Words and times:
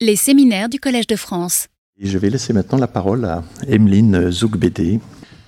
Les 0.00 0.14
séminaires 0.14 0.68
du 0.68 0.78
Collège 0.78 1.08
de 1.08 1.16
France. 1.16 1.66
Et 2.00 2.06
je 2.06 2.18
vais 2.18 2.30
laisser 2.30 2.52
maintenant 2.52 2.78
la 2.78 2.86
parole 2.86 3.24
à 3.24 3.42
Emeline 3.68 4.30
Zougbédé. 4.30 5.00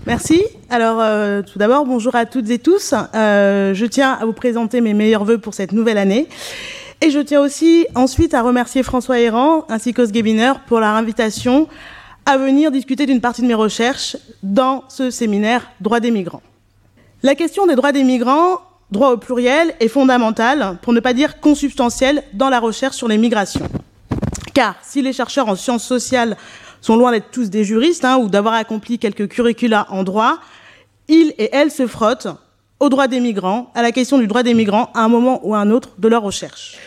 Merci. 0.06 0.42
Alors, 0.68 0.98
euh, 1.00 1.40
tout 1.42 1.60
d'abord, 1.60 1.84
bonjour 1.86 2.16
à 2.16 2.26
toutes 2.26 2.50
et 2.50 2.58
tous. 2.58 2.92
Euh, 3.14 3.74
je 3.74 3.86
tiens 3.86 4.14
à 4.20 4.24
vous 4.24 4.32
présenter 4.32 4.80
mes 4.80 4.92
meilleurs 4.92 5.24
voeux 5.24 5.38
pour 5.38 5.54
cette 5.54 5.70
nouvelle 5.70 5.98
année. 5.98 6.26
Et 7.00 7.12
je 7.12 7.20
tiens 7.20 7.40
aussi 7.40 7.86
ensuite 7.94 8.34
à 8.34 8.42
remercier 8.42 8.82
François 8.82 9.20
Héran 9.20 9.66
ainsi 9.68 9.94
qu'Os 9.94 10.12
Gebiner 10.12 10.54
pour 10.66 10.80
leur 10.80 10.96
invitation 10.96 11.68
à 12.26 12.36
venir 12.36 12.72
discuter 12.72 13.06
d'une 13.06 13.20
partie 13.20 13.42
de 13.42 13.46
mes 13.46 13.54
recherches 13.54 14.16
dans 14.42 14.82
ce 14.88 15.10
séminaire 15.10 15.70
Droits 15.80 16.00
des 16.00 16.10
migrants. 16.10 16.42
La 17.22 17.36
question 17.36 17.68
des 17.68 17.76
droits 17.76 17.92
des 17.92 18.02
migrants, 18.02 18.58
droit 18.90 19.12
au 19.12 19.16
pluriel, 19.16 19.76
est 19.78 19.86
fondamentale, 19.86 20.76
pour 20.82 20.92
ne 20.92 20.98
pas 20.98 21.12
dire 21.12 21.38
consubstantielle, 21.38 22.24
dans 22.32 22.50
la 22.50 22.58
recherche 22.58 22.96
sur 22.96 23.06
les 23.06 23.16
migrations. 23.16 23.68
Car 24.54 24.76
si 24.82 25.02
les 25.02 25.12
chercheurs 25.12 25.48
en 25.48 25.56
sciences 25.56 25.84
sociales 25.84 26.36
sont 26.80 26.96
loin 26.96 27.12
d'être 27.12 27.30
tous 27.30 27.50
des 27.50 27.64
juristes 27.64 28.04
hein, 28.04 28.18
ou 28.18 28.28
d'avoir 28.28 28.54
accompli 28.54 28.98
quelques 28.98 29.28
curricula 29.28 29.86
en 29.90 30.02
droit, 30.02 30.38
ils 31.08 31.34
et 31.38 31.50
elles 31.52 31.70
se 31.70 31.86
frottent 31.86 32.28
aux 32.78 32.88
droits 32.88 33.08
des 33.08 33.20
migrants, 33.20 33.70
à 33.74 33.82
la 33.82 33.92
question 33.92 34.18
du 34.18 34.26
droit 34.26 34.42
des 34.42 34.54
migrants 34.54 34.90
à 34.94 35.00
un 35.00 35.08
moment 35.08 35.40
ou 35.42 35.54
à 35.54 35.58
un 35.58 35.70
autre 35.70 35.90
de 35.98 36.08
leur 36.08 36.22
recherche. 36.22 36.78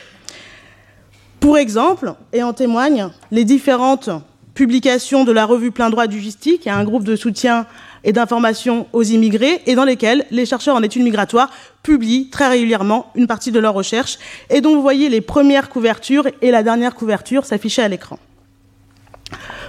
Pour 1.39 1.57
exemple, 1.57 2.13
et 2.31 2.41
en 2.41 2.53
témoignent 2.53 3.09
les 3.29 3.45
différentes 3.45 4.09
publications 4.53 5.23
de 5.23 5.31
la 5.31 5.45
revue 5.45 5.71
Plein 5.71 5.89
droit 5.89 6.07
du 6.07 6.19
Justique, 6.19 6.61
qui 6.61 6.69
est 6.69 6.73
un 6.73 6.83
groupe 6.83 7.03
de 7.03 7.15
soutien 7.15 7.65
et 8.03 8.11
d'information 8.13 8.87
aux 8.93 9.03
immigrés, 9.03 9.61
et 9.65 9.75
dans 9.75 9.85
lesquels 9.85 10.25
les 10.31 10.45
chercheurs 10.45 10.75
en 10.75 10.83
études 10.83 11.03
migratoires 11.03 11.49
publient 11.81 12.29
très 12.29 12.47
régulièrement 12.47 13.11
une 13.15 13.27
partie 13.27 13.51
de 13.51 13.59
leurs 13.59 13.73
recherches, 13.73 14.17
et 14.49 14.61
dont 14.61 14.75
vous 14.75 14.81
voyez 14.81 15.09
les 15.09 15.21
premières 15.21 15.69
couvertures 15.69 16.27
et 16.41 16.51
la 16.51 16.63
dernière 16.63 16.95
couverture 16.95 17.45
s'afficher 17.45 17.81
à 17.81 17.87
l'écran. 17.87 18.19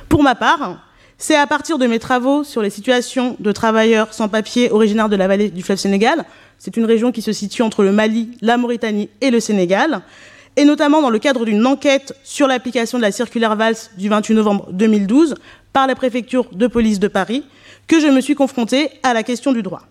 Pour 0.08 0.22
ma 0.22 0.34
part, 0.34 0.78
c'est 1.16 1.36
à 1.36 1.46
partir 1.46 1.78
de 1.78 1.86
mes 1.86 1.98
travaux 1.98 2.44
sur 2.44 2.60
les 2.60 2.70
situations 2.70 3.36
de 3.38 3.52
travailleurs 3.52 4.12
sans 4.12 4.28
papier 4.28 4.70
originaires 4.70 5.08
de 5.08 5.16
la 5.16 5.28
vallée 5.28 5.48
du 5.48 5.62
fleuve 5.62 5.78
Sénégal, 5.78 6.24
c'est 6.58 6.76
une 6.76 6.84
région 6.84 7.12
qui 7.12 7.22
se 7.22 7.32
situe 7.32 7.62
entre 7.62 7.82
le 7.82 7.92
Mali, 7.92 8.30
la 8.40 8.56
Mauritanie 8.56 9.10
et 9.20 9.30
le 9.30 9.40
Sénégal, 9.40 10.02
et 10.56 10.64
notamment 10.64 11.02
dans 11.02 11.10
le 11.10 11.18
cadre 11.18 11.44
d'une 11.44 11.66
enquête 11.66 12.16
sur 12.22 12.46
l'application 12.46 12.98
de 12.98 13.02
la 13.02 13.12
circulaire 13.12 13.56
Valls 13.56 13.76
du 13.96 14.08
28 14.08 14.34
novembre 14.34 14.68
2012 14.72 15.34
par 15.72 15.86
la 15.86 15.94
préfecture 15.94 16.46
de 16.52 16.66
police 16.66 17.00
de 17.00 17.08
Paris, 17.08 17.44
que 17.86 18.00
je 18.00 18.06
me 18.06 18.20
suis 18.20 18.34
confrontée 18.34 18.90
à 19.02 19.14
la 19.14 19.22
question 19.22 19.52
du 19.52 19.62
droit. 19.62 19.82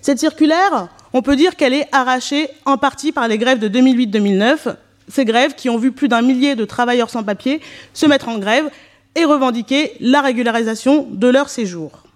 Cette 0.00 0.18
circulaire, 0.18 0.88
on 1.12 1.22
peut 1.22 1.36
dire 1.36 1.56
qu'elle 1.56 1.74
est 1.74 1.88
arrachée 1.92 2.48
en 2.64 2.78
partie 2.78 3.12
par 3.12 3.26
les 3.26 3.38
grèves 3.38 3.58
de 3.58 3.68
2008-2009, 3.68 4.76
ces 5.08 5.24
grèves 5.24 5.54
qui 5.54 5.68
ont 5.68 5.78
vu 5.78 5.90
plus 5.90 6.08
d'un 6.08 6.22
millier 6.22 6.54
de 6.54 6.64
travailleurs 6.64 7.10
sans 7.10 7.24
papier 7.24 7.60
se 7.92 8.06
mettre 8.06 8.28
en 8.28 8.38
grève 8.38 8.70
et 9.16 9.24
revendiquer 9.24 9.94
la 10.00 10.20
régularisation 10.20 11.08
de 11.10 11.28
leur 11.28 11.48
séjour. 11.48 12.07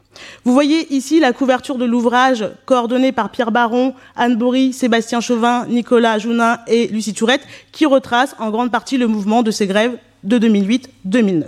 Vous 0.45 0.53
voyez 0.53 0.93
ici 0.95 1.21
la 1.21 1.33
couverture 1.33 1.79
de 1.79 1.85
l'ouvrage 1.85 2.45
coordonné 2.65 3.13
par 3.13 3.31
Pierre 3.31 3.53
Baron, 3.53 3.95
Anne 4.17 4.37
Bory, 4.37 4.73
Sébastien 4.73 5.21
Chauvin, 5.21 5.67
Nicolas 5.67 6.19
Jounin 6.19 6.59
et 6.67 6.89
Lucie 6.89 7.15
Tourette, 7.15 7.47
qui 7.71 7.87
retrace 7.87 8.35
en 8.39 8.51
grande 8.51 8.71
partie 8.71 8.99
le 8.99 9.07
mouvement 9.07 9.43
de 9.43 9.51
ces 9.51 9.67
grèves 9.67 9.97
de 10.25 10.39
2008-2009. 10.39 11.45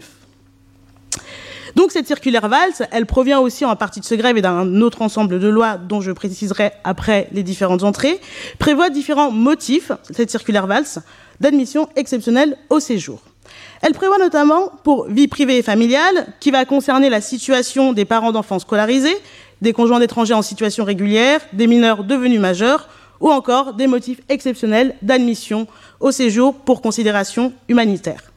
Donc 1.74 1.90
cette 1.90 2.06
circulaire 2.06 2.48
Valls, 2.48 2.88
elle 2.92 3.06
provient 3.06 3.40
aussi 3.40 3.64
en 3.64 3.74
partie 3.74 3.98
de 3.98 4.04
ce 4.04 4.14
grève 4.14 4.36
et 4.36 4.42
d'un 4.42 4.80
autre 4.80 5.02
ensemble 5.02 5.40
de 5.40 5.48
lois 5.48 5.76
dont 5.76 6.00
je 6.00 6.12
préciserai 6.12 6.70
après 6.84 7.28
les 7.32 7.42
différentes 7.42 7.82
entrées, 7.82 8.20
prévoit 8.58 8.90
différents 8.90 9.32
motifs, 9.32 9.90
cette 10.10 10.30
circulaire 10.30 10.68
Valls, 10.68 11.02
d'admission 11.40 11.88
exceptionnelle 11.96 12.56
au 12.70 12.78
séjour. 12.78 13.20
Elle 13.86 13.92
prévoit 13.92 14.16
notamment 14.16 14.72
pour 14.82 15.08
vie 15.10 15.28
privée 15.28 15.58
et 15.58 15.62
familiale, 15.62 16.28
qui 16.40 16.50
va 16.50 16.64
concerner 16.64 17.10
la 17.10 17.20
situation 17.20 17.92
des 17.92 18.06
parents 18.06 18.32
d'enfants 18.32 18.58
scolarisés, 18.58 19.14
des 19.60 19.74
conjoints 19.74 20.00
d'étrangers 20.00 20.32
en 20.32 20.40
situation 20.40 20.84
régulière, 20.84 21.42
des 21.52 21.66
mineurs 21.66 22.02
devenus 22.02 22.40
majeurs, 22.40 22.88
ou 23.20 23.30
encore 23.30 23.74
des 23.74 23.86
motifs 23.86 24.22
exceptionnels 24.30 24.94
d'admission 25.02 25.66
au 26.00 26.12
séjour 26.12 26.54
pour 26.54 26.80
considération 26.80 27.52
humanitaire. 27.68 28.32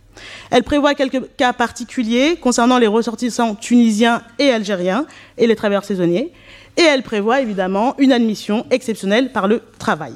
Elle 0.52 0.64
prévoit 0.64 0.96
quelques 0.96 1.24
cas 1.38 1.54
particuliers 1.54 2.36
concernant 2.36 2.78
les 2.78 2.88
ressortissants 2.88 3.56
tunisiens 3.56 4.24
et 4.40 4.52
algériens 4.52 5.06
et 5.38 5.48
les 5.48 5.56
travailleurs 5.56 5.86
saisonniers. 5.86 6.34
Et 6.76 6.82
elle 6.82 7.04
prévoit 7.04 7.40
évidemment 7.40 7.96
une 8.00 8.12
admission 8.12 8.66
exceptionnelle 8.70 9.32
par 9.32 9.48
le 9.48 9.62
travail. 9.80 10.14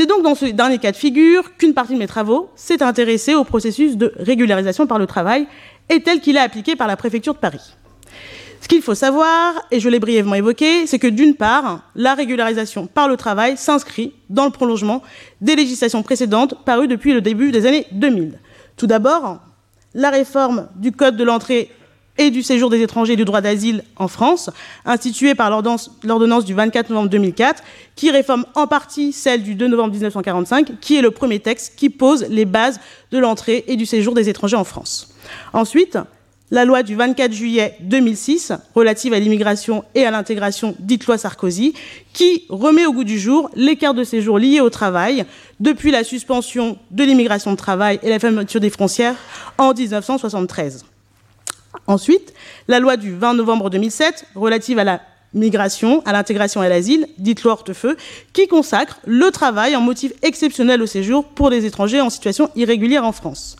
C'est 0.00 0.06
donc 0.06 0.22
dans 0.22 0.34
ce 0.34 0.46
dernier 0.46 0.78
cas 0.78 0.92
de 0.92 0.96
figure 0.96 1.54
qu'une 1.58 1.74
partie 1.74 1.92
de 1.92 1.98
mes 1.98 2.06
travaux 2.06 2.48
s'est 2.56 2.82
intéressée 2.82 3.34
au 3.34 3.44
processus 3.44 3.98
de 3.98 4.14
régularisation 4.16 4.86
par 4.86 4.98
le 4.98 5.06
travail 5.06 5.46
et 5.90 6.00
tel 6.00 6.20
qu'il 6.20 6.36
est 6.36 6.40
appliqué 6.40 6.74
par 6.74 6.88
la 6.88 6.96
préfecture 6.96 7.34
de 7.34 7.38
Paris. 7.38 7.74
Ce 8.62 8.66
qu'il 8.66 8.80
faut 8.80 8.94
savoir, 8.94 9.60
et 9.70 9.78
je 9.78 9.90
l'ai 9.90 10.00
brièvement 10.00 10.36
évoqué, 10.36 10.86
c'est 10.86 10.98
que 10.98 11.06
d'une 11.06 11.34
part, 11.34 11.82
la 11.94 12.14
régularisation 12.14 12.86
par 12.86 13.08
le 13.08 13.18
travail 13.18 13.58
s'inscrit 13.58 14.14
dans 14.30 14.46
le 14.46 14.50
prolongement 14.52 15.02
des 15.42 15.54
législations 15.54 16.02
précédentes 16.02 16.54
parues 16.64 16.88
depuis 16.88 17.12
le 17.12 17.20
début 17.20 17.50
des 17.50 17.66
années 17.66 17.86
2000. 17.92 18.38
Tout 18.78 18.86
d'abord, 18.86 19.40
la 19.92 20.08
réforme 20.08 20.68
du 20.76 20.92
Code 20.92 21.18
de 21.18 21.24
l'entrée 21.24 21.70
et 22.20 22.30
du 22.30 22.42
séjour 22.42 22.68
des 22.68 22.82
étrangers 22.82 23.14
et 23.14 23.16
du 23.16 23.24
droit 23.24 23.40
d'asile 23.40 23.82
en 23.96 24.06
France, 24.06 24.50
instituée 24.84 25.34
par 25.34 25.50
l'ordonnance 25.50 26.44
du 26.44 26.52
24 26.52 26.90
novembre 26.90 27.08
2004, 27.08 27.62
qui 27.96 28.10
réforme 28.10 28.44
en 28.54 28.66
partie 28.66 29.12
celle 29.12 29.42
du 29.42 29.54
2 29.54 29.68
novembre 29.68 29.92
1945, 29.92 30.78
qui 30.80 30.96
est 30.96 31.02
le 31.02 31.12
premier 31.12 31.40
texte 31.40 31.76
qui 31.76 31.88
pose 31.88 32.26
les 32.28 32.44
bases 32.44 32.78
de 33.10 33.18
l'entrée 33.18 33.64
et 33.68 33.76
du 33.76 33.86
séjour 33.86 34.14
des 34.14 34.28
étrangers 34.28 34.56
en 34.56 34.64
France. 34.64 35.14
Ensuite, 35.54 35.96
la 36.50 36.66
loi 36.66 36.82
du 36.82 36.94
24 36.94 37.32
juillet 37.32 37.76
2006 37.80 38.52
relative 38.74 39.14
à 39.14 39.18
l'immigration 39.18 39.82
et 39.94 40.04
à 40.04 40.10
l'intégration, 40.10 40.76
dite 40.78 41.06
loi 41.06 41.16
Sarkozy, 41.16 41.72
qui 42.12 42.44
remet 42.50 42.84
au 42.84 42.92
goût 42.92 43.04
du 43.04 43.18
jour 43.18 43.48
les 43.54 43.76
cartes 43.76 43.96
de 43.96 44.04
séjour 44.04 44.38
liées 44.38 44.60
au 44.60 44.68
travail 44.68 45.24
depuis 45.58 45.90
la 45.90 46.04
suspension 46.04 46.76
de 46.90 47.02
l'immigration 47.02 47.52
de 47.52 47.56
travail 47.56 47.98
et 48.02 48.10
la 48.10 48.18
fermeture 48.18 48.60
des 48.60 48.68
frontières 48.68 49.14
en 49.56 49.72
1973. 49.72 50.84
Ensuite, 51.86 52.34
la 52.68 52.78
loi 52.78 52.96
du 52.96 53.14
20 53.14 53.34
novembre 53.34 53.70
2007 53.70 54.26
relative 54.34 54.78
à 54.78 54.84
la 54.84 55.00
migration, 55.34 56.02
à 56.04 56.12
l'intégration 56.12 56.62
et 56.62 56.66
à 56.66 56.68
l'asile, 56.68 57.06
dite 57.18 57.42
loi 57.42 57.52
Hortefeux, 57.52 57.96
qui 58.32 58.48
consacre 58.48 59.00
le 59.06 59.30
travail 59.30 59.76
en 59.76 59.80
motif 59.80 60.12
exceptionnel 60.22 60.82
au 60.82 60.86
séjour 60.86 61.24
pour 61.24 61.50
les 61.50 61.66
étrangers 61.66 62.00
en 62.00 62.10
situation 62.10 62.50
irrégulière 62.56 63.04
en 63.04 63.12
France. 63.12 63.56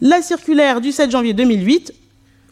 La 0.00 0.22
circulaire 0.22 0.80
du 0.80 0.92
7 0.92 1.10
janvier 1.10 1.32
2008 1.32 1.92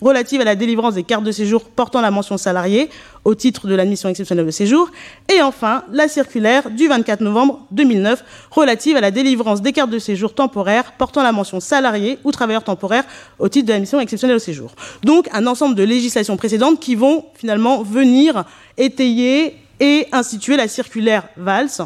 relative 0.00 0.40
à 0.40 0.44
la 0.44 0.56
délivrance 0.56 0.94
des 0.94 1.02
cartes 1.02 1.24
de 1.24 1.32
séjour 1.32 1.64
portant 1.64 2.00
la 2.00 2.10
mention 2.10 2.36
salariée 2.38 2.90
au 3.24 3.34
titre 3.34 3.66
de 3.66 3.74
l'admission 3.74 4.08
exceptionnelle 4.08 4.46
de 4.46 4.50
séjour, 4.50 4.90
et 5.32 5.42
enfin 5.42 5.84
la 5.92 6.08
circulaire 6.08 6.70
du 6.70 6.88
24 6.88 7.20
novembre 7.20 7.66
2009 7.70 8.24
relative 8.50 8.96
à 8.96 9.00
la 9.00 9.10
délivrance 9.10 9.62
des 9.62 9.72
cartes 9.72 9.90
de 9.90 9.98
séjour 9.98 10.34
temporaires 10.34 10.92
portant 10.92 11.22
la 11.22 11.32
mention 11.32 11.60
salarié 11.60 12.18
ou 12.24 12.32
travailleur 12.32 12.64
temporaire 12.64 13.04
au 13.38 13.48
titre 13.48 13.66
de 13.66 13.72
l'admission 13.72 14.00
exceptionnelle 14.00 14.36
au 14.36 14.40
séjour. 14.40 14.72
Donc 15.04 15.28
un 15.32 15.46
ensemble 15.46 15.74
de 15.74 15.82
législations 15.82 16.36
précédentes 16.36 16.80
qui 16.80 16.94
vont 16.94 17.24
finalement 17.34 17.82
venir 17.82 18.44
étayer 18.78 19.56
et 19.80 20.06
instituer 20.12 20.56
la 20.56 20.68
circulaire 20.68 21.28
VALS 21.36 21.82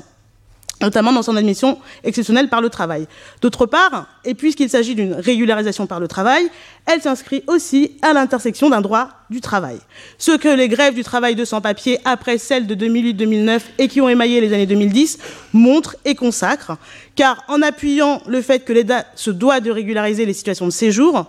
notamment 0.81 1.13
dans 1.13 1.23
son 1.23 1.37
admission 1.37 1.79
exceptionnelle 2.03 2.49
par 2.49 2.61
le 2.61 2.69
travail. 2.69 3.07
D'autre 3.41 3.67
part, 3.67 4.07
et 4.25 4.35
puisqu'il 4.35 4.69
s'agit 4.69 4.95
d'une 4.95 5.15
régularisation 5.15 5.87
par 5.87 6.01
le 6.01 6.09
travail, 6.09 6.49
elle 6.87 7.01
s'inscrit 7.01 7.43
aussi 7.47 7.93
à 8.03 8.13
l'intersection 8.13 8.71
d'un 8.71 8.81
droit 8.81 9.09
du 9.31 9.41
travail. 9.41 9.79
Ce 10.19 10.37
que 10.37 10.49
les 10.49 10.69
grèves 10.69 10.95
du 10.95 11.05
travail 11.05 11.35
de 11.35 11.45
sans-papiers 11.45 11.99
après 12.05 12.39
celles 12.39 12.67
de 12.67 12.75
2008-2009 12.75 13.61
et 13.79 13.89
qui 13.89 14.01
ont 14.01 14.09
émaillé 14.09 14.41
les 14.41 14.53
années 14.53 14.67
2010 14.67 15.19
montrent 15.53 15.97
et 16.05 16.15
consacrent, 16.15 16.77
car 17.15 17.43
en 17.49 17.63
appuyant 17.63 18.21
le 18.27 18.43
fait 18.43 18.65
que 18.65 18.73
l'État 18.73 19.05
se 19.15 19.31
doit 19.31 19.61
de 19.61 19.71
régulariser 19.71 20.27
les 20.27 20.35
situations 20.35 20.67
de 20.67 20.73
séjour, 20.73 21.27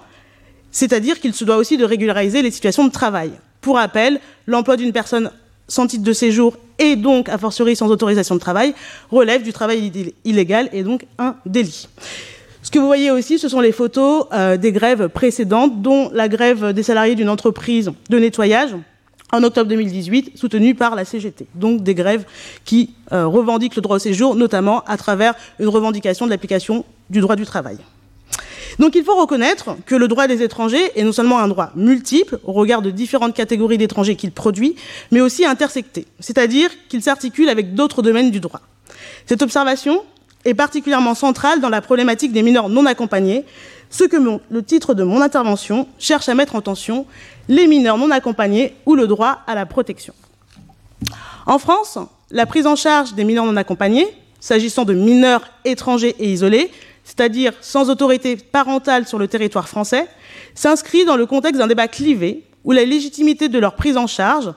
c'est-à-dire 0.72 1.20
qu'il 1.20 1.34
se 1.34 1.46
doit 1.46 1.58
aussi 1.58 1.78
de 1.78 1.86
régulariser 1.86 2.42
les 2.42 2.52
situations 2.52 2.86
de 2.86 2.92
travail. 2.92 3.32
Pour 3.62 3.76
rappel, 3.78 4.20
l'emploi 4.46 4.76
d'une 4.76 4.92
personne 4.92 5.32
sans 5.68 5.88
titre 5.88 6.04
de 6.04 6.14
séjour 6.14 6.58
et 6.80 6.96
donc, 6.96 7.30
a 7.30 7.38
fortiori 7.38 7.76
sans 7.76 7.90
autorisation 7.90 8.36
de 8.36 8.40
travail, 8.40 8.74
relève 9.12 9.44
du 9.44 9.54
travail 9.54 9.92
illégal 10.24 10.70
et 10.74 10.84
donc 10.84 11.06
un 11.18 11.36
délit. 11.46 11.88
Ce 12.62 12.72
que 12.72 12.80
vous 12.80 12.88
voyez 12.88 13.12
aussi, 13.12 13.38
ce 13.38 13.48
sont 13.48 13.62
les 13.62 13.72
photos 13.72 14.26
euh, 14.34 14.58
des 14.58 14.72
grèves 14.72 15.08
précédentes, 15.10 15.82
dont 15.82 16.10
la 16.12 16.28
grève 16.28 16.74
des 16.74 16.84
salariés 16.84 17.16
d'une 17.16 17.30
entreprise 17.30 17.92
de 18.10 18.18
nettoyage 18.18 18.76
en 19.32 19.44
octobre 19.44 19.70
2018, 19.70 20.32
soutenue 20.36 20.74
par 20.76 20.96
la 20.96 21.06
CGT. 21.06 21.46
Donc 21.54 21.84
des 21.84 21.94
grèves 21.94 22.26
qui 22.64 22.96
euh, 23.12 23.28
revendiquent 23.28 23.76
le 23.76 23.82
droit 23.82 23.98
au 23.98 24.00
séjour, 24.00 24.36
notamment 24.36 24.84
à 24.88 24.98
travers 24.98 25.36
une 25.60 25.68
revendication 25.68 26.26
de 26.26 26.32
l'application 26.32 26.86
du 27.10 27.20
droit 27.22 27.36
du 27.36 27.46
travail. 27.46 27.78
Donc 28.80 28.96
il 28.96 29.04
faut 29.04 29.16
reconnaître 29.16 29.78
que 29.86 29.96
le 29.96 30.08
droit 30.08 30.28
des 30.28 30.42
étrangers 30.44 30.92
est 30.96 31.04
non 31.04 31.12
seulement 31.12 31.40
un 31.40 31.48
droit 31.48 31.72
multiple 31.76 32.40
au 32.44 32.52
regard 32.52 32.82
de 32.82 32.92
différentes 32.92 33.34
catégories 33.34 33.78
d'étrangers 33.78 34.16
qu'il 34.16 34.32
produit, 34.32 34.76
mais 35.12 35.22
aussi 35.22 35.46
intersecté, 35.46 36.06
c'est-à-dire 36.20 36.70
qu'il 36.90 37.02
s'articule 37.02 37.50
avec 37.50 37.74
d'autres 37.76 38.02
domaines 38.02 38.32
du 38.32 38.40
droit. 38.40 38.62
Cette 39.26 39.42
observation 39.42 40.04
est 40.44 40.54
particulièrement 40.54 41.16
centrale 41.16 41.60
dans 41.62 41.70
la 41.70 41.82
problématique 41.82 42.32
des 42.32 42.44
mineurs 42.44 42.70
non 42.70 42.86
accompagnés, 42.86 43.46
ce 43.90 44.04
que 44.04 44.18
le 44.18 44.64
titre 44.64 44.94
de 44.94 45.04
mon 45.04 45.22
intervention 45.22 45.88
cherche 46.00 46.30
à 46.30 46.36
mettre 46.36 46.56
en 46.56 46.62
tension, 46.62 47.06
les 47.48 47.68
mineurs 47.68 47.98
non 47.98 48.12
accompagnés 48.12 48.76
ou 48.86 48.96
le 48.96 49.08
droit 49.08 49.40
à 49.48 49.56
la 49.56 49.66
protection. 49.66 50.14
En 51.46 51.60
France, 51.60 51.98
la 52.32 52.46
prise 52.46 52.68
en 52.68 52.76
charge 52.76 53.14
des 53.14 53.24
mineurs 53.24 53.46
non 53.46 53.56
accompagnés, 53.56 54.08
s'agissant 54.40 54.84
de 54.84 54.94
mineurs 54.94 55.48
étrangers 55.64 56.16
et 56.20 56.32
isolés, 56.32 56.72
c'est-à-dire 57.06 57.54
sans 57.62 57.90
autorité 57.90 58.36
parentale 58.36 59.08
sur 59.08 59.18
le 59.18 59.28
territoire 59.30 59.70
français, 59.70 60.08
s'inscrit 60.56 61.06
dans 61.06 61.16
le 61.16 61.26
contexte 61.26 61.60
d'un 61.60 61.68
débat 61.68 61.88
clivé 61.88 62.44
où 62.66 62.72
la 62.72 62.84
légitimité 62.84 63.48
de 63.48 63.60
leur 63.60 63.76
prise 63.76 63.96
en 63.96 64.08
charge 64.08 64.52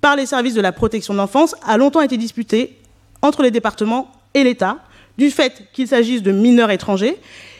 par 0.00 0.16
les 0.16 0.26
services 0.26 0.54
de 0.54 0.60
la 0.60 0.72
protection 0.72 1.12
de 1.12 1.18
l'enfance 1.18 1.54
a 1.66 1.76
longtemps 1.76 2.00
été 2.00 2.16
disputée 2.16 2.78
entre 3.20 3.42
les 3.42 3.50
départements 3.50 4.10
et 4.34 4.44
l'État, 4.44 4.78
du 5.18 5.30
fait 5.30 5.64
qu'il 5.72 5.86
s'agisse 5.86 6.22
de 6.22 6.32
mineurs 6.32 6.70
étrangers. 6.70 7.16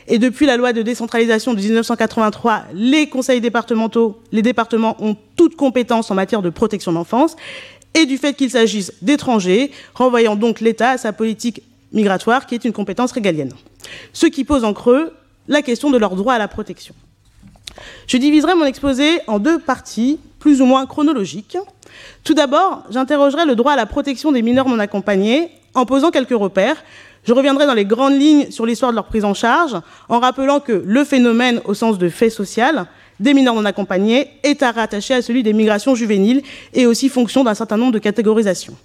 Et 0.08 0.18
depuis 0.18 0.46
la 0.46 0.56
loi 0.56 0.72
de 0.72 0.82
décentralisation 0.82 1.54
de 1.54 1.60
1983, 1.60 2.64
les 2.74 3.08
conseils 3.08 3.40
départementaux, 3.40 4.20
les 4.32 4.42
départements 4.42 4.96
ont 5.00 5.16
toute 5.36 5.56
compétence 5.56 6.10
en 6.10 6.14
matière 6.14 6.42
de 6.42 6.50
protection 6.50 6.92
de 6.92 6.96
l'enfance, 6.96 7.36
et 7.94 8.06
du 8.06 8.16
fait 8.16 8.34
qu'il 8.34 8.50
s'agisse 8.50 8.92
d'étrangers, 9.02 9.70
renvoyant 9.94 10.34
donc 10.34 10.60
l'État 10.60 10.90
à 10.90 10.98
sa 10.98 11.12
politique 11.12 11.62
migratoire, 11.92 12.46
qui 12.46 12.54
est 12.54 12.64
une 12.64 12.72
compétence 12.72 13.12
régalienne. 13.12 13.52
Ce 14.12 14.26
qui 14.26 14.44
pose 14.44 14.64
en 14.64 14.72
creux 14.72 15.12
la 15.48 15.62
question 15.62 15.90
de 15.90 15.98
leur 15.98 16.14
droit 16.16 16.34
à 16.34 16.38
la 16.38 16.48
protection. 16.48 16.94
Je 18.06 18.16
diviserai 18.16 18.54
mon 18.54 18.64
exposé 18.64 19.20
en 19.26 19.38
deux 19.38 19.58
parties, 19.58 20.18
plus 20.38 20.60
ou 20.60 20.66
moins 20.66 20.86
chronologiques. 20.86 21.56
Tout 22.24 22.34
d'abord, 22.34 22.84
j'interrogerai 22.90 23.46
le 23.46 23.54
droit 23.54 23.72
à 23.72 23.76
la 23.76 23.86
protection 23.86 24.32
des 24.32 24.42
mineurs 24.42 24.68
non 24.68 24.78
accompagnés 24.78 25.50
en 25.74 25.86
posant 25.86 26.10
quelques 26.10 26.30
repères. 26.30 26.76
Je 27.24 27.32
reviendrai 27.32 27.66
dans 27.66 27.74
les 27.74 27.84
grandes 27.84 28.18
lignes 28.18 28.50
sur 28.50 28.66
l'histoire 28.66 28.90
de 28.90 28.96
leur 28.96 29.06
prise 29.06 29.24
en 29.24 29.34
charge, 29.34 29.76
en 30.08 30.18
rappelant 30.18 30.60
que 30.60 30.82
le 30.84 31.04
phénomène, 31.04 31.60
au 31.64 31.74
sens 31.74 31.98
de 31.98 32.08
fait 32.08 32.30
social, 32.30 32.86
des 33.20 33.34
mineurs 33.34 33.54
non 33.54 33.64
accompagnés 33.64 34.28
est 34.42 34.62
à 34.62 34.72
rattacher 34.72 35.14
à 35.14 35.22
celui 35.22 35.42
des 35.42 35.52
migrations 35.52 35.94
juvéniles 35.94 36.42
et 36.74 36.86
aussi 36.86 37.08
fonction 37.08 37.44
d'un 37.44 37.54
certain 37.54 37.76
nombre 37.76 37.92
de 37.92 38.00
catégorisations. 38.00 38.76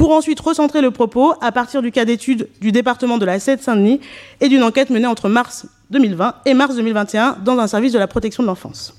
Pour 0.00 0.12
ensuite 0.12 0.40
recentrer 0.40 0.80
le 0.80 0.90
propos 0.92 1.34
à 1.42 1.52
partir 1.52 1.82
du 1.82 1.92
cas 1.92 2.06
d'étude 2.06 2.48
du 2.62 2.72
département 2.72 3.18
de 3.18 3.26
la 3.26 3.38
Seine-Saint-Denis 3.38 4.00
et 4.40 4.48
d'une 4.48 4.62
enquête 4.62 4.88
menée 4.88 5.06
entre 5.06 5.28
mars 5.28 5.66
2020 5.90 6.36
et 6.46 6.54
mars 6.54 6.74
2021 6.74 7.36
dans 7.44 7.58
un 7.58 7.66
service 7.66 7.92
de 7.92 7.98
la 7.98 8.06
protection 8.06 8.42
de 8.42 8.48
l'enfance. 8.48 8.94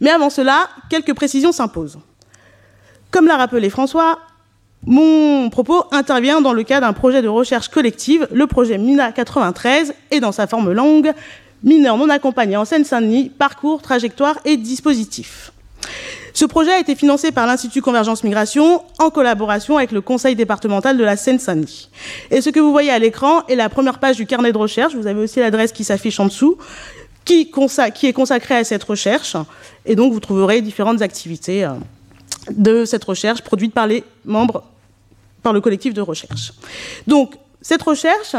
Mais 0.00 0.10
avant 0.10 0.28
cela, 0.28 0.68
quelques 0.90 1.14
précisions 1.14 1.52
s'imposent. 1.52 2.00
Comme 3.12 3.28
l'a 3.28 3.36
rappelé 3.36 3.70
François, 3.70 4.18
mon 4.84 5.50
propos 5.50 5.84
intervient 5.92 6.40
dans 6.40 6.52
le 6.52 6.64
cadre 6.64 6.84
d'un 6.84 6.92
projet 6.92 7.22
de 7.22 7.28
recherche 7.28 7.68
collective, 7.68 8.26
le 8.32 8.48
projet 8.48 8.78
MINA 8.78 9.12
93, 9.12 9.94
et 10.10 10.18
dans 10.18 10.32
sa 10.32 10.48
forme 10.48 10.72
longue, 10.72 11.12
mineurs 11.62 11.96
non 11.96 12.10
accompagnés 12.10 12.56
en 12.56 12.64
Seine-Saint-Denis, 12.64 13.30
parcours, 13.30 13.82
trajectoire 13.82 14.40
et 14.44 14.56
dispositifs. 14.56 15.52
Ce 16.36 16.44
projet 16.44 16.70
a 16.70 16.78
été 16.78 16.94
financé 16.94 17.32
par 17.32 17.46
l'Institut 17.46 17.80
Convergence 17.80 18.22
Migration 18.22 18.84
en 18.98 19.08
collaboration 19.08 19.78
avec 19.78 19.90
le 19.90 20.02
Conseil 20.02 20.36
départemental 20.36 20.98
de 20.98 21.02
la 21.02 21.16
Seine-Saint-Denis. 21.16 21.88
Et 22.30 22.42
ce 22.42 22.50
que 22.50 22.60
vous 22.60 22.72
voyez 22.72 22.90
à 22.90 22.98
l'écran 22.98 23.46
est 23.46 23.54
la 23.54 23.70
première 23.70 23.98
page 23.98 24.16
du 24.16 24.26
carnet 24.26 24.52
de 24.52 24.58
recherche. 24.58 24.94
Vous 24.94 25.06
avez 25.06 25.18
aussi 25.18 25.40
l'adresse 25.40 25.72
qui 25.72 25.82
s'affiche 25.82 26.20
en 26.20 26.26
dessous, 26.26 26.58
qui, 27.24 27.50
est 28.02 28.12
consacrée 28.12 28.54
à 28.54 28.64
cette 28.64 28.84
recherche. 28.84 29.34
Et 29.86 29.96
donc, 29.96 30.12
vous 30.12 30.20
trouverez 30.20 30.60
différentes 30.60 31.00
activités 31.00 31.64
euh, 31.64 31.70
de 32.50 32.84
cette 32.84 33.04
recherche 33.04 33.40
produite 33.40 33.72
par 33.72 33.86
les 33.86 34.04
membres, 34.26 34.62
par 35.42 35.54
le 35.54 35.62
collectif 35.62 35.94
de 35.94 36.02
recherche. 36.02 36.52
Donc, 37.06 37.32
cette 37.62 37.82
recherche 37.82 38.36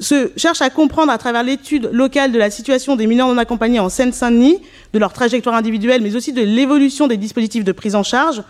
se 0.00 0.30
cherche 0.36 0.62
à 0.62 0.70
comprendre 0.70 1.12
à 1.12 1.18
travers 1.18 1.42
l'étude 1.42 1.88
locale 1.92 2.32
de 2.32 2.38
la 2.38 2.50
situation 2.50 2.96
des 2.96 3.06
mineurs 3.06 3.28
non 3.28 3.38
accompagnés 3.38 3.80
en 3.80 3.88
Seine-Saint-Denis, 3.88 4.58
de 4.92 4.98
leur 4.98 5.12
trajectoire 5.12 5.54
individuelle, 5.54 6.02
mais 6.02 6.16
aussi 6.16 6.32
de 6.32 6.42
l'évolution 6.42 7.06
des 7.06 7.16
dispositifs 7.16 7.64
de 7.64 7.72
prise 7.72 7.94
en 7.94 8.02
charge, 8.02 8.42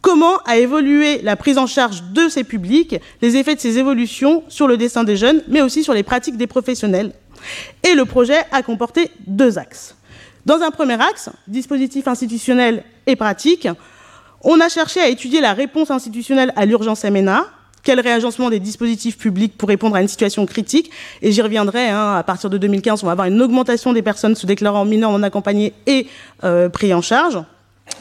comment 0.00 0.36
a 0.44 0.58
évolué 0.58 1.20
la 1.22 1.36
prise 1.36 1.58
en 1.58 1.66
charge 1.66 2.02
de 2.12 2.28
ces 2.28 2.44
publics, 2.44 2.96
les 3.22 3.36
effets 3.36 3.54
de 3.54 3.60
ces 3.60 3.78
évolutions 3.78 4.42
sur 4.48 4.68
le 4.68 4.76
destin 4.76 5.04
des 5.04 5.16
jeunes, 5.16 5.42
mais 5.48 5.62
aussi 5.62 5.82
sur 5.82 5.94
les 5.94 6.02
pratiques 6.02 6.36
des 6.36 6.46
professionnels? 6.46 7.12
Et 7.82 7.94
le 7.94 8.04
projet 8.04 8.38
a 8.52 8.62
comporté 8.62 9.10
deux 9.26 9.58
axes. 9.58 9.96
Dans 10.46 10.60
un 10.60 10.70
premier 10.70 11.00
axe, 11.00 11.30
dispositif 11.48 12.06
institutionnel 12.06 12.84
et 13.06 13.16
pratique, 13.16 13.66
on 14.42 14.60
a 14.60 14.68
cherché 14.68 15.00
à 15.00 15.08
étudier 15.08 15.40
la 15.40 15.54
réponse 15.54 15.90
institutionnelle 15.90 16.52
à 16.54 16.66
l'urgence 16.66 17.04
MNA, 17.04 17.46
quel 17.84 18.00
réagencement 18.00 18.50
des 18.50 18.58
dispositifs 18.58 19.18
publics 19.18 19.56
pour 19.56 19.68
répondre 19.68 19.94
à 19.94 20.00
une 20.00 20.08
situation 20.08 20.46
critique 20.46 20.90
Et 21.22 21.30
j'y 21.30 21.42
reviendrai, 21.42 21.90
hein, 21.90 22.14
à 22.14 22.22
partir 22.22 22.50
de 22.50 22.58
2015, 22.58 23.02
on 23.02 23.06
va 23.06 23.12
avoir 23.12 23.28
une 23.28 23.40
augmentation 23.40 23.92
des 23.92 24.02
personnes 24.02 24.34
se 24.34 24.46
déclarant 24.46 24.84
mineurs 24.86 25.12
non 25.12 25.22
accompagnés 25.22 25.74
et 25.86 26.08
euh, 26.42 26.68
pris 26.70 26.92
en 26.94 27.02
charge. 27.02 27.38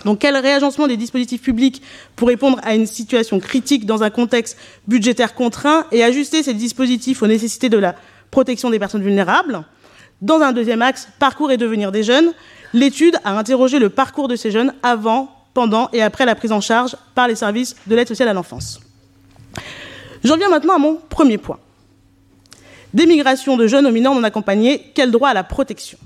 Donc 0.06 0.19
quel 0.19 0.38
réagencement 0.38 0.88
des 0.88 0.95
dispositifs 0.95 1.41
publics 1.41 1.81
pour 2.15 2.30
répondre 2.30 2.59
à 2.63 2.75
une 2.75 2.85
situation 2.85 3.39
critique 3.39 3.85
dans 3.85 4.03
un 4.03 4.09
contexte 4.09 4.57
budgétaire 4.88 5.35
contraint 5.35 5.85
et 5.91 6.03
ajuster 6.03 6.44
ces 6.44 6.53
dispositifs 6.53 7.21
aux 7.21 7.27
nécessités 7.27 7.69
de 7.69 7.77
la 7.77 7.95
protection 8.31 8.69
des 8.69 8.80
personnes 8.80 9.03
vulnérables? 9.03 9.63
Dans 10.21 10.39
un 10.39 10.53
deuxième 10.53 10.81
axe, 10.81 11.09
parcours 11.19 11.51
et 11.51 11.57
devenir 11.57 11.91
des 11.91 12.03
jeunes, 12.03 12.31
l'étude 12.74 13.18
a 13.25 13.38
interrogé 13.38 13.80
le 13.80 13.89
parcours 13.89 14.30
de 14.30 14.38
ces 14.38 14.51
jeunes 14.51 14.74
avant, 14.81 15.30
pendant 15.53 15.89
et 15.91 16.01
après 16.01 16.25
la 16.25 16.35
prise 16.35 16.53
en 16.53 16.62
charge 16.62 16.95
par 17.13 17.27
les 17.27 17.35
services 17.35 17.75
de 17.85 17.95
l'aide 17.95 18.07
sociale 18.07 18.30
à 18.30 18.33
l'enfance. 18.33 18.80
J'en 20.24 20.38
viens 20.38 20.50
maintenant 20.50 20.75
à 20.75 20.80
mon 20.80 20.96
premier 21.10 21.38
point. 21.38 21.60
D'émigration 22.94 23.58
de 23.58 23.68
jeunes 23.68 23.88
aux 23.88 23.92
mineurs 23.92 24.16
non 24.16 24.24
accompagnés, 24.24 24.92
quel 24.94 25.12
droit 25.12 25.30
à 25.30 25.34
la 25.34 25.44
protection? 25.44 25.98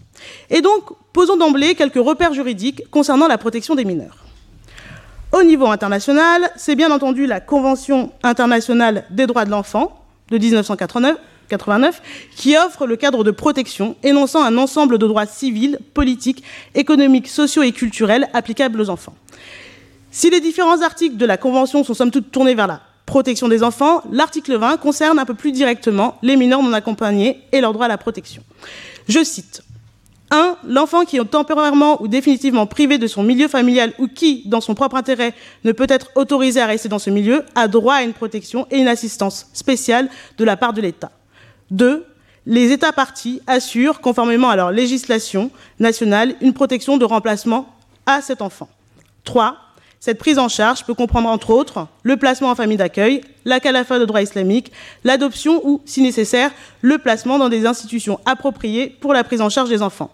Et 0.49 0.61
donc, 0.61 0.83
posons 1.13 1.37
d'emblée 1.37 1.75
quelques 1.75 1.95
repères 1.95 2.33
juridiques 2.33 2.83
concernant 2.89 3.27
la 3.27 3.37
protection 3.37 3.75
des 3.75 3.85
mineurs. 3.85 4.25
Au 5.33 5.43
niveau 5.43 5.67
international, 5.67 6.49
c'est 6.55 6.75
bien 6.75 6.89
entendu 6.91 7.25
la 7.25 7.41
Convention 7.41 8.11
internationale 8.23 9.05
des 9.09 9.27
droits 9.27 9.45
de 9.45 9.51
l'enfant 9.51 10.01
de 10.31 10.37
1989 10.37 12.01
qui 12.35 12.57
offre 12.57 12.87
le 12.87 12.95
cadre 12.95 13.23
de 13.23 13.31
protection 13.31 13.95
énonçant 14.03 14.43
un 14.43 14.57
ensemble 14.57 14.97
de 14.97 15.05
droits 15.05 15.25
civils, 15.25 15.79
politiques, 15.93 16.43
économiques, 16.75 17.27
sociaux 17.27 17.63
et 17.63 17.71
culturels 17.73 18.29
applicables 18.33 18.79
aux 18.79 18.89
enfants. 18.89 19.15
Si 20.11 20.29
les 20.29 20.39
différents 20.39 20.81
articles 20.81 21.17
de 21.17 21.25
la 21.25 21.37
Convention 21.37 21.83
sont 21.83 21.93
somme 21.93 22.11
toute 22.11 22.31
tournés 22.31 22.55
vers 22.55 22.67
la 22.67 22.81
protection 23.07 23.47
des 23.47 23.63
enfants, 23.63 24.03
l'article 24.11 24.57
20 24.57 24.77
concerne 24.77 25.17
un 25.17 25.25
peu 25.25 25.33
plus 25.33 25.51
directement 25.51 26.19
les 26.21 26.35
mineurs 26.35 26.61
non 26.61 26.73
accompagnés 26.73 27.41
et 27.51 27.61
leur 27.61 27.73
droit 27.73 27.85
à 27.85 27.89
la 27.89 27.97
protection. 27.97 28.43
Je 29.07 29.23
cite 29.23 29.63
1. 30.29 30.57
L'enfant 30.67 31.05
qui 31.05 31.17
est 31.17 31.25
temporairement 31.25 32.01
ou 32.01 32.09
définitivement 32.09 32.67
privé 32.67 32.97
de 32.97 33.07
son 33.07 33.23
milieu 33.23 33.47
familial 33.47 33.93
ou 33.97 34.07
qui, 34.07 34.43
dans 34.45 34.59
son 34.59 34.75
propre 34.75 34.97
intérêt, 34.97 35.33
ne 35.63 35.71
peut 35.71 35.87
être 35.89 36.11
autorisé 36.15 36.59
à 36.59 36.65
rester 36.65 36.89
dans 36.89 36.99
ce 36.99 37.09
milieu, 37.09 37.45
a 37.55 37.69
droit 37.69 37.95
à 37.95 38.03
une 38.03 38.11
protection 38.13 38.67
et 38.69 38.77
une 38.77 38.89
assistance 38.89 39.47
spéciale 39.53 40.09
de 40.37 40.43
la 40.43 40.57
part 40.57 40.73
de 40.73 40.81
l'État. 40.81 41.11
2. 41.71 42.05
Les 42.45 42.71
États 42.73 42.91
partis 42.91 43.41
assurent, 43.47 44.01
conformément 44.01 44.49
à 44.49 44.57
leur 44.57 44.71
législation 44.71 45.49
nationale, 45.79 46.35
une 46.41 46.53
protection 46.53 46.97
de 46.97 47.05
remplacement 47.05 47.73
à 48.05 48.21
cet 48.21 48.41
enfant. 48.41 48.67
3. 49.23 49.57
Cette 49.99 50.19
prise 50.19 50.37
en 50.37 50.47
charge 50.47 50.85
peut 50.85 50.93
comprendre 50.93 51.29
entre 51.29 51.49
autres 51.49 51.87
le 52.03 52.17
placement 52.17 52.49
en 52.49 52.55
famille 52.55 52.77
d'accueil, 52.77 53.21
la 53.45 53.59
calafa 53.59 53.99
de 53.99 54.05
droit 54.05 54.21
islamique, 54.21 54.71
l'adoption 55.03 55.61
ou, 55.67 55.81
si 55.85 56.01
nécessaire, 56.01 56.51
le 56.81 56.97
placement 56.97 57.39
dans 57.39 57.49
des 57.49 57.65
institutions 57.65 58.19
appropriées 58.25 58.95
pour 58.99 59.13
la 59.13 59.23
prise 59.23 59.41
en 59.41 59.49
charge 59.49 59.69
des 59.69 59.81
enfants. 59.81 60.11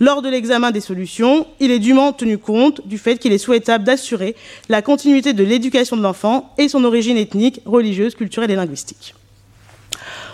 Lors 0.00 0.20
de 0.20 0.28
l'examen 0.28 0.70
des 0.70 0.80
solutions, 0.80 1.46
il 1.60 1.70
est 1.70 1.78
dûment 1.78 2.12
tenu 2.12 2.36
compte 2.36 2.86
du 2.86 2.98
fait 2.98 3.18
qu'il 3.18 3.32
est 3.32 3.38
souhaitable 3.38 3.84
d'assurer 3.84 4.34
la 4.68 4.82
continuité 4.82 5.32
de 5.32 5.44
l'éducation 5.44 5.96
de 5.96 6.02
l'enfant 6.02 6.52
et 6.58 6.68
son 6.68 6.84
origine 6.84 7.16
ethnique, 7.16 7.60
religieuse, 7.64 8.14
culturelle 8.14 8.50
et 8.50 8.56
linguistique. 8.56 9.14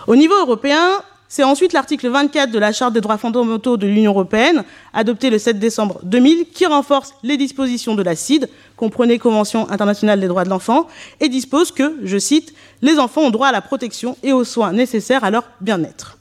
Au 0.07 0.17
niveau 0.17 0.35
européen, 0.37 1.03
c'est 1.29 1.45
ensuite 1.45 1.75
l'article 1.75 2.09
24 2.09 2.51
de 2.51 2.59
la 2.59 2.73
Charte 2.73 2.95
des 2.95 3.03
droits 3.03 3.19
fondamentaux 3.19 3.77
de 3.77 3.87
l'Union 3.87 4.13
européenne, 4.13 4.65
adopté 4.95 5.29
le 5.29 5.39
7 5.39 5.59
décembre 5.59 6.01
2000, 6.03 6.47
qui 6.55 6.65
renforce 6.65 7.13
les 7.23 7.37
dispositions 7.37 7.95
de 7.95 8.03
la 8.03 8.17
CID, 8.17 8.49
comprenez 8.77 9.19
Convention 9.19 9.69
internationale 9.71 10.21
des 10.21 10.27
droits 10.27 10.45
de 10.45 10.49
l'enfant, 10.49 10.89
et 11.21 11.29
dispose 11.29 11.71
que, 11.71 11.97
je 12.03 12.17
cite, 12.17 12.55
les 12.81 12.99
enfants 12.99 13.23
ont 13.23 13.31
droit 13.31 13.49
à 13.49 13.53
la 13.53 13.61
protection 13.61 14.17
et 14.23 14.33
aux 14.33 14.45
soins 14.45 14.73
nécessaires 14.73 15.23
à 15.23 15.31
leur 15.31 15.45
bien-être. 15.61 16.17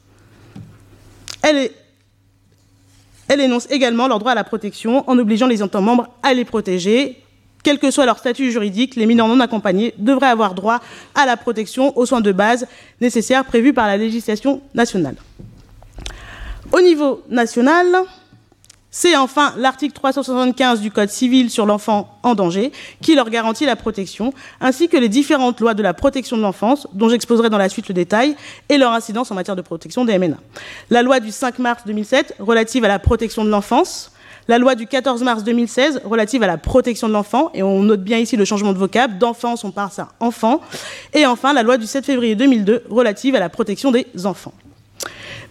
Elle, 1.42 1.72
elle 3.30 3.40
énonce 3.40 3.68
également 3.70 4.10
leur 4.10 4.20
droit 4.20 4.34
à 4.34 4.36
la 4.36 4.44
protection 4.44 5.10
en 5.10 5.18
obligeant 5.18 5.48
les 5.48 5.64
États 5.64 5.80
membres 5.80 6.10
à 6.22 6.34
les 6.34 6.44
protéger 6.44 7.24
quel 7.68 7.80
que 7.80 7.92
soit 7.92 8.06
leur 8.06 8.18
statut 8.18 8.50
juridique, 8.50 8.96
les 8.96 9.06
mineurs 9.06 9.28
non 9.28 9.42
accompagnés 9.42 9.94
devraient 9.98 10.30
avoir 10.30 10.54
droit 10.54 10.80
à 11.14 11.26
la 11.26 11.36
protection, 11.36 11.98
aux 11.98 12.06
soins 12.06 12.22
de 12.22 12.32
base 12.32 12.66
nécessaires 13.02 13.44
prévus 13.44 13.74
par 13.74 13.88
la 13.88 13.98
législation 13.98 14.62
nationale. 14.74 15.16
Au 16.72 16.80
niveau 16.80 17.24
national, 17.30 17.86
C'est 18.90 19.18
enfin 19.18 19.54
l'article 19.58 19.94
375 19.94 20.80
du 20.80 20.92
Code 20.92 21.10
civil 21.10 21.52
sur 21.52 21.66
l'enfant 21.66 22.18
en 22.24 22.36
danger 22.36 22.72
qui 23.02 23.16
leur 23.16 23.30
garantit 23.30 23.66
la 23.66 23.76
protection, 23.76 24.34
ainsi 24.62 24.88
que 24.88 24.96
les 24.98 25.10
différentes 25.10 25.60
lois 25.60 25.74
de 25.74 25.84
la 25.84 25.94
protection 25.94 26.38
de 26.38 26.42
l'enfance, 26.42 26.88
dont 26.94 27.10
j'exposerai 27.10 27.50
dans 27.50 27.58
la 27.58 27.70
suite 27.70 27.90
le 27.90 27.94
détail, 27.94 28.36
et 28.70 28.78
leur 28.78 28.94
incidence 28.94 29.30
en 29.30 29.36
matière 29.36 29.58
de 29.58 29.62
protection 29.62 30.06
des 30.06 30.18
MNA. 30.18 30.38
La 30.90 31.04
loi 31.04 31.20
du 31.20 31.32
5 31.32 31.60
mars 31.60 31.84
2007 31.86 32.38
relative 32.40 32.86
à 32.86 32.88
la 32.88 32.98
protection 32.98 33.44
de 33.44 33.50
l'enfance, 33.50 34.14
la 34.48 34.58
loi 34.58 34.76
du 34.76 34.88
14 34.88 35.24
mars 35.24 35.44
2016 35.44 36.02
relative 36.06 36.44
à 36.44 36.48
la 36.48 36.58
protection 36.58 37.08
de 37.08 37.14
l'enfant, 37.14 37.52
et 37.54 37.64
on 37.64 37.84
note 37.84 38.02
bien 38.02 38.18
ici 38.18 38.38
le 38.38 38.46
changement 38.46 38.74
de 38.74 38.78
vocable, 38.78 39.18
d'enfance 39.18 39.64
on 39.64 39.72
passe 39.72 40.00
à 40.00 40.10
enfant, 40.20 40.62
et 41.14 41.26
enfin 41.26 41.54
la 41.54 41.64
loi 41.64 41.78
du 41.78 41.86
7 41.86 42.06
février 42.06 42.36
2002 42.36 42.84
relative 42.90 43.36
à 43.36 43.40
la 43.40 43.50
protection 43.50 43.92
des 43.92 44.08
enfants. 44.26 44.54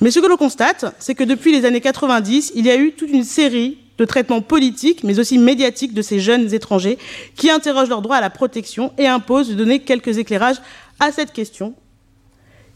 Mais 0.01 0.11
ce 0.11 0.21
que 0.21 0.27
l'on 0.27 0.37
constate, 0.37 0.95
c'est 0.99 1.15
que 1.15 1.25
depuis 1.25 1.53
les 1.53 1.65
années 1.65 1.81
90, 1.81 2.53
il 2.55 2.67
y 2.67 2.71
a 2.71 2.77
eu 2.77 2.93
toute 2.93 3.11
une 3.11 3.25
série 3.25 3.79
de 3.99 4.05
traitements 4.05 4.43
politiques, 4.43 5.05
mais 5.05 5.19
aussi 5.19 5.39
médiatiques 5.39 5.95
de 5.95 6.03
ces 6.03 6.21
jeunes 6.21 6.53
étrangers 6.53 6.99
qui 7.35 7.49
interrogent 7.51 7.89
leur 7.89 8.03
droit 8.03 8.17
à 8.17 8.21
la 8.21 8.29
protection 8.29 8.93
et 8.99 9.07
imposent 9.07 9.49
de 9.49 9.55
donner 9.55 9.79
quelques 9.79 10.19
éclairages 10.19 10.61
à 11.01 11.13
cette 11.13 11.33
question. 11.33 11.75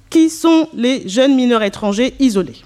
Qui 0.08 0.30
sont 0.30 0.68
les 0.74 1.06
jeunes 1.08 1.36
mineurs 1.36 1.62
étrangers 1.62 2.14
isolés? 2.18 2.56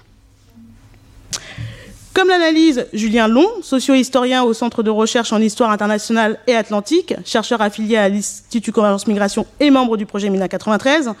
Comme 2.15 2.29
l'analyse 2.29 2.87
Julien 2.93 3.27
Long, 3.27 3.45
socio-historien 3.61 4.41
au 4.43 4.53
Centre 4.53 4.83
de 4.83 4.89
recherche 4.89 5.33
en 5.33 5.41
histoire 5.41 5.69
internationale 5.69 6.39
et 6.47 6.55
atlantique, 6.55 7.13
chercheur 7.25 7.61
affilié 7.61 7.97
à 7.97 8.07
l'Institut 8.07 8.71
Convergence 8.71 9.05
Migration 9.05 9.45
et 9.59 9.69
membre 9.69 9.97
du 9.97 10.05
projet 10.05 10.29
MINA 10.29 10.47
93, 10.47 11.11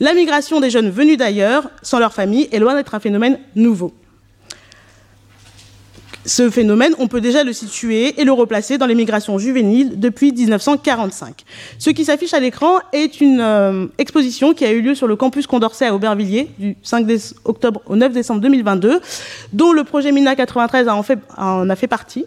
la 0.00 0.14
migration 0.14 0.58
des 0.60 0.70
jeunes 0.70 0.88
venus 0.88 1.18
d'ailleurs, 1.18 1.68
sans 1.82 1.98
leur 1.98 2.14
famille, 2.14 2.48
est 2.50 2.60
loin 2.60 2.74
d'être 2.74 2.94
un 2.94 3.00
phénomène 3.00 3.38
nouveau. 3.56 3.92
Ce 6.28 6.50
phénomène, 6.50 6.94
on 6.98 7.08
peut 7.08 7.22
déjà 7.22 7.42
le 7.42 7.54
situer 7.54 8.20
et 8.20 8.24
le 8.24 8.32
replacer 8.32 8.76
dans 8.76 8.84
les 8.84 8.94
migrations 8.94 9.38
juvéniles 9.38 9.98
depuis 9.98 10.30
1945. 10.30 11.42
Ce 11.78 11.88
qui 11.88 12.04
s'affiche 12.04 12.34
à 12.34 12.38
l'écran 12.38 12.80
est 12.92 13.22
une 13.22 13.40
euh, 13.40 13.86
exposition 13.96 14.52
qui 14.52 14.66
a 14.66 14.72
eu 14.72 14.82
lieu 14.82 14.94
sur 14.94 15.06
le 15.06 15.16
campus 15.16 15.46
Condorcet 15.46 15.86
à 15.86 15.94
Aubervilliers 15.94 16.50
du 16.58 16.76
5 16.82 17.06
octobre 17.46 17.80
au 17.86 17.96
9 17.96 18.12
décembre 18.12 18.42
2022, 18.42 19.00
dont 19.54 19.72
le 19.72 19.84
projet 19.84 20.12
MINA 20.12 20.36
93 20.36 20.86
en 20.88 21.70
a 21.70 21.76
fait 21.76 21.86
partie. 21.86 22.26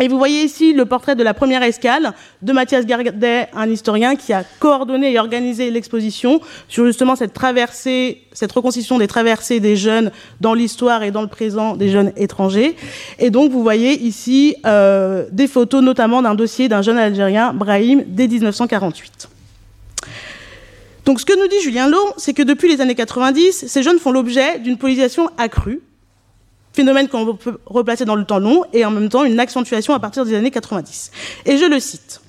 Et 0.00 0.06
vous 0.06 0.16
voyez 0.16 0.44
ici 0.44 0.72
le 0.72 0.84
portrait 0.84 1.16
de 1.16 1.24
la 1.24 1.34
première 1.34 1.62
escale 1.64 2.12
de 2.42 2.52
Mathias 2.52 2.86
Gardet, 2.86 3.48
un 3.52 3.68
historien 3.68 4.14
qui 4.14 4.32
a 4.32 4.44
coordonné 4.60 5.12
et 5.12 5.18
organisé 5.18 5.70
l'exposition 5.72 6.40
sur 6.68 6.86
justement 6.86 7.16
cette 7.16 7.32
traversée, 7.32 8.22
cette 8.32 8.52
reconstitution 8.52 8.98
des 8.98 9.08
traversées 9.08 9.58
des 9.58 9.74
jeunes 9.74 10.12
dans 10.40 10.54
l'histoire 10.54 11.02
et 11.02 11.10
dans 11.10 11.22
le 11.22 11.28
présent 11.28 11.74
des 11.74 11.88
jeunes 11.88 12.12
étrangers. 12.16 12.76
Et 13.18 13.30
donc 13.30 13.50
vous 13.50 13.62
voyez 13.62 14.00
ici 14.00 14.54
euh, 14.66 15.26
des 15.32 15.48
photos 15.48 15.82
notamment 15.82 16.22
d'un 16.22 16.36
dossier 16.36 16.68
d'un 16.68 16.82
jeune 16.82 16.98
Algérien, 16.98 17.52
Brahim, 17.52 18.04
dès 18.06 18.28
1948. 18.28 19.28
Donc 21.06 21.20
ce 21.20 21.26
que 21.26 21.36
nous 21.36 21.48
dit 21.48 21.60
Julien 21.60 21.88
Long, 21.88 22.12
c'est 22.18 22.34
que 22.34 22.42
depuis 22.44 22.68
les 22.68 22.80
années 22.80 22.94
90, 22.94 23.66
ces 23.66 23.82
jeunes 23.82 23.98
font 23.98 24.12
l'objet 24.12 24.60
d'une 24.60 24.76
politisation 24.76 25.28
accrue 25.38 25.80
phénomène 26.72 27.08
qu'on 27.08 27.34
peut 27.34 27.58
replacer 27.66 28.04
dans 28.04 28.16
le 28.16 28.24
temps 28.24 28.38
long 28.38 28.64
et 28.72 28.84
en 28.84 28.90
même 28.90 29.08
temps 29.08 29.24
une 29.24 29.40
accentuation 29.40 29.94
à 29.94 30.00
partir 30.00 30.24
des 30.24 30.34
années 30.34 30.50
90. 30.50 31.10
Et 31.46 31.56
je 31.58 31.64
le 31.64 31.80
cite. 31.80 32.20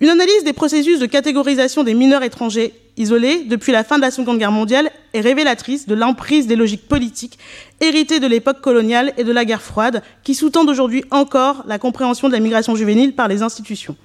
Une 0.00 0.10
analyse 0.10 0.44
des 0.44 0.52
processus 0.52 0.98
de 0.98 1.06
catégorisation 1.06 1.82
des 1.82 1.94
mineurs 1.94 2.22
étrangers 2.22 2.74
isolés 2.98 3.44
depuis 3.44 3.72
la 3.72 3.82
fin 3.82 3.96
de 3.96 4.02
la 4.02 4.10
Seconde 4.10 4.38
Guerre 4.38 4.52
mondiale 4.52 4.90
est 5.14 5.20
révélatrice 5.20 5.86
de 5.86 5.94
l'emprise 5.94 6.46
des 6.46 6.56
logiques 6.56 6.86
politiques 6.86 7.38
héritées 7.80 8.20
de 8.20 8.26
l'époque 8.26 8.60
coloniale 8.60 9.14
et 9.16 9.24
de 9.24 9.32
la 9.32 9.44
guerre 9.44 9.62
froide 9.62 10.02
qui 10.22 10.34
sous-tendent 10.34 10.68
aujourd'hui 10.68 11.04
encore 11.10 11.64
la 11.66 11.78
compréhension 11.78 12.28
de 12.28 12.34
la 12.34 12.40
migration 12.40 12.76
juvénile 12.76 13.14
par 13.14 13.28
les 13.28 13.42
institutions. 13.42 13.96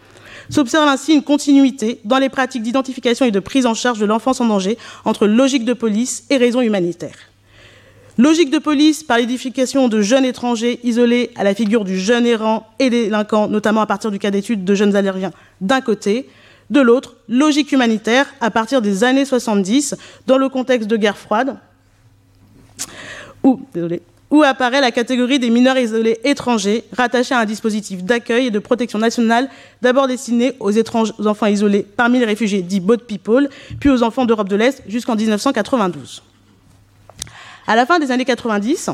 S'observe 0.50 0.88
ainsi 0.88 1.14
une 1.14 1.24
continuité 1.24 2.00
dans 2.06 2.18
les 2.20 2.30
pratiques 2.30 2.64
d'identification 2.64 3.26
et 3.26 3.32
de 3.32 3.40
prise 3.40 3.66
en 3.66 3.74
charge 3.74 4.00
de 4.00 4.06
l'enfance 4.06 4.42
en 4.42 4.46
danger 4.46 4.78
entre 5.06 5.28
logique 5.28 5.66
de 5.66 5.74
police 5.74 6.24
et 6.30 6.38
raisons 6.38 6.62
humanitaires. 6.62 7.31
Logique 8.18 8.50
de 8.50 8.58
police 8.58 9.04
par 9.04 9.18
l'édification 9.18 9.88
de 9.88 10.02
jeunes 10.02 10.26
étrangers 10.26 10.80
isolés 10.84 11.32
à 11.36 11.44
la 11.44 11.56
figure 11.56 11.86
du 11.86 11.98
jeune 11.98 12.26
errant 12.26 12.68
et 12.78 12.90
délinquant, 12.90 13.48
notamment 13.48 13.82
à 13.82 13.86
partir 13.86 14.12
du 14.12 14.20
cas 14.20 14.32
d'études 14.32 14.66
de 14.66 14.76
jeunes 14.76 14.96
allergiens 14.96 15.32
d'un 15.62 15.82
côté. 15.82 16.28
De 16.70 16.80
l'autre, 16.80 17.16
logique 17.28 17.72
humanitaire 17.72 18.28
à 18.40 18.50
partir 18.50 18.82
des 18.82 19.04
années 19.04 19.26
70, 19.26 19.96
dans 20.28 20.38
le 20.38 20.48
contexte 20.48 20.88
de 20.90 20.96
guerre 20.96 21.18
froide, 21.18 21.58
où, 23.44 24.44
apparaît 24.44 24.80
la 24.80 24.92
catégorie 24.92 25.40
des 25.40 25.50
mineurs 25.50 25.78
isolés 25.78 26.20
étrangers, 26.24 26.86
rattachés 26.96 27.36
à 27.36 27.40
un 27.40 27.46
dispositif 27.46 28.04
d'accueil 28.04 28.48
et 28.48 28.52
de 28.52 28.60
protection 28.60 29.00
nationale, 29.00 29.50
d'abord 29.82 30.08
destiné 30.08 30.54
aux 30.60 30.72
enfants 31.28 31.48
isolés 31.48 31.86
parmi 31.98 32.20
les 32.20 32.26
réfugiés 32.26 32.62
dits 32.62 32.80
boat 32.80 33.00
people, 33.06 33.50
puis 33.80 33.90
aux 33.90 34.04
enfants 34.04 34.26
d'Europe 34.26 34.48
de 34.48 34.56
l'Est 34.56 34.82
jusqu'en 34.88 35.18
1992. 35.18 36.24
À 37.68 37.76
la 37.76 37.86
fin 37.86 38.00
des 38.00 38.12
années 38.12 38.26
90, 38.26 38.90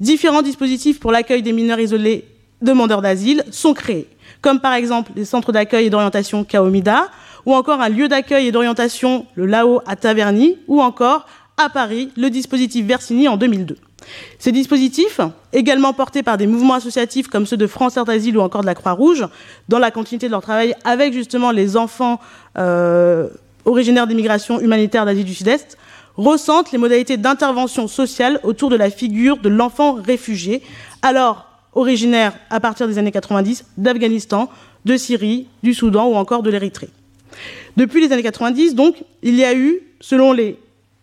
différents 0.00 0.42
dispositifs 0.42 1.00
pour 1.00 1.12
l'accueil 1.12 1.42
des 1.42 1.52
mineurs 1.52 1.80
isolés 1.80 2.24
demandeurs 2.60 3.02
d'asile 3.02 3.44
sont 3.50 3.74
créés, 3.74 4.08
comme 4.40 4.60
par 4.60 4.74
exemple 4.74 5.12
les 5.16 5.24
centres 5.24 5.52
d'accueil 5.52 5.86
et 5.86 5.90
d'orientation 5.90 6.44
Kaomida, 6.44 7.08
ou 7.44 7.54
encore 7.54 7.80
un 7.80 7.88
lieu 7.88 8.08
d'accueil 8.08 8.46
et 8.46 8.52
d'orientation, 8.52 9.26
le 9.34 9.46
Lao 9.46 9.82
à 9.86 9.96
Taverny, 9.96 10.58
ou 10.68 10.80
encore 10.80 11.26
à 11.56 11.68
Paris, 11.68 12.10
le 12.16 12.30
dispositif 12.30 12.86
Versini 12.86 13.28
en 13.28 13.36
2002. 13.36 13.76
Ces 14.38 14.52
dispositifs, 14.52 15.20
également 15.52 15.92
portés 15.92 16.22
par 16.22 16.36
des 16.36 16.46
mouvements 16.46 16.74
associatifs 16.74 17.28
comme 17.28 17.46
ceux 17.46 17.56
de 17.56 17.66
France 17.66 17.96
Air 17.96 18.04
d'Asile 18.04 18.36
ou 18.36 18.40
encore 18.40 18.62
de 18.62 18.66
la 18.66 18.74
Croix-Rouge, 18.74 19.26
dans 19.68 19.78
la 19.78 19.90
continuité 19.90 20.26
de 20.26 20.32
leur 20.32 20.42
travail 20.42 20.74
avec 20.84 21.12
justement 21.12 21.50
les 21.50 21.76
enfants 21.76 22.20
euh, 22.58 23.28
originaires 23.64 24.06
d'immigration 24.06 24.60
humanitaire 24.60 25.06
d'Asie 25.06 25.24
du 25.24 25.34
Sud-Est, 25.34 25.78
ressentent 26.16 26.72
les 26.72 26.78
modalités 26.78 27.16
d'intervention 27.16 27.88
sociale 27.88 28.40
autour 28.42 28.70
de 28.70 28.76
la 28.76 28.90
figure 28.90 29.38
de 29.38 29.48
l'enfant 29.48 29.94
réfugié, 29.94 30.62
alors 31.02 31.46
originaire 31.74 32.34
à 32.50 32.60
partir 32.60 32.86
des 32.86 32.98
années 32.98 33.12
90 33.12 33.64
d'Afghanistan, 33.76 34.50
de 34.84 34.96
Syrie, 34.96 35.46
du 35.62 35.74
Soudan 35.74 36.08
ou 36.08 36.14
encore 36.14 36.42
de 36.42 36.50
l'Érythrée. 36.50 36.90
Depuis 37.76 38.00
les 38.00 38.12
années 38.12 38.22
90, 38.22 38.74
donc, 38.74 38.96
il 39.22 39.36
y 39.36 39.44
a 39.44 39.54
eu, 39.54 39.80
selon 40.00 40.32
les 40.32 40.58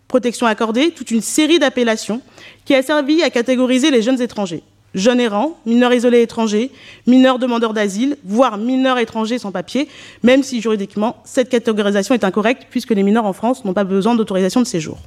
protections 0.08 0.46
accordées, 0.46 0.92
toute 0.92 1.12
une 1.12 1.22
série 1.22 1.60
d'appellations 1.60 2.22
qui 2.66 2.76
a 2.76 2.84
servi 2.84 3.24
à 3.24 3.30
catégoriser 3.30 3.90
les 3.92 4.02
jeunes 4.02 4.22
étrangers 4.22 4.64
jeunes 4.96 5.20
errants, 5.20 5.58
mineurs 5.66 5.94
isolés 5.94 6.22
étrangers, 6.22 6.72
mineurs 7.08 7.40
demandeurs 7.40 7.74
d'asile, 7.74 8.18
voire 8.24 8.58
mineurs 8.58 8.98
étrangers 8.98 9.40
sans 9.40 9.52
papier, 9.52 9.88
même 10.24 10.44
si 10.44 10.62
juridiquement 10.62 11.18
cette 11.26 11.50
catégorisation 11.50 12.16
est 12.16 12.24
incorrecte 12.24 12.68
puisque 12.70 12.92
les 12.92 13.04
mineurs 13.04 13.26
en 13.26 13.34
France 13.34 13.66
n'ont 13.66 13.74
pas 13.74 13.84
besoin 13.84 14.16
d'autorisation 14.16 14.62
de 14.62 14.68
séjour. 14.68 14.98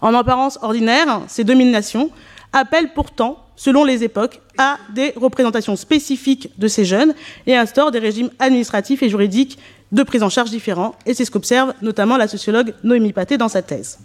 En 0.00 0.14
apparence 0.14 0.58
ordinaire, 0.62 1.22
ces 1.28 1.44
dominations 1.44 2.10
appellent 2.52 2.92
pourtant, 2.94 3.44
selon 3.56 3.84
les 3.84 4.04
époques, 4.04 4.40
à 4.56 4.78
des 4.94 5.12
représentations 5.16 5.76
spécifiques 5.76 6.50
de 6.58 6.68
ces 6.68 6.84
jeunes 6.84 7.14
et 7.46 7.56
instaurent 7.56 7.90
des 7.90 7.98
régimes 7.98 8.30
administratifs 8.38 9.02
et 9.02 9.08
juridiques 9.08 9.58
de 9.90 10.02
prise 10.02 10.22
en 10.22 10.28
charge 10.28 10.50
différents, 10.50 10.94
et 11.06 11.14
c'est 11.14 11.24
ce 11.24 11.30
qu'observe 11.30 11.72
notamment 11.82 12.16
la 12.16 12.28
sociologue 12.28 12.74
Noémie 12.84 13.12
Paté 13.12 13.38
dans 13.38 13.48
sa 13.48 13.62
thèse. 13.62 13.98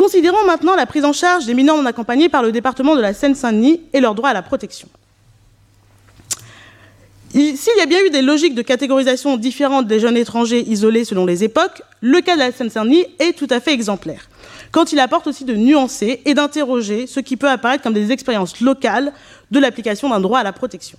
Considérons 0.00 0.46
maintenant 0.46 0.76
la 0.76 0.86
prise 0.86 1.04
en 1.04 1.12
charge 1.12 1.44
des 1.44 1.52
mineurs 1.52 1.76
non 1.76 1.84
accompagnés 1.84 2.30
par 2.30 2.42
le 2.42 2.52
département 2.52 2.96
de 2.96 3.02
la 3.02 3.12
Seine-Saint-Denis 3.12 3.82
et 3.92 4.00
leur 4.00 4.14
droit 4.14 4.30
à 4.30 4.32
la 4.32 4.40
protection. 4.40 4.88
S'il 7.32 7.76
y 7.76 7.82
a 7.82 7.86
bien 7.86 7.98
eu 8.06 8.08
des 8.08 8.22
logiques 8.22 8.54
de 8.54 8.62
catégorisation 8.62 9.36
différentes 9.36 9.86
des 9.86 10.00
jeunes 10.00 10.16
étrangers 10.16 10.64
isolés 10.66 11.04
selon 11.04 11.26
les 11.26 11.44
époques, 11.44 11.82
le 12.00 12.22
cas 12.22 12.32
de 12.32 12.38
la 12.38 12.50
Seine-Saint-Denis 12.50 13.04
est 13.18 13.36
tout 13.36 13.46
à 13.50 13.60
fait 13.60 13.74
exemplaire, 13.74 14.30
quand 14.72 14.90
il 14.90 15.00
apporte 15.00 15.26
aussi 15.26 15.44
de 15.44 15.54
nuancer 15.54 16.22
et 16.24 16.32
d'interroger 16.32 17.06
ce 17.06 17.20
qui 17.20 17.36
peut 17.36 17.50
apparaître 17.50 17.82
comme 17.82 17.92
des 17.92 18.10
expériences 18.10 18.58
locales 18.62 19.12
de 19.50 19.60
l'application 19.60 20.08
d'un 20.08 20.20
droit 20.20 20.38
à 20.38 20.44
la 20.44 20.54
protection. 20.54 20.96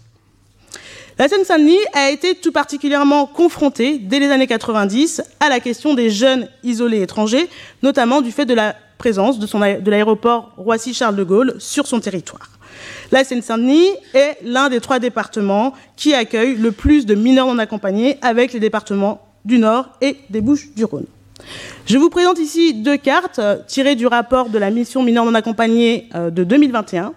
La 1.17 1.27
Seine-Saint-Denis 1.27 1.79
a 1.93 2.11
été 2.11 2.35
tout 2.35 2.51
particulièrement 2.51 3.25
confrontée, 3.25 3.97
dès 3.97 4.19
les 4.19 4.29
années 4.29 4.45
90, 4.45 5.23
à 5.39 5.49
la 5.49 5.59
question 5.59 5.95
des 5.95 6.11
jeunes 6.11 6.47
isolés 6.63 7.01
étrangers, 7.01 7.49
notamment 7.81 8.21
du 8.21 8.31
fait 8.31 8.45
de 8.45 8.53
la 8.53 8.75
présence 9.01 9.39
de, 9.39 9.89
l'aéroport 9.89 10.51
Roissy-Charles 10.57 11.15
de 11.15 11.23
Gaulle 11.23 11.55
sur 11.57 11.87
son 11.87 11.99
territoire. 11.99 12.51
La 13.11 13.23
Seine-Saint-Denis 13.23 13.89
est 14.13 14.37
l'un 14.43 14.69
des 14.69 14.79
trois 14.79 14.99
départements 14.99 15.73
qui 15.95 16.13
accueillent 16.13 16.55
le 16.55 16.71
plus 16.71 17.07
de 17.07 17.15
mineurs 17.15 17.47
non 17.47 17.57
accompagnés 17.57 18.19
avec 18.21 18.53
les 18.53 18.59
départements 18.59 19.25
du 19.43 19.57
Nord 19.57 19.89
et 20.01 20.17
des 20.29 20.41
Bouches-du-Rhône. 20.41 21.07
Je 21.87 21.97
vous 21.97 22.11
présente 22.11 22.37
ici 22.37 22.75
deux 22.75 22.97
cartes 22.97 23.39
euh, 23.39 23.57
tirées 23.65 23.95
du 23.95 24.05
rapport 24.05 24.49
de 24.49 24.59
la 24.59 24.69
mission 24.69 25.01
mineurs 25.01 25.25
non 25.25 25.33
accompagnés 25.33 26.07
euh, 26.13 26.29
de 26.29 26.43
2021 26.43 27.13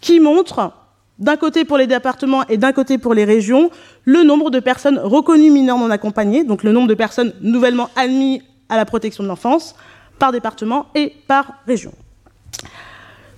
qui 0.00 0.18
montrent 0.18 0.72
d'un 1.20 1.36
côté 1.36 1.64
pour 1.64 1.78
les 1.78 1.86
départements 1.86 2.44
et 2.48 2.56
d'un 2.56 2.72
côté 2.72 2.98
pour 2.98 3.14
les 3.14 3.24
régions, 3.24 3.70
le 4.04 4.24
nombre 4.24 4.50
de 4.50 4.58
personnes 4.58 4.98
reconnues 4.98 5.52
mineurs 5.52 5.78
non 5.78 5.90
accompagnées, 5.90 6.42
donc 6.42 6.64
le 6.64 6.72
nombre 6.72 6.88
de 6.88 6.94
personnes 6.94 7.32
nouvellement 7.42 7.90
admises 7.94 8.40
à 8.68 8.76
la 8.76 8.84
protection 8.84 9.22
de 9.22 9.28
l'enfance, 9.28 9.76
par 10.18 10.32
département 10.32 10.86
et 10.94 11.14
par 11.26 11.52
région. 11.66 11.92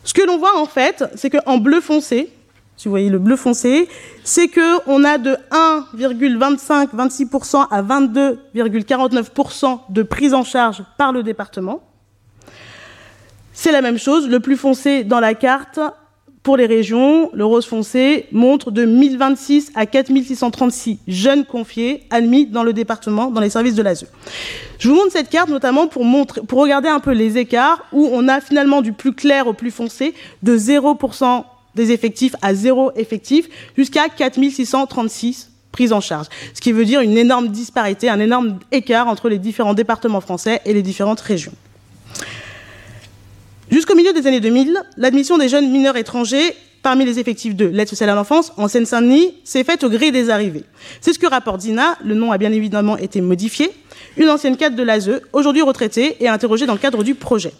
Ce 0.04 0.14
que 0.14 0.22
l'on 0.22 0.38
voit 0.38 0.56
en 0.58 0.66
fait, 0.66 1.04
c'est 1.14 1.30
qu'en 1.30 1.58
bleu 1.58 1.80
foncé, 1.80 2.32
si 2.76 2.88
vous 2.88 2.92
voyez 2.92 3.10
le 3.10 3.18
bleu 3.18 3.36
foncé, 3.36 3.88
c'est 4.24 4.48
qu'on 4.48 5.04
a 5.04 5.18
de 5.18 5.36
1,25-26% 5.50 7.66
à 7.70 7.82
22,49% 7.82 9.80
de 9.90 10.02
prise 10.02 10.32
en 10.32 10.44
charge 10.44 10.82
par 10.96 11.12
le 11.12 11.22
département. 11.22 11.82
C'est 13.52 13.72
la 13.72 13.82
même 13.82 13.98
chose, 13.98 14.26
le 14.26 14.40
plus 14.40 14.56
foncé 14.56 15.04
dans 15.04 15.20
la 15.20 15.34
carte, 15.34 15.78
pour 16.42 16.56
les 16.56 16.64
régions, 16.64 17.30
le 17.34 17.44
rose 17.44 17.66
foncé 17.66 18.26
montre 18.32 18.70
de 18.70 18.86
1026 18.86 19.72
à 19.74 19.84
4636 19.84 20.98
jeunes 21.06 21.44
confiés 21.44 22.04
admis 22.08 22.46
dans 22.46 22.62
le 22.62 22.72
département, 22.72 23.30
dans 23.30 23.42
les 23.42 23.50
services 23.50 23.74
de 23.74 23.82
l'ASE. 23.82 24.06
Je 24.78 24.88
vous 24.88 24.94
montre 24.94 25.12
cette 25.12 25.28
carte 25.28 25.50
notamment 25.50 25.86
pour, 25.86 26.02
regarder 26.52 26.88
un 26.88 27.00
peu 27.00 27.12
les 27.12 27.36
écarts 27.36 27.84
où 27.92 28.08
on 28.10 28.26
a 28.26 28.40
finalement 28.40 28.80
du 28.80 28.94
plus 28.94 29.12
clair 29.12 29.46
au 29.48 29.52
plus 29.52 29.70
foncé 29.70 30.14
de 30.42 30.56
0% 30.56 31.44
des 31.74 31.92
effectifs 31.92 32.34
à 32.40 32.54
zéro 32.54 32.90
effectif 32.96 33.46
jusqu'à 33.76 34.08
4636 34.08 35.50
prises 35.72 35.92
en 35.92 36.00
charge. 36.00 36.26
Ce 36.54 36.60
qui 36.62 36.72
veut 36.72 36.86
dire 36.86 37.02
une 37.02 37.18
énorme 37.18 37.48
disparité, 37.48 38.08
un 38.08 38.18
énorme 38.18 38.58
écart 38.72 39.08
entre 39.08 39.28
les 39.28 39.38
différents 39.38 39.74
départements 39.74 40.22
français 40.22 40.62
et 40.64 40.72
les 40.72 40.82
différentes 40.82 41.20
régions. 41.20 41.52
Jusqu'au 43.70 43.94
milieu 43.94 44.12
des 44.12 44.26
années 44.26 44.40
2000, 44.40 44.82
l'admission 44.96 45.38
des 45.38 45.48
jeunes 45.48 45.70
mineurs 45.70 45.96
étrangers 45.96 46.56
parmi 46.82 47.04
les 47.04 47.20
effectifs 47.20 47.54
de 47.54 47.66
l'aide 47.66 47.88
sociale 47.88 48.10
à 48.10 48.16
l'enfance 48.16 48.52
en 48.56 48.66
Seine-Saint-Denis 48.66 49.34
s'est 49.44 49.62
faite 49.62 49.84
au 49.84 49.90
gré 49.90 50.10
des 50.10 50.28
arrivées. 50.28 50.64
C'est 51.00 51.12
ce 51.12 51.20
que 51.20 51.26
rapporte 51.26 51.60
Dina, 51.60 51.96
le 52.02 52.14
nom 52.14 52.32
a 52.32 52.38
bien 52.38 52.50
évidemment 52.50 52.96
été 52.96 53.20
modifié, 53.20 53.70
une 54.16 54.28
ancienne 54.28 54.56
cadre 54.56 54.74
de 54.74 54.82
l'ASE, 54.82 55.20
aujourd'hui 55.32 55.62
retraitée 55.62 56.16
et 56.18 56.28
interrogée 56.28 56.66
dans 56.66 56.72
le 56.72 56.80
cadre 56.80 57.04
du 57.04 57.14
projet. 57.14 57.52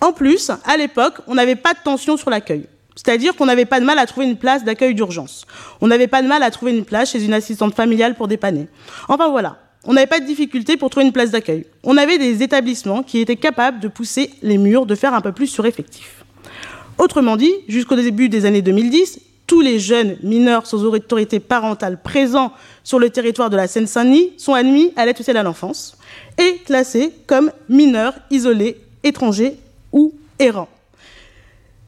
En 0.00 0.12
plus, 0.12 0.50
à 0.64 0.76
l'époque, 0.76 1.20
on 1.28 1.34
n'avait 1.34 1.54
pas 1.54 1.74
de 1.74 1.78
tension 1.84 2.16
sur 2.16 2.30
l'accueil. 2.30 2.66
C'est-à-dire 2.96 3.36
qu'on 3.36 3.46
n'avait 3.46 3.66
pas 3.66 3.78
de 3.78 3.84
mal 3.84 4.00
à 4.00 4.06
trouver 4.06 4.26
une 4.26 4.36
place 4.36 4.64
d'accueil 4.64 4.94
d'urgence. 4.94 5.46
On 5.80 5.86
n'avait 5.86 6.08
pas 6.08 6.22
de 6.22 6.26
mal 6.26 6.42
à 6.42 6.50
trouver 6.50 6.72
une 6.72 6.84
place 6.84 7.12
chez 7.12 7.24
une 7.24 7.34
assistante 7.34 7.74
familiale 7.74 8.16
pour 8.16 8.26
dépanner. 8.26 8.66
Enfin 9.08 9.28
voilà, 9.28 9.58
on 9.84 9.94
n'avait 9.94 10.06
pas 10.06 10.20
de 10.20 10.26
difficulté 10.26 10.76
pour 10.76 10.90
trouver 10.90 11.06
une 11.06 11.12
place 11.12 11.30
d'accueil. 11.30 11.64
On 11.82 11.96
avait 11.96 12.18
des 12.18 12.42
établissements 12.42 13.02
qui 13.02 13.18
étaient 13.18 13.36
capables 13.36 13.80
de 13.80 13.88
pousser 13.88 14.30
les 14.42 14.58
murs, 14.58 14.86
de 14.86 14.94
faire 14.94 15.14
un 15.14 15.20
peu 15.20 15.32
plus 15.32 15.46
sur 15.46 15.66
effectif. 15.66 16.24
Autrement 16.98 17.36
dit, 17.36 17.52
jusqu'au 17.66 17.96
début 17.96 18.28
des 18.28 18.44
années 18.44 18.60
2010, 18.60 19.20
tous 19.46 19.62
les 19.62 19.78
jeunes 19.78 20.16
mineurs 20.22 20.66
sans 20.66 20.84
autorité 20.84 21.40
parentale 21.40 22.00
présents 22.00 22.52
sur 22.84 22.98
le 22.98 23.10
territoire 23.10 23.50
de 23.50 23.56
la 23.56 23.66
Seine-Saint-Denis 23.66 24.32
sont 24.36 24.54
admis 24.54 24.92
à 24.96 25.06
l'aide 25.06 25.16
sociale 25.16 25.38
à 25.38 25.42
l'enfance 25.42 25.96
et 26.38 26.58
classés 26.58 27.12
comme 27.26 27.50
mineurs 27.68 28.14
isolés, 28.30 28.76
étrangers 29.02 29.56
ou 29.92 30.12
errants. 30.38 30.68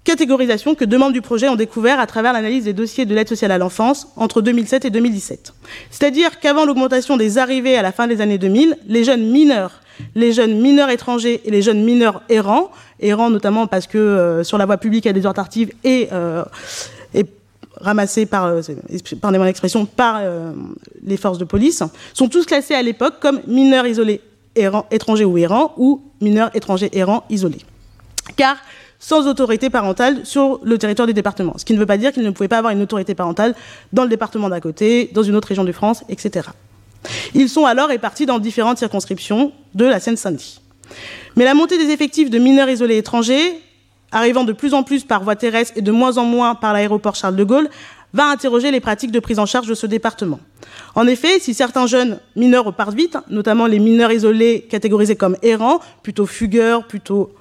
Catégorisation 0.05 0.75
que 0.75 0.85
membres 0.85 1.13
du 1.13 1.23
projet 1.23 1.49
ont 1.49 1.55
découvert 1.55 2.01
à 2.01 2.07
travers 2.07 2.33
l'analyse 2.33 2.65
des 2.65 2.73
dossiers 2.73 3.07
de 3.07 3.15
l'aide 3.15 3.29
sociale 3.29 3.53
à 3.53 3.59
l'enfance 3.59 4.09
entre 4.17 4.43
2007 4.43 4.85
et 4.85 4.91
2017. 4.91 5.55
C'est-à-dire 5.91 6.41
qu'avant 6.41 6.65
l'augmentation 6.65 7.17
des 7.17 7.39
arrivées 7.39 7.77
à 7.77 7.83
la 7.83 7.93
fin 7.93 8.09
des 8.09 8.21
années 8.21 8.39
2000, 8.39 8.79
les 8.89 9.05
jeunes 9.05 9.31
mineurs, 9.31 9.81
les 10.17 10.33
jeunes 10.33 10.61
mineurs 10.61 10.91
étrangers 10.91 11.41
et 11.45 11.51
les 11.53 11.63
jeunes 11.63 11.85
mineurs 11.85 12.23
errants, 12.29 12.73
errants 12.99 13.31
notamment 13.31 13.69
parce 13.69 13.87
que 13.87 13.99
euh, 13.99 14.43
sur 14.43 14.59
la 14.59 14.67
voie 14.67 14.79
publique 14.79 15.07
a 15.07 15.13
des 15.13 15.25
heures 15.25 15.35
tardives 15.35 15.71
et, 15.85 16.09
euh, 16.13 16.43
ramassés 17.83 18.27
par, 18.27 18.47
euh, 18.47 18.61
par 19.21 19.33
mon 19.33 19.47
expression, 19.47 19.87
par 19.87 20.19
euh, 20.21 20.53
les 21.05 21.17
forces 21.17 21.39
de 21.39 21.45
police, 21.45 21.83
sont 22.15 22.29
tous 22.29 22.47
classés 22.47 22.75
à 22.75 22.83
l'époque 22.83 23.15
comme 23.21 23.41
mineurs 23.47 23.87
isolés 23.87 24.21
errants, 24.55 24.87
étrangers 24.91 25.25
ou 25.25 25.37
errants 25.39 25.75
ou 25.77 26.03
mineurs 26.21 26.51
étrangers 26.55 26.91
errants 26.93 27.25
isolés 27.31 27.65
car 28.37 28.57
sans 29.03 29.27
autorité 29.27 29.69
parentale 29.69 30.25
sur 30.25 30.61
le 30.63 30.79
territoire 30.79 31.09
du 31.09 31.13
département. 31.13 31.55
Ce 31.59 31.65
qui 31.65 31.75
ne 31.75 31.79
veut 31.79 31.87
pas 31.87 31.99
dire 31.99 32.13
qu'il 32.13 32.23
ne 32.23 32.31
pouvait 32.31 32.49
pas 32.49 32.59
avoir 32.59 32.73
une 32.73 32.81
autorité 32.81 33.17
parentale 33.17 33.55
dans 33.93 34.05
le 34.05 34.09
département 34.09 34.49
d'à 34.49 34.61
côté, 34.61 35.11
dans 35.13 35.25
une 35.25 35.35
autre 35.35 35.49
région 35.49 35.65
de 35.65 35.73
France, 35.73 36.05
etc. 36.09 36.49
Ils 37.35 37.49
sont 37.49 37.67
alors 37.67 37.89
répartis 37.89 38.27
dans 38.27 38.39
différentes 38.39 38.79
circonscriptions 38.79 39.53
de 39.75 39.85
la 39.85 39.99
Seine-Saint-Denis. 39.99 40.61
Mais 41.35 41.45
la 41.45 41.55
montée 41.55 41.79
des 41.79 41.93
effectifs 41.93 42.31
de 42.31 42.39
mineurs 42.39 42.71
isolés 42.71 42.97
étrangers, 42.97 43.61
arrivant 44.13 44.45
de 44.45 44.53
plus 44.53 44.73
en 44.73 44.85
plus 44.85 45.03
par 45.03 45.25
voie 45.25 45.35
terrestre 45.35 45.73
et 45.75 45.83
de 45.83 45.91
moins 45.91 46.17
en 46.17 46.25
moins 46.25 46.55
par 46.55 46.73
l'aéroport 46.73 47.17
Charles 47.17 47.35
de 47.35 47.45
Gaulle, 47.45 47.69
va 48.13 48.27
interroger 48.27 48.71
les 48.71 48.81
pratiques 48.81 49.11
de 49.11 49.19
prise 49.19 49.41
en 49.41 49.47
charge 49.47 49.67
de 49.67 49.75
ce 49.75 49.87
département. 49.87 50.39
En 50.95 51.09
effet, 51.09 51.41
si 51.41 51.55
certains 51.55 51.89
jeunes 51.89 52.21
mineurs 52.37 52.67
repartent 52.67 52.95
vite, 52.95 53.17
notamment 53.31 53.67
les 53.67 53.81
mineurs 53.81 54.13
isolés 54.13 54.69
catégorisés 54.71 55.17
comme 55.17 55.37
errants, 55.43 55.81
plutôt 56.05 56.27
fugueurs, 56.27 56.87
plutôt 56.87 57.33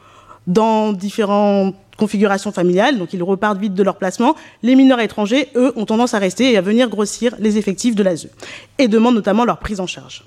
dans 0.52 0.94
différentes 0.94 1.76
configurations 1.98 2.52
familiales, 2.52 2.98
donc 2.98 3.14
ils 3.14 3.24
repartent 3.24 3.60
vite 3.60 3.74
de 3.74 3.84
leur 3.84 3.98
placement. 3.98 4.36
Les 4.64 4.76
mineurs 4.76 5.00
étrangers, 5.00 5.50
eux, 5.56 5.72
ont 5.76 5.86
tendance 5.86 6.14
à 6.14 6.20
rester 6.20 6.52
et 6.52 6.58
à 6.58 6.62
venir 6.62 6.90
grossir 6.90 7.36
les 7.40 7.58
effectifs 7.58 7.96
de 7.96 8.04
l'ASE 8.04 8.30
et 8.78 8.88
demandent 8.88 9.16
notamment 9.16 9.46
leur 9.46 9.60
prise 9.60 9.80
en 9.80 9.88
charge. 9.88 10.24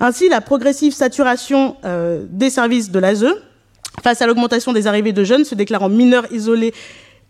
Ainsi, 0.00 0.28
la 0.28 0.40
progressive 0.40 0.92
saturation 0.92 1.76
euh, 1.84 2.24
des 2.28 2.50
services 2.50 2.90
de 2.90 2.98
l'ASE 2.98 3.26
face 4.02 4.22
à 4.22 4.26
l'augmentation 4.26 4.72
des 4.72 4.86
arrivées 4.86 5.12
de 5.12 5.24
jeunes 5.24 5.44
se 5.44 5.54
déclarant 5.54 5.88
mineurs 5.88 6.30
isolés 6.32 6.74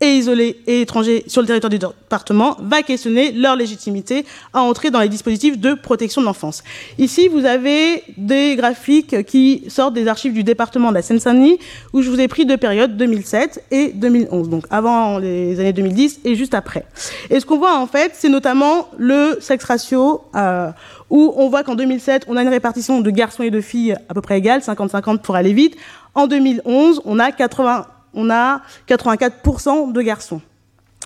et 0.03 0.17
isolés 0.17 0.61
et 0.67 0.83
étrangers 0.83 1.23
sur 1.29 1.41
le 1.41 1.47
territoire 1.47 1.71
du 1.71 1.79
département 1.79 2.57
va 2.61 2.83
questionner 2.83 3.31
leur 3.31 3.55
légitimité 3.55 4.27
à 4.53 4.61
entrer 4.61 4.91
dans 4.91 5.01
les 5.01 5.09
dispositifs 5.09 5.59
de 5.59 5.75
protection 5.75 6.21
de 6.21 6.27
l'enfance. 6.27 6.65
Ici, 6.99 7.29
vous 7.29 7.47
avez 7.47 8.03
des 8.17 8.57
graphiques 8.57 9.25
qui 9.25 9.63
sortent 9.69 9.95
des 9.95 10.09
archives 10.09 10.33
du 10.33 10.43
département 10.43 10.91
de 10.91 10.95
la 10.97 11.03
Seine-Saint-Denis, 11.03 11.59
où 11.93 12.03
je 12.03 12.11
vous 12.11 12.21
ai 12.21 12.27
pris 12.27 12.45
deux 12.45 12.57
périodes, 12.57 12.97
2007 12.97 13.65
et 13.71 13.93
2011, 13.93 14.49
donc 14.49 14.65
avant 14.71 15.19
les 15.19 15.61
années 15.61 15.73
2010 15.73 16.21
et 16.25 16.35
juste 16.35 16.55
après. 16.55 16.85
Et 17.31 17.39
ce 17.39 17.47
qu'on 17.47 17.59
voit 17.59 17.79
en 17.79 17.87
fait, 17.87 18.13
c'est 18.15 18.29
notamment 18.29 18.89
le 18.99 19.39
sex 19.41 19.65
ratio, 19.65 20.23
euh, 20.35 20.71
où 21.11 21.33
on 21.37 21.49
voit 21.49 21.63
qu'en 21.63 21.77
2007, 21.77 22.25
on 22.27 22.37
a 22.37 22.43
une 22.43 22.49
répartition 22.49 23.01
de 23.01 23.11
garçons 23.11 23.45
et 23.45 23.51
de 23.51 23.61
filles 23.61 23.95
à 24.09 24.15
peu 24.15 24.21
près 24.21 24.39
égale, 24.39 24.63
50-50 24.63 25.21
pour 25.21 25.37
aller 25.37 25.53
vite. 25.53 25.77
En 26.15 26.27
2011, 26.27 27.03
on 27.05 27.21
a 27.21 27.31
80 27.31 27.87
on 28.15 28.31
a 28.31 28.63
84% 28.89 29.93
de 29.93 30.03
garçons. 30.03 30.41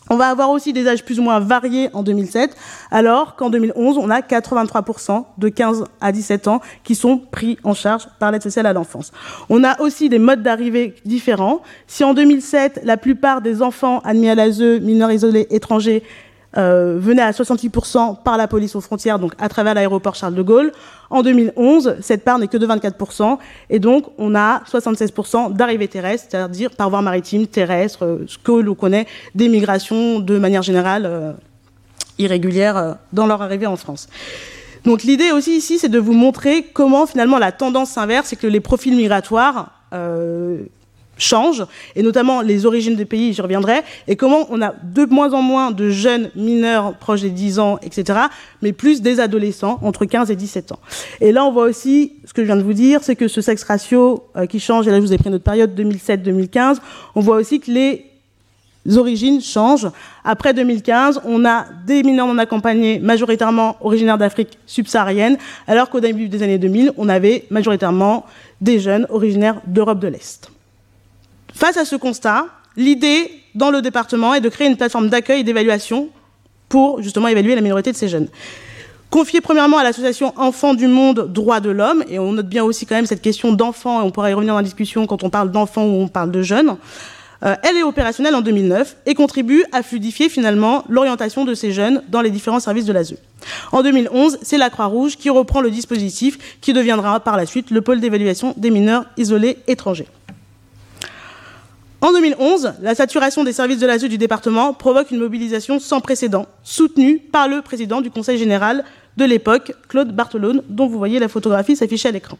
On 0.08 0.16
va 0.16 0.28
avoir 0.28 0.50
aussi 0.50 0.72
des 0.72 0.86
âges 0.86 1.04
plus 1.04 1.18
ou 1.18 1.22
moins 1.22 1.40
variés 1.40 1.90
en 1.92 2.04
2007, 2.04 2.56
alors 2.92 3.34
qu'en 3.34 3.50
2011, 3.50 3.98
on 3.98 4.08
a 4.08 4.20
83% 4.20 5.24
de 5.36 5.48
15 5.48 5.84
à 6.00 6.12
17 6.12 6.46
ans 6.46 6.60
qui 6.84 6.94
sont 6.94 7.18
pris 7.18 7.58
en 7.64 7.74
charge 7.74 8.06
par 8.20 8.30
l'aide 8.30 8.42
sociale 8.42 8.66
à 8.66 8.72
l'enfance. 8.72 9.10
On 9.48 9.64
a 9.64 9.80
aussi 9.80 10.08
des 10.08 10.20
modes 10.20 10.44
d'arrivée 10.44 10.94
différents. 11.04 11.60
Si 11.88 12.04
en 12.04 12.14
2007, 12.14 12.82
la 12.84 12.96
plupart 12.96 13.40
des 13.40 13.62
enfants 13.62 13.98
admis 14.04 14.28
à 14.28 14.36
l'ASE, 14.36 14.60
mineurs 14.80 15.10
isolés, 15.10 15.48
étrangers, 15.50 16.04
euh, 16.56 16.96
venait 16.98 17.22
à 17.22 17.32
68% 17.32 18.22
par 18.22 18.36
la 18.36 18.48
police 18.48 18.74
aux 18.76 18.80
frontières, 18.80 19.18
donc 19.18 19.32
à 19.38 19.48
travers 19.48 19.74
l'aéroport 19.74 20.14
Charles 20.14 20.34
de 20.34 20.42
Gaulle. 20.42 20.72
En 21.10 21.22
2011, 21.22 21.96
cette 22.00 22.24
part 22.24 22.38
n'est 22.38 22.48
que 22.48 22.56
de 22.56 22.66
24%, 22.66 23.38
et 23.70 23.78
donc 23.78 24.06
on 24.18 24.34
a 24.34 24.62
76% 24.70 25.52
d'arrivées 25.52 25.88
terrestres, 25.88 26.26
c'est-à-dire 26.30 26.70
par 26.70 26.90
voie 26.90 27.02
maritime, 27.02 27.46
terrestre, 27.46 28.04
euh, 28.04 28.24
ce 28.26 28.38
que 28.38 28.52
l'on 28.52 28.74
connaît 28.74 29.06
des 29.34 29.48
migrations 29.48 30.18
de 30.18 30.38
manière 30.38 30.62
générale 30.62 31.04
euh, 31.06 31.32
irrégulières 32.18 32.76
euh, 32.76 32.92
dans 33.12 33.26
leur 33.26 33.42
arrivée 33.42 33.66
en 33.66 33.76
France. 33.76 34.08
Donc 34.84 35.02
l'idée 35.02 35.32
aussi 35.32 35.56
ici, 35.56 35.78
c'est 35.78 35.88
de 35.88 35.98
vous 35.98 36.12
montrer 36.12 36.64
comment 36.72 37.06
finalement 37.06 37.38
la 37.38 37.52
tendance 37.52 37.90
s'inverse, 37.90 38.28
c'est 38.28 38.36
que 38.36 38.46
les 38.46 38.60
profils 38.60 38.94
migratoires 38.94 39.72
changent, 41.16 41.64
et 41.94 42.02
notamment 42.02 42.42
les 42.42 42.66
origines 42.66 42.96
des 42.96 43.04
pays, 43.04 43.32
j'y 43.32 43.40
reviendrai, 43.40 43.82
et 44.08 44.16
comment 44.16 44.46
on 44.50 44.60
a 44.62 44.74
de 44.82 45.04
moins 45.06 45.32
en 45.32 45.42
moins 45.42 45.70
de 45.70 45.90
jeunes 45.90 46.30
mineurs 46.36 46.94
proches 46.94 47.22
des 47.22 47.30
10 47.30 47.58
ans, 47.58 47.78
etc., 47.82 48.18
mais 48.62 48.72
plus 48.72 49.02
des 49.02 49.20
adolescents 49.20 49.78
entre 49.82 50.04
15 50.04 50.30
et 50.30 50.36
17 50.36 50.72
ans. 50.72 50.80
Et 51.20 51.32
là, 51.32 51.44
on 51.44 51.52
voit 51.52 51.64
aussi, 51.64 52.12
ce 52.24 52.32
que 52.32 52.42
je 52.42 52.46
viens 52.46 52.56
de 52.56 52.62
vous 52.62 52.72
dire, 52.72 53.00
c'est 53.02 53.16
que 53.16 53.28
ce 53.28 53.40
sexe 53.40 53.64
ratio 53.64 54.24
euh, 54.36 54.46
qui 54.46 54.60
change, 54.60 54.86
et 54.86 54.90
là, 54.90 54.96
je 54.96 55.02
vous 55.02 55.12
ai 55.12 55.18
pris 55.18 55.30
notre 55.30 55.44
période 55.44 55.78
2007-2015, 55.78 56.76
on 57.14 57.20
voit 57.20 57.36
aussi 57.36 57.60
que 57.60 57.70
les 57.70 58.06
origines 58.96 59.40
changent. 59.40 59.88
Après 60.24 60.54
2015, 60.54 61.22
on 61.24 61.44
a 61.44 61.66
des 61.86 62.02
mineurs 62.02 62.26
non 62.26 62.38
accompagnés 62.38 62.98
majoritairement 62.98 63.76
originaires 63.80 64.18
d'Afrique 64.18 64.58
subsaharienne, 64.66 65.38
alors 65.66 65.90
qu'au 65.90 66.00
début 66.00 66.28
des 66.28 66.42
années 66.42 66.58
2000, 66.58 66.92
on 66.96 67.08
avait 67.08 67.44
majoritairement 67.50 68.26
des 68.60 68.78
jeunes 68.78 69.06
originaires 69.10 69.60
d'Europe 69.66 69.98
de 69.98 70.08
l'Est. 70.08 70.50
Face 71.56 71.78
à 71.78 71.86
ce 71.86 71.96
constat, 71.96 72.48
l'idée 72.76 73.30
dans 73.54 73.70
le 73.70 73.80
département 73.80 74.34
est 74.34 74.42
de 74.42 74.50
créer 74.50 74.68
une 74.68 74.76
plateforme 74.76 75.08
d'accueil 75.08 75.40
et 75.40 75.42
d'évaluation 75.42 76.10
pour 76.68 77.00
justement 77.00 77.28
évaluer 77.28 77.54
la 77.54 77.62
minorité 77.62 77.92
de 77.92 77.96
ces 77.96 78.08
jeunes. 78.08 78.28
Confiée 79.08 79.40
premièrement 79.40 79.78
à 79.78 79.82
l'association 79.82 80.34
Enfants 80.36 80.74
du 80.74 80.86
Monde, 80.86 81.32
Droits 81.32 81.60
de 81.60 81.70
l'Homme, 81.70 82.04
et 82.10 82.18
on 82.18 82.32
note 82.32 82.50
bien 82.50 82.62
aussi 82.62 82.84
quand 82.84 82.94
même 82.94 83.06
cette 83.06 83.22
question 83.22 83.54
d'enfants, 83.54 84.02
et 84.02 84.04
on 84.04 84.10
pourra 84.10 84.30
y 84.30 84.34
revenir 84.34 84.52
dans 84.52 84.58
la 84.58 84.64
discussion 84.64 85.06
quand 85.06 85.22
on 85.22 85.30
parle 85.30 85.50
d'enfants 85.50 85.86
ou 85.86 85.94
on 86.02 86.08
parle 86.08 86.30
de 86.30 86.42
jeunes, 86.42 86.76
euh, 87.42 87.54
elle 87.62 87.78
est 87.78 87.82
opérationnelle 87.82 88.34
en 88.34 88.42
2009 88.42 88.98
et 89.06 89.14
contribue 89.14 89.64
à 89.72 89.82
fluidifier 89.82 90.28
finalement 90.28 90.84
l'orientation 90.90 91.46
de 91.46 91.54
ces 91.54 91.72
jeunes 91.72 92.02
dans 92.08 92.20
les 92.20 92.30
différents 92.30 92.60
services 92.60 92.84
de 92.84 92.92
l'ASE. 92.92 93.14
En 93.72 93.82
2011, 93.82 94.40
c'est 94.42 94.58
la 94.58 94.68
Croix-Rouge 94.68 95.16
qui 95.16 95.30
reprend 95.30 95.62
le 95.62 95.70
dispositif 95.70 96.60
qui 96.60 96.74
deviendra 96.74 97.20
par 97.20 97.38
la 97.38 97.46
suite 97.46 97.70
le 97.70 97.80
pôle 97.80 98.00
d'évaluation 98.00 98.52
des 98.58 98.68
mineurs 98.68 99.06
isolés 99.16 99.56
étrangers. 99.68 100.08
En 102.02 102.12
2011, 102.12 102.74
la 102.82 102.94
saturation 102.94 103.42
des 103.42 103.54
services 103.54 103.78
de 103.78 103.86
l'ASE 103.86 104.04
du 104.04 104.18
département 104.18 104.74
provoque 104.74 105.10
une 105.10 105.18
mobilisation 105.18 105.78
sans 105.78 106.00
précédent, 106.00 106.46
soutenue 106.62 107.18
par 107.18 107.48
le 107.48 107.62
président 107.62 108.02
du 108.02 108.10
Conseil 108.10 108.36
général 108.36 108.84
de 109.16 109.24
l'époque, 109.24 109.72
Claude 109.88 110.14
Barthelone, 110.14 110.62
dont 110.68 110.86
vous 110.86 110.98
voyez 110.98 111.18
la 111.18 111.28
photographie 111.28 111.74
s'afficher 111.74 112.10
à 112.10 112.12
l'écran. 112.12 112.38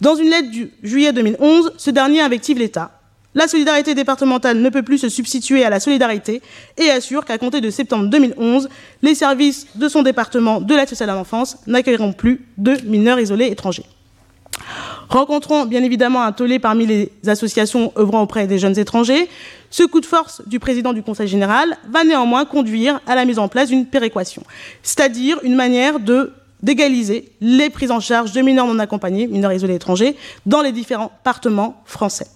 Dans 0.00 0.14
une 0.14 0.30
lettre 0.30 0.50
du 0.50 0.70
juillet 0.84 1.12
2011, 1.12 1.72
ce 1.76 1.90
dernier 1.90 2.20
invective 2.20 2.58
l'État. 2.58 2.92
La 3.34 3.48
solidarité 3.48 3.94
départementale 3.94 4.58
ne 4.58 4.68
peut 4.70 4.82
plus 4.82 4.98
se 4.98 5.08
substituer 5.08 5.64
à 5.64 5.68
la 5.68 5.80
solidarité 5.80 6.40
et 6.78 6.88
assure 6.88 7.24
qu'à 7.24 7.38
compter 7.38 7.60
de 7.60 7.70
septembre 7.70 8.06
2011, 8.08 8.68
les 9.02 9.14
services 9.14 9.66
de 9.74 9.88
son 9.88 10.02
département 10.02 10.60
de 10.60 10.74
l'aide 10.74 10.88
sociale 10.88 11.10
à 11.10 11.14
l'enfance 11.14 11.58
n'accueilleront 11.66 12.12
plus 12.12 12.46
de 12.56 12.76
mineurs 12.84 13.18
isolés 13.18 13.48
étrangers. 13.48 13.84
Rencontrons 15.08 15.66
bien 15.66 15.82
évidemment 15.82 16.22
un 16.22 16.32
tollé 16.32 16.58
parmi 16.58 16.86
les 16.86 17.12
associations 17.26 17.92
œuvrant 17.96 18.22
auprès 18.22 18.46
des 18.46 18.58
jeunes 18.58 18.78
étrangers. 18.78 19.28
Ce 19.70 19.82
coup 19.82 20.00
de 20.00 20.06
force 20.06 20.42
du 20.46 20.58
président 20.58 20.92
du 20.92 21.02
Conseil 21.02 21.28
général 21.28 21.76
va 21.88 22.04
néanmoins 22.04 22.44
conduire 22.44 23.00
à 23.06 23.14
la 23.14 23.24
mise 23.24 23.38
en 23.38 23.48
place 23.48 23.68
d'une 23.68 23.86
péréquation, 23.86 24.42
c'est-à-dire 24.82 25.38
une 25.42 25.54
manière 25.54 26.00
de 26.00 26.32
d'égaliser 26.62 27.30
les 27.42 27.68
prises 27.68 27.90
en 27.90 28.00
charge 28.00 28.32
de 28.32 28.40
mineurs 28.40 28.66
non 28.66 28.78
accompagnés, 28.78 29.26
mineurs 29.26 29.52
isolés 29.52 29.74
étrangers, 29.74 30.16
dans 30.46 30.62
les 30.62 30.72
différents 30.72 31.12
départements 31.18 31.82
français. 31.84 32.26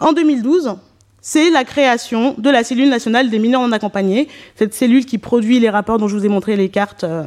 En 0.00 0.12
2012, 0.12 0.74
c'est 1.20 1.50
la 1.50 1.64
création 1.64 2.34
de 2.38 2.50
la 2.50 2.64
cellule 2.64 2.88
nationale 2.88 3.30
des 3.30 3.38
mineurs 3.38 3.62
non 3.62 3.72
accompagnés, 3.72 4.28
cette 4.56 4.74
cellule 4.74 5.06
qui 5.06 5.18
produit 5.18 5.60
les 5.60 5.70
rapports 5.70 5.98
dont 5.98 6.08
je 6.08 6.16
vous 6.16 6.26
ai 6.26 6.28
montré 6.28 6.56
les 6.56 6.68
cartes 6.68 7.04
euh, 7.04 7.24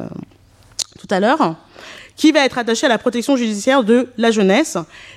tout 0.98 1.08
à 1.10 1.20
l'heure 1.20 1.56
qui 2.20 2.32
va 2.32 2.44
être 2.44 2.58
attaché 2.58 2.84
à 2.84 2.90
la 2.90 2.98
protection 2.98 3.34
judiciaire 3.34 3.82
de 3.82 4.08
la 4.18 4.30
jeunesse 4.30 4.76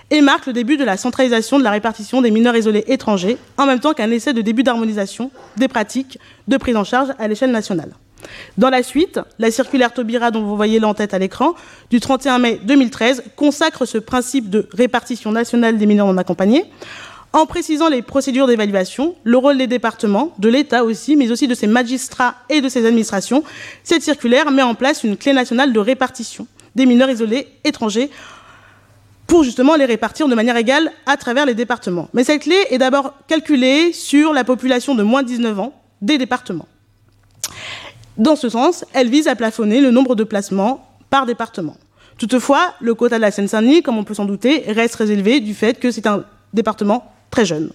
et 0.10 0.22
marque 0.22 0.46
le 0.46 0.54
début 0.54 0.78
de 0.78 0.86
la 0.86 0.96
centralisation 0.96 1.60
de 1.60 1.64
la 1.64 1.72
répartition 1.72 2.22
des 2.22 2.32
mineurs 2.32 2.56
isolés 2.56 2.86
étrangers, 2.88 3.38
en 3.58 3.66
même 3.66 3.82
temps 3.82 3.94
qu'un 3.94 4.10
essai 4.10 4.32
de 4.32 4.40
début 4.40 4.64
d'harmonisation 4.64 5.30
des 5.58 5.68
pratiques 5.68 6.18
de 6.48 6.56
prise 6.56 6.78
en 6.78 6.86
charge 6.86 7.10
à 7.20 7.28
l'échelle 7.28 7.52
nationale. 7.52 7.92
Dans 8.58 8.70
la 8.70 8.84
suite, 8.84 9.20
la 9.38 9.52
circulaire 9.52 9.92
Taubira, 9.94 10.32
dont 10.32 10.44
vous 10.44 10.56
voyez 10.56 10.80
l'entête 10.80 11.14
à 11.14 11.20
l'écran, 11.20 11.56
du 11.90 12.00
31 12.00 12.40
mai 12.40 12.62
2013, 12.64 13.24
consacre 13.36 13.86
ce 13.86 13.98
principe 13.98 14.50
de 14.50 14.70
répartition 14.72 15.34
nationale 15.34 15.78
des 15.78 15.86
mineurs 15.86 16.08
non 16.08 16.18
accompagnés, 16.18 16.64
en 17.34 17.46
précisant 17.46 17.90
les 17.90 18.02
procédures 18.02 18.48
d'évaluation, 18.48 19.16
le 19.26 19.36
rôle 19.36 19.58
des 19.58 19.68
départements, 19.68 20.34
de 20.40 20.48
l'État 20.48 20.86
aussi, 20.86 21.18
mais 21.18 21.32
aussi 21.32 21.50
de 21.50 21.56
ses 21.56 21.68
magistrats 21.68 22.36
et 22.50 22.62
de 22.62 22.70
ses 22.70 22.86
administrations. 22.86 23.44
Cette 23.84 24.04
circulaire 24.04 24.52
met 24.52 24.62
en 24.62 24.74
place 24.74 25.04
une 25.04 25.18
clé 25.18 25.34
nationale 25.34 25.74
de 25.74 25.80
répartition 25.80 26.48
des 26.76 26.86
mineurs 26.86 27.10
isolés 27.10 27.48
étrangers 27.64 28.10
pour 29.28 29.44
justement 29.44 29.76
les 29.76 29.86
répartir 29.86 30.28
de 30.28 30.36
manière 30.36 30.58
égale 30.58 30.92
à 31.06 31.18
travers 31.18 31.46
les 31.46 31.56
départements. 31.56 32.10
Mais 32.14 32.24
cette 32.24 32.44
clé 32.44 32.56
est 32.70 32.78
d'abord 32.78 33.14
calculée 33.28 33.94
sur 33.94 34.34
la 34.34 34.44
population 34.44 34.96
de 34.96 35.04
moins 35.04 35.24
de 35.24 35.28
19 35.28 35.60
ans 35.60 35.74
des 36.02 36.18
départements. 36.18 36.68
Dans 38.18 38.36
ce 38.36 38.50
sens, 38.50 38.86
elle 38.94 39.10
vise 39.10 39.28
à 39.28 39.36
plafonner 39.36 39.82
le 39.82 39.92
nombre 39.92 40.16
de 40.16 40.24
placements 40.24 40.88
par 41.10 41.26
département. 41.26 41.78
Toutefois, 42.18 42.74
le 42.80 42.94
quota 42.94 43.18
de 43.18 43.22
la 43.22 43.32
Seine-Saint-Denis, 43.32 43.82
comme 43.82 43.98
on 43.98 44.04
peut 44.04 44.14
s'en 44.14 44.26
douter, 44.26 44.66
reste 44.68 44.94
très 44.94 45.10
élevé 45.10 45.40
du 45.40 45.54
fait 45.54 45.80
que 45.80 45.90
c'est 45.90 46.06
un 46.06 46.26
département 46.54 47.13
très 47.34 47.46
jeune. 47.46 47.72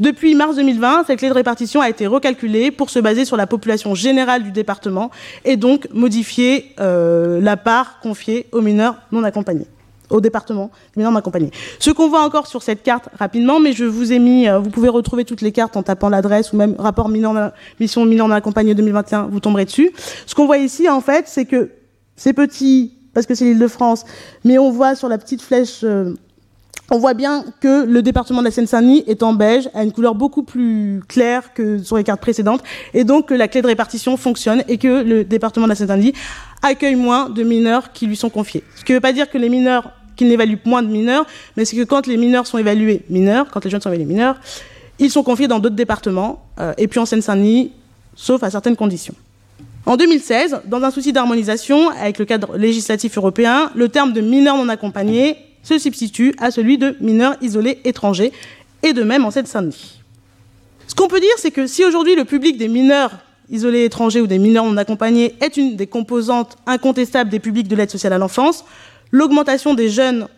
Depuis 0.00 0.34
mars 0.34 0.56
2020, 0.56 1.04
cette 1.06 1.18
clé 1.18 1.28
de 1.28 1.34
répartition 1.34 1.82
a 1.82 1.90
été 1.90 2.06
recalculée 2.06 2.70
pour 2.70 2.88
se 2.88 2.98
baser 2.98 3.26
sur 3.26 3.36
la 3.36 3.46
population 3.46 3.94
générale 3.94 4.42
du 4.42 4.52
département 4.52 5.10
et 5.44 5.58
donc 5.58 5.86
modifier 5.92 6.72
euh, 6.80 7.38
la 7.42 7.58
part 7.58 8.00
confiée 8.00 8.46
aux 8.52 8.62
mineurs 8.62 8.96
non 9.12 9.22
accompagnés 9.22 9.66
au 10.08 10.20
département 10.20 10.70
des 10.94 11.00
mineurs 11.00 11.12
non 11.12 11.18
accompagnés. 11.18 11.50
Ce 11.78 11.90
qu'on 11.90 12.08
voit 12.08 12.22
encore 12.22 12.46
sur 12.46 12.62
cette 12.62 12.82
carte 12.82 13.10
rapidement, 13.18 13.60
mais 13.60 13.72
je 13.74 13.84
vous 13.84 14.14
ai 14.14 14.18
mis, 14.18 14.48
euh, 14.48 14.60
vous 14.60 14.70
pouvez 14.70 14.88
retrouver 14.88 15.26
toutes 15.26 15.42
les 15.42 15.52
cartes 15.52 15.76
en 15.76 15.82
tapant 15.82 16.08
l'adresse 16.08 16.54
ou 16.54 16.56
même 16.56 16.74
rapport 16.78 17.10
mission 17.10 18.06
mineurs 18.06 18.28
non 18.28 18.34
accompagnés 18.34 18.74
2021, 18.74 19.24
vous 19.24 19.40
tomberez 19.40 19.66
dessus. 19.66 19.92
Ce 20.24 20.34
qu'on 20.34 20.46
voit 20.46 20.58
ici, 20.58 20.88
en 20.88 21.02
fait, 21.02 21.24
c'est 21.28 21.44
que 21.44 21.70
c'est 22.16 22.32
petit 22.32 22.94
parce 23.12 23.26
que 23.26 23.34
c'est 23.34 23.44
l'île 23.44 23.58
de 23.58 23.68
France, 23.68 24.04
mais 24.44 24.58
on 24.58 24.70
voit 24.70 24.94
sur 24.94 25.08
la 25.08 25.18
petite 25.18 25.42
flèche 25.42 25.80
euh, 25.84 26.14
on 26.90 26.98
voit 26.98 27.14
bien 27.14 27.44
que 27.60 27.84
le 27.84 28.02
département 28.02 28.40
de 28.40 28.44
la 28.44 28.50
Seine-Saint-Denis 28.50 29.04
est 29.06 29.22
en 29.22 29.32
beige, 29.32 29.68
a 29.74 29.82
une 29.82 29.92
couleur 29.92 30.14
beaucoup 30.14 30.42
plus 30.42 31.02
claire 31.08 31.52
que 31.52 31.78
sur 31.78 31.96
les 31.96 32.04
cartes 32.04 32.20
précédentes, 32.20 32.62
et 32.94 33.04
donc 33.04 33.28
que 33.28 33.34
la 33.34 33.48
clé 33.48 33.62
de 33.62 33.66
répartition 33.66 34.16
fonctionne 34.16 34.62
et 34.68 34.78
que 34.78 35.02
le 35.02 35.24
département 35.24 35.66
de 35.66 35.70
la 35.70 35.74
Seine-Saint-Denis 35.74 36.12
accueille 36.62 36.94
moins 36.94 37.28
de 37.28 37.42
mineurs 37.42 37.92
qui 37.92 38.06
lui 38.06 38.16
sont 38.16 38.30
confiés. 38.30 38.62
Ce 38.76 38.84
qui 38.84 38.92
ne 38.92 38.96
veut 38.96 39.00
pas 39.00 39.12
dire 39.12 39.28
que 39.28 39.38
les 39.38 39.48
mineurs, 39.48 39.90
qu'il 40.14 40.28
n'évalue 40.28 40.54
moins 40.64 40.82
de 40.82 40.88
mineurs, 40.88 41.26
mais 41.56 41.64
c'est 41.64 41.76
que 41.76 41.84
quand 41.84 42.06
les 42.06 42.16
mineurs 42.16 42.46
sont 42.46 42.58
évalués 42.58 43.02
mineurs, 43.10 43.50
quand 43.50 43.64
les 43.64 43.70
jeunes 43.70 43.80
sont 43.80 43.90
évalués 43.90 44.06
mineurs, 44.06 44.36
ils 44.98 45.10
sont 45.10 45.22
confiés 45.22 45.48
dans 45.48 45.58
d'autres 45.58 45.74
départements, 45.74 46.42
euh, 46.58 46.72
et 46.78 46.86
puis 46.88 47.00
en 47.00 47.06
Seine-Saint-Denis, 47.06 47.72
sauf 48.14 48.42
à 48.42 48.50
certaines 48.50 48.76
conditions. 48.76 49.14
En 49.84 49.96
2016, 49.96 50.62
dans 50.66 50.82
un 50.82 50.90
souci 50.90 51.12
d'harmonisation 51.12 51.90
avec 51.90 52.18
le 52.18 52.24
cadre 52.24 52.56
législatif 52.56 53.16
européen, 53.18 53.70
le 53.76 53.88
terme 53.88 54.12
de 54.12 54.20
mineur 54.20 54.56
non 54.56 54.68
accompagné 54.68 55.36
se 55.66 55.78
substitue 55.78 56.32
à 56.38 56.52
celui 56.52 56.78
de 56.78 56.96
mineurs 57.00 57.34
isolés 57.42 57.80
étrangers, 57.84 58.32
et 58.84 58.92
de 58.92 59.02
même 59.02 59.24
en 59.24 59.32
Seine-Saint-Denis. 59.32 60.00
Ce 60.86 60.94
qu'on 60.94 61.08
peut 61.08 61.18
dire, 61.18 61.32
c'est 61.38 61.50
que 61.50 61.66
si 61.66 61.84
aujourd'hui 61.84 62.14
le 62.14 62.24
public 62.24 62.56
des 62.56 62.68
mineurs 62.68 63.10
isolés 63.50 63.84
étrangers 63.84 64.20
ou 64.20 64.28
des 64.28 64.38
mineurs 64.38 64.64
non 64.64 64.76
accompagnés 64.76 65.34
est 65.40 65.56
une 65.56 65.74
des 65.74 65.88
composantes 65.88 66.56
incontestables 66.66 67.30
des 67.30 67.40
publics 67.40 67.66
de 67.66 67.74
l'aide 67.74 67.90
sociale 67.90 68.12
à 68.12 68.18
l'enfance, 68.18 68.64
l'augmentation 69.10 69.74
des 69.74 69.88
jeunes 69.88 70.28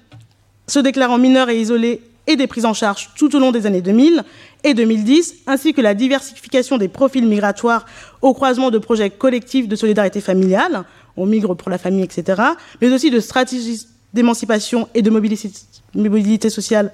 se 0.67 0.79
déclarant 0.79 1.19
mineurs 1.19 1.51
et 1.51 1.61
isolés 1.61 2.01
et 2.27 2.37
des 2.37 2.47
prises 2.47 2.65
en 2.65 2.75
charge 2.75 3.11
tout 3.15 3.35
au 3.37 3.39
long 3.39 3.53
des 3.53 3.67
années 3.67 3.83
2000 3.83 4.25
et 4.65 4.73
2010, 4.73 5.35
ainsi 5.47 5.75
que 5.75 5.83
la 5.83 5.93
diversification 5.93 6.79
des 6.79 6.89
profils 6.89 7.27
migratoires 7.27 7.85
au 8.23 8.33
croisement 8.33 8.71
de 8.71 8.79
projets 8.79 9.11
collectifs 9.11 9.69
de 9.69 9.77
solidarité 9.77 10.23
familiale, 10.23 10.85
on 11.19 11.27
migre 11.27 11.55
pour 11.55 11.69
la 11.69 11.77
famille, 11.77 12.05
etc., 12.05 12.41
mais 12.81 12.91
aussi 12.91 13.11
de 13.11 13.21
stratégies 13.21 13.87
d'émancipation 14.15 14.89
et 14.95 15.03
de 15.03 15.11
mobilité, 15.11 16.51
sociale 16.51 16.93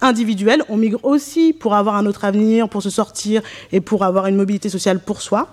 individuelle. 0.00 0.62
On 0.68 0.76
migre 0.76 1.04
aussi 1.04 1.52
pour 1.52 1.74
avoir 1.74 1.96
un 1.96 2.06
autre 2.06 2.24
avenir, 2.24 2.68
pour 2.68 2.82
se 2.82 2.90
sortir 2.90 3.42
et 3.72 3.80
pour 3.80 4.04
avoir 4.04 4.26
une 4.26 4.36
mobilité 4.36 4.68
sociale 4.68 5.00
pour 5.00 5.22
soi, 5.22 5.48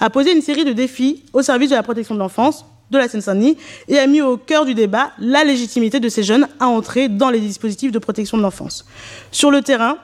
a 0.00 0.10
posé 0.10 0.32
une 0.32 0.42
série 0.42 0.64
de 0.64 0.72
défis 0.72 1.24
au 1.32 1.42
service 1.42 1.70
de 1.70 1.74
la 1.74 1.82
protection 1.82 2.14
de 2.14 2.20
l'enfance 2.20 2.64
de 2.90 2.98
la 2.98 3.08
Seine-Saint-Denis 3.08 3.56
et 3.88 3.98
a 3.98 4.06
mis 4.06 4.22
au 4.22 4.36
cœur 4.36 4.64
du 4.64 4.74
débat 4.74 5.10
la 5.18 5.44
légitimité 5.44 6.00
de 6.00 6.08
ces 6.08 6.22
jeunes 6.22 6.48
à 6.60 6.68
entrer 6.68 7.08
dans 7.08 7.30
les 7.30 7.40
dispositifs 7.40 7.92
de 7.92 7.98
protection 7.98 8.38
de 8.38 8.42
l'enfance. 8.42 8.86
Sur 9.32 9.50
le 9.50 9.60
terrain, 9.60 9.98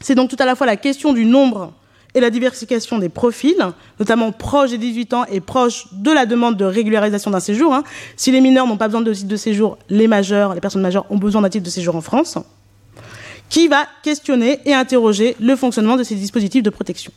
c'est 0.00 0.14
donc 0.14 0.30
tout 0.30 0.36
à 0.38 0.44
la 0.44 0.54
fois 0.54 0.66
la 0.66 0.76
question 0.76 1.12
du 1.12 1.24
nombre 1.24 1.72
et 2.14 2.20
la 2.20 2.30
diversification 2.30 2.98
des 2.98 3.08
profils, 3.08 3.56
notamment 3.98 4.32
proches 4.32 4.70
des 4.70 4.78
18 4.78 5.14
ans 5.14 5.24
et 5.26 5.40
proches 5.40 5.86
de 5.92 6.10
la 6.10 6.26
demande 6.26 6.56
de 6.56 6.64
régularisation 6.64 7.30
d'un 7.30 7.40
séjour. 7.40 7.74
Hein. 7.74 7.84
Si 8.16 8.30
les 8.32 8.40
mineurs 8.40 8.66
n'ont 8.66 8.76
pas 8.76 8.88
besoin 8.88 9.02
de 9.02 9.12
titre 9.12 9.28
de 9.28 9.36
séjour, 9.36 9.78
les 9.88 10.08
majeurs, 10.08 10.54
les 10.54 10.60
personnes 10.60 10.82
majeures 10.82 11.06
ont 11.10 11.18
besoin 11.18 11.42
d'un 11.42 11.50
titre 11.50 11.64
de 11.64 11.70
séjour 11.70 11.96
en 11.96 12.00
France, 12.00 12.38
qui 13.48 13.68
va 13.68 13.86
questionner 14.02 14.60
et 14.64 14.74
interroger 14.74 15.36
le 15.40 15.56
fonctionnement 15.56 15.96
de 15.96 16.02
ces 16.02 16.14
dispositifs 16.14 16.62
de 16.62 16.70
protection. 16.70 17.12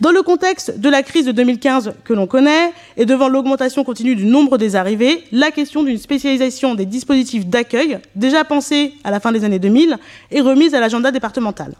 Dans 0.00 0.12
le 0.12 0.22
contexte 0.22 0.80
de 0.80 0.88
la 0.88 1.02
crise 1.02 1.26
de 1.26 1.32
2015 1.32 1.92
que 2.04 2.14
l'on 2.14 2.26
connaît 2.26 2.72
et 2.96 3.04
devant 3.04 3.28
l'augmentation 3.28 3.84
continue 3.84 4.16
du 4.16 4.24
nombre 4.24 4.56
des 4.56 4.74
arrivées, 4.74 5.24
la 5.30 5.50
question 5.50 5.82
d'une 5.82 5.98
spécialisation 5.98 6.74
des 6.74 6.86
dispositifs 6.86 7.46
d'accueil, 7.46 7.98
déjà 8.16 8.44
pensée 8.44 8.94
à 9.04 9.10
la 9.10 9.20
fin 9.20 9.30
des 9.30 9.44
années 9.44 9.58
2000, 9.58 9.98
est 10.30 10.40
remise 10.40 10.74
à 10.74 10.80
l'agenda 10.80 11.10
départemental. 11.10 11.74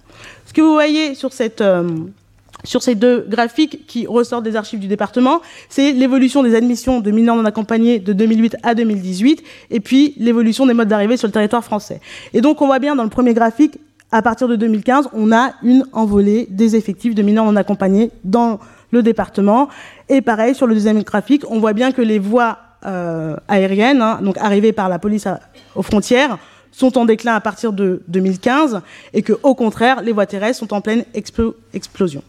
Ce 0.44 0.52
que 0.52 0.60
vous 0.60 0.74
voyez 0.74 1.12
euh, 1.12 1.88
sur 2.64 2.82
ces 2.82 2.94
deux 2.94 3.24
graphiques 3.26 3.86
qui 3.86 4.06
ressortent 4.06 4.44
des 4.44 4.56
archives 4.56 4.80
du 4.80 4.88
département, 4.88 5.40
c'est 5.70 5.92
l'évolution 5.92 6.42
des 6.42 6.54
admissions 6.54 7.00
de 7.00 7.10
mineurs 7.10 7.36
non 7.36 7.46
accompagnés 7.46 8.00
de 8.00 8.12
2008 8.12 8.58
à 8.62 8.74
2018, 8.74 9.42
et 9.70 9.80
puis 9.80 10.12
l'évolution 10.18 10.66
des 10.66 10.74
modes 10.74 10.88
d'arrivée 10.88 11.16
sur 11.16 11.26
le 11.26 11.32
territoire 11.32 11.64
français. 11.64 12.02
Et 12.34 12.42
donc 12.42 12.60
on 12.60 12.66
voit 12.66 12.80
bien 12.80 12.94
dans 12.96 13.04
le 13.04 13.08
premier 13.08 13.32
graphique 13.32 13.78
à 14.12 14.22
partir 14.22 14.48
de 14.48 14.56
2015, 14.56 15.08
on 15.12 15.32
a 15.32 15.52
une 15.62 15.84
envolée 15.92 16.46
des 16.50 16.76
effectifs 16.76 17.14
de 17.14 17.22
mineurs 17.22 17.44
non 17.44 17.56
accompagnés 17.56 18.10
dans 18.24 18.58
le 18.90 19.02
département. 19.02 19.68
Et 20.08 20.20
pareil, 20.20 20.54
sur 20.54 20.66
le 20.66 20.74
deuxième 20.74 21.02
graphique, 21.02 21.44
on 21.48 21.60
voit 21.60 21.72
bien 21.72 21.92
que 21.92 22.02
les 22.02 22.18
voies 22.18 22.58
euh, 22.86 23.36
aériennes, 23.48 24.02
hein, 24.02 24.18
donc 24.22 24.36
arrivées 24.38 24.72
par 24.72 24.88
la 24.88 24.98
police 24.98 25.28
aux 25.74 25.82
frontières, 25.82 26.38
sont 26.72 26.98
en 26.98 27.04
déclin 27.04 27.34
à 27.34 27.40
partir 27.40 27.72
de 27.72 28.02
2015 28.08 28.80
et 29.12 29.22
que, 29.22 29.34
au 29.42 29.54
contraire, 29.54 30.02
les 30.02 30.12
voies 30.12 30.26
terrestres 30.26 30.58
sont 30.58 30.72
en 30.74 30.80
pleine 30.80 31.04
explosion. 31.14 32.22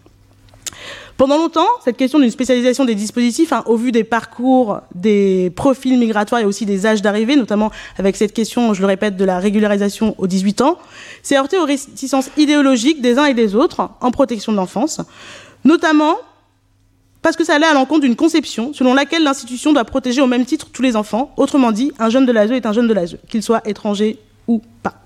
Pendant 1.18 1.38
longtemps, 1.38 1.68
cette 1.84 1.98
question 1.98 2.20
d'une 2.20 2.32
spécialisation 2.32 2.86
des 2.86 2.96
dispositifs, 2.96 3.54
hein, 3.54 3.64
au 3.68 3.76
vu 3.76 3.92
des 3.92 4.04
parcours, 4.04 4.80
des 4.96 5.52
profils 5.56 5.98
migratoires 5.98 6.42
et 6.42 6.46
aussi 6.46 6.66
des 6.66 6.86
âges 6.86 7.02
d'arrivée, 7.02 7.36
notamment 7.36 7.72
avec 7.98 8.16
cette 8.16 8.34
question, 8.34 8.74
je 8.74 8.82
le 8.82 8.88
répète, 8.88 9.18
de 9.18 9.26
la 9.26 9.40
régularisation 9.40 10.16
aux 10.18 10.28
18 10.28 10.62
ans, 10.62 10.78
s'est 11.22 11.38
heurté 11.38 11.58
aux 11.58 11.66
réticences 11.66 12.30
idéologiques 12.38 13.02
des 13.02 13.18
uns 13.18 13.26
et 13.26 13.34
des 13.34 13.56
autres 13.56 13.90
en 14.02 14.12
protection 14.12 14.52
de 14.52 14.58
l'enfance, 14.58 15.02
notamment 15.64 16.16
parce 17.22 17.36
que 17.36 17.44
ça 17.44 17.56
allait 17.56 17.68
à 17.68 17.74
l'encontre 17.74 18.02
d'une 18.02 18.16
conception 18.16 18.74
selon 18.74 18.94
laquelle 18.94 19.24
l'institution 19.24 19.74
doit 19.74 19.86
protéger 19.86 20.22
au 20.22 20.28
même 20.28 20.46
titre 20.46 20.70
tous 20.72 20.82
les 20.82 20.96
enfants. 20.96 21.34
Autrement 21.38 21.72
dit, 21.72 21.92
un 22.00 22.10
jeune 22.10 22.26
de 22.26 22.32
l'ASE 22.32 22.52
est 22.52 22.66
un 22.66 22.74
jeune 22.74 22.88
de 22.88 22.94
l'ASE, 22.94 23.18
qu'il 23.30 23.44
soit 23.44 23.62
étranger 23.68 24.18
ou 24.48 24.62
pas. 24.82 25.01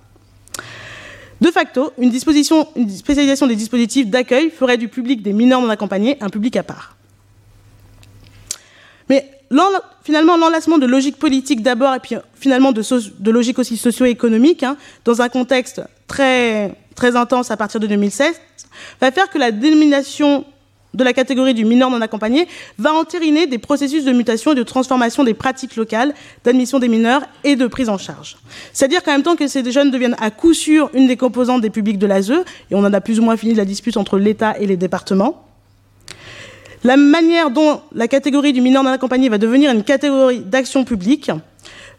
De 1.46 1.52
facto, 1.52 1.94
une, 2.00 2.12
spécialisation 2.12 3.46
des 3.46 3.56
dispositifs 3.56 4.08
d'accueil 4.08 4.50
ferait 4.50 4.80
du 4.80 4.88
public 4.88 5.22
des 5.22 5.32
mineurs 5.32 5.62
non 5.62 5.70
accompagnés 5.70 6.18
un 6.20 6.30
public 6.30 6.56
à 6.58 6.64
part. 6.64 6.98
Mais 9.10 9.30
finalement, 10.04 10.38
l'enlacement 10.38 10.80
de 10.80 10.88
logique 10.88 11.18
politique 11.18 11.62
d'abord 11.62 11.94
et 11.94 12.00
puis 12.00 12.16
finalement 12.34 12.72
de, 12.72 12.82
de 13.20 13.32
logique 13.32 13.60
aussi 13.60 13.78
socio-économique, 13.78 14.64
hein, 14.64 14.76
dans 15.04 15.22
un 15.22 15.30
contexte 15.30 15.84
très 16.08 16.76
intense 16.98 17.52
à 17.52 17.58
partir 17.58 17.80
de 17.80 17.86
2016, 17.86 18.42
va 19.00 19.12
faire 19.12 19.30
que 19.30 19.38
la 19.38 19.52
dénomination 19.52 20.46
de 20.96 21.04
la 21.04 21.14
catégorie 21.14 21.54
du 21.54 21.66
mineur 21.66 21.90
non 21.90 22.02
accompagné 22.02 22.48
va 22.80 22.94
entériner 22.94 23.48
des 23.48 23.58
processus 23.58 24.06
de 24.06 24.12
mutation 24.12 24.54
et 24.54 24.56
de 24.56 24.64
transformation 24.64 25.24
des 25.24 25.34
pratiques 25.34 25.76
locales 25.76 26.14
d'admission 26.44 26.80
des 26.80 26.88
mineurs 26.88 27.22
et 27.44 27.56
de 27.56 27.68
prise 27.68 27.90
en 27.90 27.98
charge. 27.98 28.38
C'est-à-dire 28.74 29.04
qu'en 29.04 29.12
même 29.12 29.24
temps 29.24 29.36
que 29.36 29.48
ces 29.48 29.70
jeunes 29.72 29.92
deviennent 29.92 30.16
à 30.20 30.32
coup 30.32 30.54
sûr 30.54 30.90
une 30.94 31.08
des 31.08 31.18
composantes 31.18 31.62
des 31.62 31.70
publics 31.70 32.00
de 32.00 32.08
l'ASE, 32.08 32.32
et 32.32 32.76
on 32.76 32.80
en 32.80 32.94
a 32.94 33.02
plus 33.02 33.20
ou 33.20 33.24
moins 33.24 33.38
fini 33.38 33.54
la 33.54 33.66
dispute 33.66 33.98
entre 33.98 34.18
l'État 34.18 34.58
et 34.60 34.66
les 34.66 34.78
départements, 34.78 35.46
la 36.84 36.98
manière 36.98 37.50
dont 37.50 37.82
la 37.94 38.08
catégorie 38.08 38.54
du 38.54 38.62
mineur 38.62 38.84
non 38.84 38.92
accompagné 38.92 39.28
va 39.28 39.38
devenir 39.38 39.72
une 39.72 39.84
catégorie 39.84 40.40
d'action 40.40 40.84
publique 40.84 41.32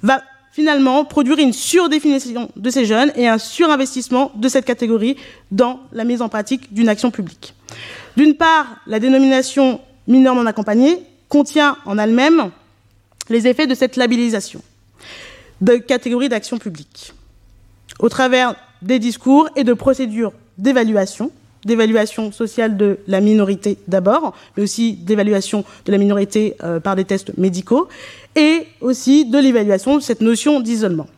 va 0.03 0.23
finalement 0.57 1.05
produire 1.05 1.39
une 1.39 1.53
surdéfinition 1.53 2.51
de 2.57 2.71
ces 2.71 2.87
jeunes 2.87 3.13
et 3.15 3.29
un 3.29 3.37
surinvestissement 3.37 4.33
de 4.37 4.49
cette 4.49 4.65
catégorie 4.65 5.19
dans 5.51 5.81
la 5.93 6.05
mise 6.05 6.23
en 6.23 6.31
pratique 6.31 6.73
d'une 6.73 6.89
action 6.89 7.11
publique. 7.11 7.53
D'une 8.17 8.37
part, 8.37 8.65
la 8.87 8.99
dénomination 8.99 9.83
mineur 10.09 10.35
non 10.35 10.47
accompagné 10.47 11.03
contient 11.29 11.77
en 11.85 11.99
elle-même 11.99 12.51
les 13.29 13.47
effets 13.47 13.67
de 13.67 13.75
cette 13.75 13.97
labellisation 13.97 14.63
de 15.61 15.75
catégorie 15.77 16.31
d'action 16.31 16.57
publique 16.57 17.13
au 17.99 18.09
travers 18.09 18.57
des 18.81 18.99
discours 18.99 19.51
et 19.57 19.65
de 19.65 19.75
procédures 19.75 20.33
d'évaluation, 20.57 21.31
d'évaluation 21.67 22.33
sociale 22.33 22.77
de 22.77 22.99
la 23.07 23.21
minorité 23.21 23.77
d'abord, 23.89 24.35
mais 24.57 24.63
aussi 24.63 24.95
d'évaluation 24.95 25.65
de 25.85 25.93
la 25.93 25.99
minorité 25.99 26.55
euh, 26.63 26.81
par 26.81 26.97
des 26.97 27.05
tests 27.05 27.37
médicaux, 27.37 27.89
et 28.35 28.67
aussi 28.81 29.25
de 29.25 29.39
l'évaluation 29.39 29.97
de 29.97 30.03
cette 30.03 30.21
notion 30.21 30.61
d'isolement. 30.61 31.09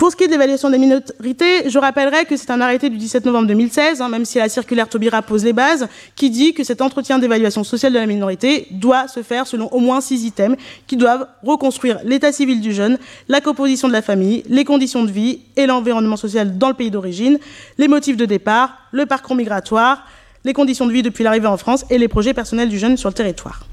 Pour 0.00 0.10
ce 0.10 0.16
qui 0.16 0.24
est 0.24 0.28
de 0.28 0.32
l'évaluation 0.32 0.70
des 0.70 0.78
minorités, 0.78 1.68
je 1.68 1.78
rappellerai 1.78 2.24
que 2.24 2.34
c'est 2.34 2.50
un 2.50 2.62
arrêté 2.62 2.88
du 2.88 2.96
17 2.96 3.26
novembre 3.26 3.48
2016, 3.48 4.00
hein, 4.00 4.08
même 4.08 4.24
si 4.24 4.38
la 4.38 4.48
circulaire 4.48 4.88
Taubira 4.88 5.20
pose 5.20 5.44
les 5.44 5.52
bases, 5.52 5.88
qui 6.16 6.30
dit 6.30 6.54
que 6.54 6.64
cet 6.64 6.80
entretien 6.80 7.18
d'évaluation 7.18 7.64
sociale 7.64 7.92
de 7.92 7.98
la 7.98 8.06
minorité 8.06 8.66
doit 8.70 9.08
se 9.08 9.22
faire 9.22 9.46
selon 9.46 9.68
au 9.74 9.78
moins 9.78 10.00
six 10.00 10.24
items 10.24 10.56
qui 10.86 10.96
doivent 10.96 11.26
reconstruire 11.42 11.98
l'état 12.02 12.32
civil 12.32 12.62
du 12.62 12.72
jeune, 12.72 12.96
la 13.28 13.42
composition 13.42 13.88
de 13.88 13.92
la 13.92 14.00
famille, 14.00 14.42
les 14.48 14.64
conditions 14.64 15.04
de 15.04 15.10
vie 15.10 15.40
et 15.56 15.66
l'environnement 15.66 16.16
social 16.16 16.56
dans 16.56 16.68
le 16.68 16.74
pays 16.74 16.90
d'origine, 16.90 17.38
les 17.76 17.86
motifs 17.86 18.16
de 18.16 18.24
départ, 18.24 18.78
le 18.92 19.04
parcours 19.04 19.36
migratoire, 19.36 20.06
les 20.46 20.54
conditions 20.54 20.86
de 20.86 20.92
vie 20.92 21.02
depuis 21.02 21.24
l'arrivée 21.24 21.46
en 21.46 21.58
France 21.58 21.84
et 21.90 21.98
les 21.98 22.08
projets 22.08 22.32
personnels 22.32 22.70
du 22.70 22.78
jeune 22.78 22.96
sur 22.96 23.10
le 23.10 23.14
territoire. 23.14 23.66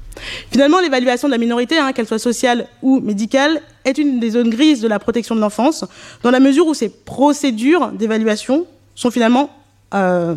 Finalement, 0.50 0.80
l'évaluation 0.80 1.28
de 1.28 1.32
la 1.32 1.38
minorité, 1.38 1.78
hein, 1.78 1.92
qu'elle 1.92 2.06
soit 2.06 2.18
sociale 2.18 2.66
ou 2.82 3.00
médicale, 3.00 3.60
est 3.84 3.98
une 3.98 4.20
des 4.20 4.30
zones 4.30 4.50
grises 4.50 4.80
de 4.80 4.88
la 4.88 4.98
protection 4.98 5.34
de 5.34 5.40
l'enfance, 5.40 5.84
dans 6.22 6.30
la 6.30 6.40
mesure 6.40 6.66
où 6.66 6.74
ces 6.74 6.88
procédures 6.88 7.88
d'évaluation 7.88 8.66
sont 8.94 9.10
finalement 9.10 9.50
euh, 9.94 10.34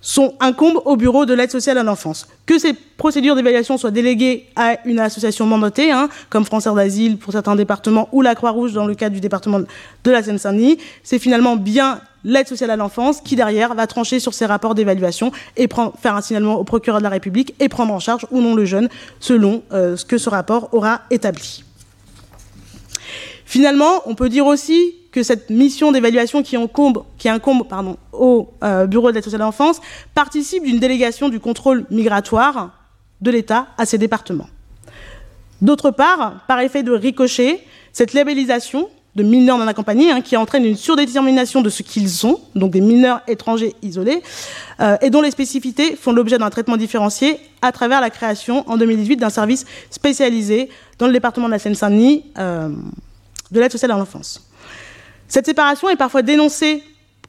sont, 0.00 0.34
incombent 0.40 0.80
au 0.84 0.96
bureau 0.96 1.26
de 1.26 1.34
l'aide 1.34 1.50
sociale 1.50 1.78
à 1.78 1.82
l'enfance. 1.82 2.26
Que 2.46 2.58
ces 2.58 2.72
procédures 2.72 3.34
d'évaluation 3.34 3.78
soient 3.78 3.90
déléguées 3.90 4.46
à 4.56 4.78
une 4.86 4.98
association 4.98 5.46
mandatée, 5.46 5.90
hein, 5.90 6.08
comme 6.28 6.44
France 6.44 6.64
d'Asile 6.64 7.18
pour 7.18 7.32
certains 7.32 7.56
départements 7.56 8.08
ou 8.12 8.22
la 8.22 8.34
Croix-Rouge 8.34 8.72
dans 8.72 8.86
le 8.86 8.94
cadre 8.94 9.14
du 9.14 9.20
département 9.20 9.60
de 9.60 10.10
la 10.10 10.22
Seine-Saint-Denis, 10.22 10.78
c'est 11.02 11.18
finalement 11.18 11.56
bien 11.56 12.00
l'aide 12.24 12.48
sociale 12.48 12.70
à 12.70 12.76
l'enfance 12.76 13.20
qui 13.20 13.36
derrière 13.36 13.74
va 13.74 13.86
trancher 13.86 14.20
sur 14.20 14.34
ces 14.34 14.46
rapports 14.46 14.74
d'évaluation 14.74 15.32
et 15.56 15.68
faire 15.98 16.16
un 16.16 16.20
signalement 16.20 16.56
au 16.56 16.64
procureur 16.64 16.98
de 16.98 17.04
la 17.04 17.10
République 17.10 17.54
et 17.60 17.68
prendre 17.68 17.94
en 17.94 17.98
charge 17.98 18.26
ou 18.30 18.40
non 18.40 18.54
le 18.54 18.64
jeune 18.64 18.88
selon 19.20 19.62
euh, 19.72 19.96
ce 19.96 20.04
que 20.04 20.18
ce 20.18 20.28
rapport 20.28 20.68
aura 20.72 21.02
établi. 21.10 21.64
Finalement, 23.50 24.02
on 24.06 24.14
peut 24.14 24.28
dire 24.28 24.46
aussi 24.46 24.94
que 25.10 25.24
cette 25.24 25.50
mission 25.50 25.90
d'évaluation 25.90 26.44
qui 26.44 26.56
incombe, 26.56 27.02
au 28.12 28.48
euh, 28.62 28.86
Bureau 28.86 29.10
de 29.10 29.16
l'aide 29.16 29.24
sociale 29.24 29.40
l'enfance 29.40 29.80
participe 30.14 30.62
d'une 30.62 30.78
délégation 30.78 31.28
du 31.28 31.40
contrôle 31.40 31.84
migratoire 31.90 32.70
de 33.20 33.28
l'État 33.32 33.66
à 33.76 33.86
ces 33.86 33.98
départements. 33.98 34.46
D'autre 35.62 35.90
part, 35.90 36.44
par 36.46 36.60
effet 36.60 36.84
de 36.84 36.92
ricochet, 36.92 37.58
cette 37.92 38.12
labellisation 38.12 38.88
de 39.16 39.24
mineurs 39.24 39.58
non 39.58 39.66
accompagnés 39.66 40.12
hein, 40.12 40.20
qui 40.20 40.36
entraîne 40.36 40.64
une 40.64 40.76
surdétermination 40.76 41.60
de 41.60 41.70
ce 41.70 41.82
qu'ils 41.82 42.08
sont, 42.08 42.38
donc 42.54 42.70
des 42.70 42.80
mineurs 42.80 43.20
étrangers 43.26 43.74
isolés, 43.82 44.22
euh, 44.78 44.96
et 45.02 45.10
dont 45.10 45.22
les 45.22 45.32
spécificités 45.32 45.96
font 45.96 46.12
l'objet 46.12 46.38
d'un 46.38 46.50
traitement 46.50 46.76
différencié 46.76 47.40
à 47.62 47.72
travers 47.72 48.00
la 48.00 48.10
création 48.10 48.62
en 48.70 48.76
2018 48.76 49.16
d'un 49.16 49.28
service 49.28 49.66
spécialisé 49.90 50.68
dans 51.00 51.08
le 51.08 51.12
département 51.12 51.46
de 51.46 51.50
la 51.50 51.58
Seine-Saint-Denis 51.58 52.26
euh, 52.38 52.68
de 53.50 53.60
l'aide 53.60 53.72
sociale 53.72 53.90
à 53.90 53.96
l'enfance. 53.96 54.48
Cette 55.28 55.46
séparation 55.46 55.88
est 55.88 55.96
parfois 55.96 56.22
dénoncée 56.22 56.82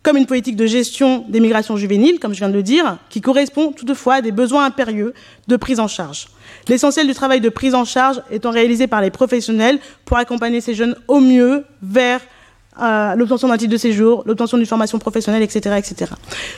comme 0.03 0.17
une 0.17 0.25
politique 0.25 0.55
de 0.55 0.65
gestion 0.65 1.25
des 1.29 1.39
migrations 1.39 1.77
juvéniles, 1.77 2.19
comme 2.19 2.33
je 2.33 2.39
viens 2.39 2.49
de 2.49 2.55
le 2.55 2.63
dire, 2.63 2.97
qui 3.09 3.21
correspond 3.21 3.71
toutefois 3.71 4.15
à 4.15 4.21
des 4.21 4.31
besoins 4.31 4.65
impérieux 4.65 5.13
de 5.47 5.55
prise 5.55 5.79
en 5.79 5.87
charge. 5.87 6.27
L'essentiel 6.67 7.05
du 7.05 7.13
travail 7.13 7.39
de 7.39 7.49
prise 7.49 7.75
en 7.75 7.85
charge 7.85 8.21
étant 8.31 8.51
réalisé 8.51 8.87
par 8.87 9.01
les 9.01 9.11
professionnels 9.11 9.79
pour 10.05 10.17
accompagner 10.17 10.59
ces 10.59 10.73
jeunes 10.73 10.95
au 11.07 11.19
mieux 11.19 11.65
vers 11.83 12.21
euh, 12.81 13.15
l'obtention 13.15 13.49
d'un 13.49 13.57
titre 13.57 13.71
de 13.71 13.77
séjour, 13.77 14.23
l'obtention 14.25 14.57
d'une 14.57 14.65
formation 14.65 14.97
professionnelle, 14.97 15.43
etc., 15.43 15.75
etc. 15.77 16.13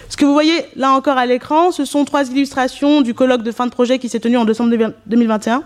Ce 0.07 0.15
que 0.15 0.23
vous 0.23 0.33
voyez 0.33 0.53
là 0.75 0.91
encore 0.91 1.17
à 1.17 1.25
l'écran, 1.25 1.71
ce 1.71 1.85
sont 1.85 2.05
trois 2.05 2.29
illustrations 2.29 3.01
du 3.01 3.13
colloque 3.13 3.43
de 3.43 3.51
fin 3.51 3.65
de 3.65 3.71
projet 3.71 3.99
qui 3.99 4.07
s'est 4.07 4.19
tenu 4.19 4.37
en 4.37 4.45
décembre 4.45 4.93
2021 5.07 5.63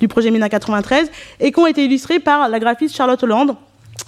du 0.00 0.08
projet 0.08 0.30
MINA 0.30 0.48
93 0.48 1.10
et 1.40 1.52
qui 1.52 1.60
ont 1.60 1.66
été 1.66 1.84
illustrées 1.84 2.20
par 2.20 2.48
la 2.48 2.58
graphiste 2.58 2.94
Charlotte 2.94 3.22
Hollande, 3.22 3.56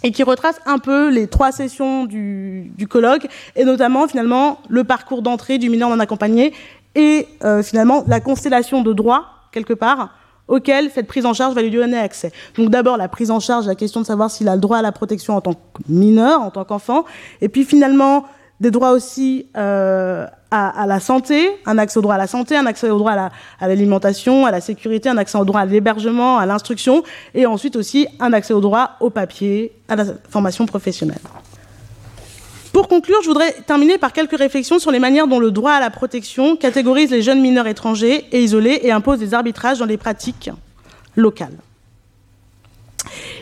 et 0.03 0.13
qui 0.13 0.23
retrace 0.23 0.61
un 0.67 0.79
peu 0.79 1.11
les 1.11 1.27
trois 1.27 1.53
sessions 1.53 2.05
du, 2.05 2.87
colloque, 2.89 3.27
et 3.57 3.65
notamment 3.65 4.07
finalement 4.07 4.59
le 4.69 4.85
parcours 4.85 5.23
d'entrée 5.23 5.59
du 5.59 5.71
mineur 5.71 5.89
non 5.89 5.99
accompagné, 6.01 6.53
et 6.95 7.27
euh, 7.43 7.63
finalement 7.63 8.05
la 8.07 8.21
constellation 8.21 8.83
de 8.83 8.93
droits, 8.93 9.27
quelque 9.51 9.73
part, 9.73 10.11
auquel 10.47 10.91
cette 10.91 11.07
prise 11.07 11.25
en 11.25 11.33
charge 11.33 11.55
va 11.55 11.63
lui 11.63 11.71
donner 11.71 11.99
accès. 11.99 12.33
Donc 12.57 12.69
d'abord 12.71 12.97
la 12.97 13.09
prise 13.09 13.31
en 13.31 13.41
charge, 13.41 13.67
la 13.67 13.75
question 13.75 14.01
de 14.01 14.07
savoir 14.07 14.31
s'il 14.31 14.49
a 14.49 14.55
le 14.55 14.61
droit 14.61 14.79
à 14.79 14.83
la 14.83 14.93
protection 14.93 15.37
en 15.37 15.41
tant 15.41 15.55
que 15.55 15.59
mineur, 15.89 16.41
en 16.41 16.51
tant 16.51 16.65
qu'enfant, 16.65 17.05
et 17.41 17.49
puis 17.49 17.65
finalement 17.65 18.27
des 18.61 18.71
droits 18.71 18.93
aussi 18.93 19.47
euh, 19.57 20.27
à, 20.51 20.87
la 20.87 21.01
santé, 21.01 21.51
un 21.67 21.79
accès 21.79 21.99
au 21.99 22.03
droit 22.03 22.15
à 22.15 22.19
la 22.19 22.27
santé, 22.27 22.57
un 22.57 22.67
accès 22.67 22.89
au 22.89 22.99
droit 22.99 23.13
à 23.13 23.69
l'alimentation, 23.69 24.47
à, 24.47 24.51
la 24.51 24.61
sécurité, 24.61 25.09
un 25.09 25.17
accès 25.17 25.37
au 25.37 25.45
droit 25.45 25.61
à 25.61 25.65
l'hébergement, 25.65 26.39
à 26.39 26.47
l'instruction, 26.47 27.03
et 27.35 27.47
ensuite 27.47 27.75
aussi 27.75 28.07
un 28.21 28.33
accès 28.33 28.55
au 28.55 28.61
droit 28.61 28.93
au 29.01 29.11
papier, 29.11 29.73
à 29.89 29.97
la 29.97 30.05
formation 30.29 30.67
professionnelle. 30.67 31.19
Pour 32.73 32.89
conclure, 32.89 33.19
je 33.23 33.29
voudrais 33.29 33.53
terminer 33.67 33.99
par 33.99 34.13
quelques 34.13 34.37
réflexions 34.37 34.79
sur 34.79 34.91
les 34.91 34.99
manières 34.99 35.29
dont 35.29 35.39
le 35.39 35.51
droit 35.51 35.73
à 35.73 35.81
la 35.81 35.91
protection 35.91 36.57
catégorise 36.57 37.11
les 37.11 37.23
jeunes 37.23 37.41
mineurs 37.41 37.67
étrangers 37.67 38.25
et 38.33 38.43
isolés 38.43 38.81
et 38.83 38.93
impose 38.93 39.19
des 39.19 39.35
arbitrages 39.35 39.79
dans 39.79 39.87
les 39.87 39.97
pratiques 39.97 40.51
locales. 41.17 41.57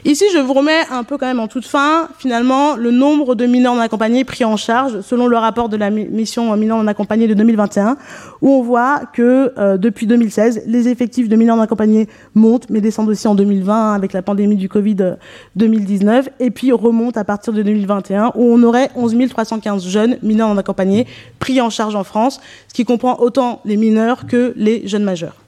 Ici, 0.04 0.24
je 0.34 0.38
vous 0.38 0.52
remets 0.52 0.80
un 0.90 1.04
peu 1.04 1.16
quand 1.16 1.26
même 1.26 1.38
en 1.38 1.46
toute 1.46 1.64
fin, 1.64 2.08
finalement, 2.18 2.74
le 2.74 2.90
nombre 2.90 3.36
de 3.36 3.46
mineurs 3.46 3.76
non 3.76 3.80
accompagnés 3.80 4.24
pris 4.24 4.44
en 4.44 4.56
charge 4.56 5.00
selon 5.02 5.28
le 5.28 5.36
rapport 5.36 5.68
de 5.68 5.76
la 5.76 5.90
mission 5.90 6.56
mineurs 6.56 6.78
non 6.78 6.88
accompagnés 6.88 7.28
de 7.28 7.34
2021, 7.34 7.96
où 8.40 8.50
on 8.50 8.62
voit 8.62 9.02
que 9.12 9.52
euh, 9.58 9.78
depuis 9.78 10.08
2016, 10.08 10.64
les 10.66 10.88
effectifs 10.88 11.28
de 11.28 11.36
mineurs 11.36 11.56
non 11.56 11.62
accompagnés 11.62 12.08
montent, 12.34 12.68
mais 12.68 12.80
descendent 12.80 13.10
aussi 13.10 13.28
en 13.28 13.36
2020 13.36 13.94
avec 13.94 14.12
la 14.12 14.22
pandémie 14.22 14.56
du 14.56 14.68
Covid 14.68 15.14
2019, 15.54 16.30
et 16.40 16.50
puis 16.50 16.72
remontent 16.72 17.20
à 17.20 17.24
partir 17.24 17.52
de 17.52 17.62
2021, 17.62 18.32
où 18.34 18.42
on 18.42 18.60
aurait 18.64 18.90
11 18.96 19.14
315 19.28 19.86
jeunes 19.86 20.18
mineurs 20.20 20.48
non 20.48 20.58
accompagnés 20.58 21.06
pris 21.38 21.60
en 21.60 21.70
charge 21.70 21.94
en 21.94 22.02
France, 22.02 22.40
ce 22.66 22.74
qui 22.74 22.84
comprend 22.84 23.20
autant 23.20 23.60
les 23.64 23.76
mineurs 23.76 24.26
que 24.26 24.52
les 24.56 24.88
jeunes 24.88 25.04
majeurs. 25.04 25.41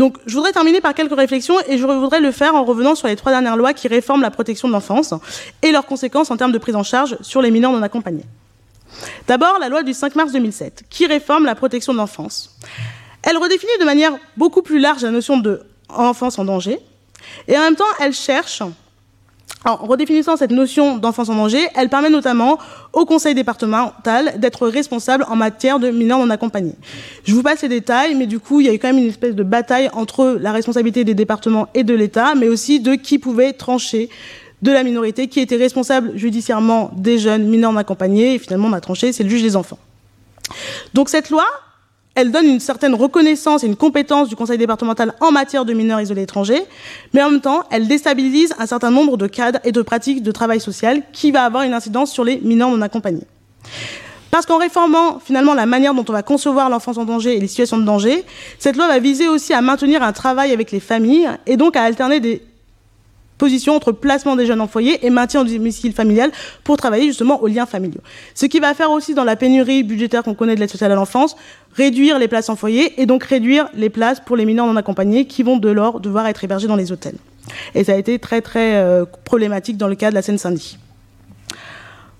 Donc, 0.00 0.16
je 0.24 0.34
voudrais 0.34 0.52
terminer 0.52 0.80
par 0.80 0.94
quelques 0.94 1.14
réflexions 1.14 1.56
et 1.68 1.76
je 1.76 1.84
voudrais 1.84 2.20
le 2.20 2.32
faire 2.32 2.54
en 2.54 2.64
revenant 2.64 2.94
sur 2.94 3.06
les 3.06 3.16
trois 3.16 3.32
dernières 3.32 3.58
lois 3.58 3.74
qui 3.74 3.86
réforment 3.86 4.22
la 4.22 4.30
protection 4.30 4.66
de 4.66 4.72
l'enfance 4.72 5.12
et 5.60 5.72
leurs 5.72 5.84
conséquences 5.84 6.30
en 6.30 6.38
termes 6.38 6.52
de 6.52 6.58
prise 6.58 6.74
en 6.74 6.82
charge 6.82 7.18
sur 7.20 7.42
les 7.42 7.50
mineurs 7.50 7.70
non 7.70 7.82
accompagnés. 7.82 8.24
D'abord, 9.28 9.58
la 9.60 9.68
loi 9.68 9.82
du 9.82 9.92
5 9.92 10.14
mars 10.14 10.32
2007 10.32 10.84
qui 10.88 11.04
réforme 11.04 11.44
la 11.44 11.54
protection 11.54 11.92
de 11.92 11.98
l'enfance. 11.98 12.56
Elle 13.22 13.36
redéfinit 13.36 13.78
de 13.78 13.84
manière 13.84 14.12
beaucoup 14.38 14.62
plus 14.62 14.78
large 14.78 15.02
la 15.02 15.10
notion 15.10 15.36
de 15.36 15.60
en 15.90 16.14
danger 16.46 16.78
et 17.46 17.58
en 17.58 17.60
même 17.60 17.76
temps, 17.76 17.84
elle 18.00 18.14
cherche 18.14 18.62
en 19.64 19.76
redéfinissant 19.76 20.36
cette 20.36 20.52
notion 20.52 20.96
d'enfance 20.96 21.28
en 21.28 21.34
danger, 21.34 21.66
elle 21.74 21.90
permet 21.90 22.08
notamment 22.08 22.58
au 22.92 23.04
conseil 23.04 23.34
départemental 23.34 24.34
d'être 24.38 24.66
responsable 24.66 25.26
en 25.28 25.36
matière 25.36 25.78
de 25.78 25.90
mineurs 25.90 26.18
non 26.18 26.30
accompagnés. 26.30 26.74
Je 27.24 27.34
vous 27.34 27.42
passe 27.42 27.62
les 27.62 27.68
détails, 27.68 28.14
mais 28.14 28.26
du 28.26 28.38
coup, 28.38 28.60
il 28.60 28.66
y 28.66 28.70
a 28.70 28.72
eu 28.72 28.78
quand 28.78 28.88
même 28.88 28.98
une 28.98 29.08
espèce 29.08 29.34
de 29.34 29.42
bataille 29.42 29.90
entre 29.92 30.38
la 30.40 30.52
responsabilité 30.52 31.04
des 31.04 31.14
départements 31.14 31.68
et 31.74 31.84
de 31.84 31.94
l'État, 31.94 32.34
mais 32.34 32.48
aussi 32.48 32.80
de 32.80 32.94
qui 32.94 33.18
pouvait 33.18 33.52
trancher 33.52 34.08
de 34.62 34.72
la 34.72 34.82
minorité 34.82 35.28
qui 35.28 35.40
était 35.40 35.56
responsable 35.56 36.16
judiciairement 36.16 36.90
des 36.96 37.18
jeunes 37.18 37.46
mineurs 37.46 37.72
non 37.72 37.78
accompagnés. 37.78 38.34
Et 38.34 38.38
finalement, 38.38 38.68
on 38.68 38.72
a 38.72 38.80
tranché, 38.80 39.12
c'est 39.12 39.24
le 39.24 39.30
juge 39.30 39.42
des 39.42 39.56
enfants. 39.56 39.78
Donc 40.94 41.08
cette 41.08 41.30
loi, 41.30 41.44
elle 42.20 42.30
donne 42.30 42.46
une 42.46 42.60
certaine 42.60 42.94
reconnaissance 42.94 43.64
et 43.64 43.66
une 43.66 43.76
compétence 43.76 44.28
du 44.28 44.36
conseil 44.36 44.58
départemental 44.58 45.14
en 45.20 45.32
matière 45.32 45.64
de 45.64 45.72
mineurs 45.72 46.00
isolés 46.00 46.22
étrangers, 46.22 46.62
mais 47.14 47.22
en 47.22 47.30
même 47.30 47.40
temps, 47.40 47.64
elle 47.70 47.88
déstabilise 47.88 48.54
un 48.58 48.66
certain 48.66 48.90
nombre 48.90 49.16
de 49.16 49.26
cadres 49.26 49.58
et 49.64 49.72
de 49.72 49.82
pratiques 49.82 50.22
de 50.22 50.30
travail 50.30 50.60
social 50.60 51.02
qui 51.12 51.30
va 51.30 51.44
avoir 51.44 51.62
une 51.62 51.72
incidence 51.72 52.12
sur 52.12 52.24
les 52.24 52.38
mineurs 52.40 52.70
non 52.70 52.82
accompagnés. 52.82 53.26
Parce 54.30 54.46
qu'en 54.46 54.58
réformant 54.58 55.18
finalement 55.18 55.54
la 55.54 55.66
manière 55.66 55.94
dont 55.94 56.04
on 56.08 56.12
va 56.12 56.22
concevoir 56.22 56.70
l'enfance 56.70 56.98
en 56.98 57.04
danger 57.04 57.36
et 57.36 57.40
les 57.40 57.48
situations 57.48 57.78
de 57.78 57.84
danger, 57.84 58.24
cette 58.58 58.76
loi 58.76 58.86
va 58.86 58.98
viser 58.98 59.26
aussi 59.26 59.52
à 59.52 59.60
maintenir 59.60 60.02
un 60.02 60.12
travail 60.12 60.52
avec 60.52 60.70
les 60.70 60.78
familles 60.78 61.28
et 61.46 61.56
donc 61.56 61.74
à 61.74 61.82
alterner 61.82 62.20
des 62.20 62.42
positions 63.40 63.74
entre 63.74 63.90
placement 63.90 64.36
des 64.36 64.46
jeunes 64.46 64.60
en 64.60 64.68
foyer 64.68 65.04
et 65.04 65.10
maintien 65.10 65.44
du 65.44 65.56
domicile 65.56 65.94
familial 65.94 66.30
pour 66.62 66.76
travailler 66.76 67.06
justement 67.06 67.42
aux 67.42 67.46
liens 67.46 67.66
familiaux. 67.66 68.02
Ce 68.34 68.44
qui 68.44 68.60
va 68.60 68.74
faire 68.74 68.90
aussi 68.90 69.14
dans 69.14 69.24
la 69.24 69.34
pénurie 69.34 69.82
budgétaire 69.82 70.22
qu'on 70.22 70.34
connaît 70.34 70.54
de 70.54 70.60
l'aide 70.60 70.70
sociale 70.70 70.92
à 70.92 70.94
l'enfance, 70.94 71.36
réduire 71.74 72.18
les 72.18 72.28
places 72.28 72.50
en 72.50 72.56
foyer 72.56 73.00
et 73.00 73.06
donc 73.06 73.24
réduire 73.24 73.68
les 73.74 73.88
places 73.88 74.20
pour 74.20 74.36
les 74.36 74.44
mineurs 74.44 74.66
non 74.66 74.76
accompagnés 74.76 75.26
qui 75.26 75.42
vont 75.42 75.56
de 75.56 75.70
lors 75.70 76.00
devoir 76.00 76.26
être 76.26 76.44
hébergés 76.44 76.68
dans 76.68 76.76
les 76.76 76.92
hôtels. 76.92 77.16
Et 77.74 77.82
ça 77.82 77.92
a 77.92 77.96
été 77.96 78.18
très 78.18 78.42
très 78.42 78.76
euh, 78.76 79.06
problématique 79.24 79.78
dans 79.78 79.88
le 79.88 79.94
cas 79.94 80.10
de 80.10 80.14
la 80.14 80.22
Seine-Saint-Denis. 80.22 80.78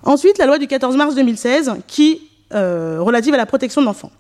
Ensuite, 0.03 0.39
la 0.39 0.47
loi 0.47 0.59
du 0.59 0.67
14 0.67 0.97
mars 0.97 1.15
2016 1.15 1.75
qui 1.87 2.23
euh, 2.55 2.97
relative 3.01 3.35
à 3.35 3.37
la 3.37 3.47
protection 3.47 3.83
de 3.83 3.87
l'enfant, 3.87 4.11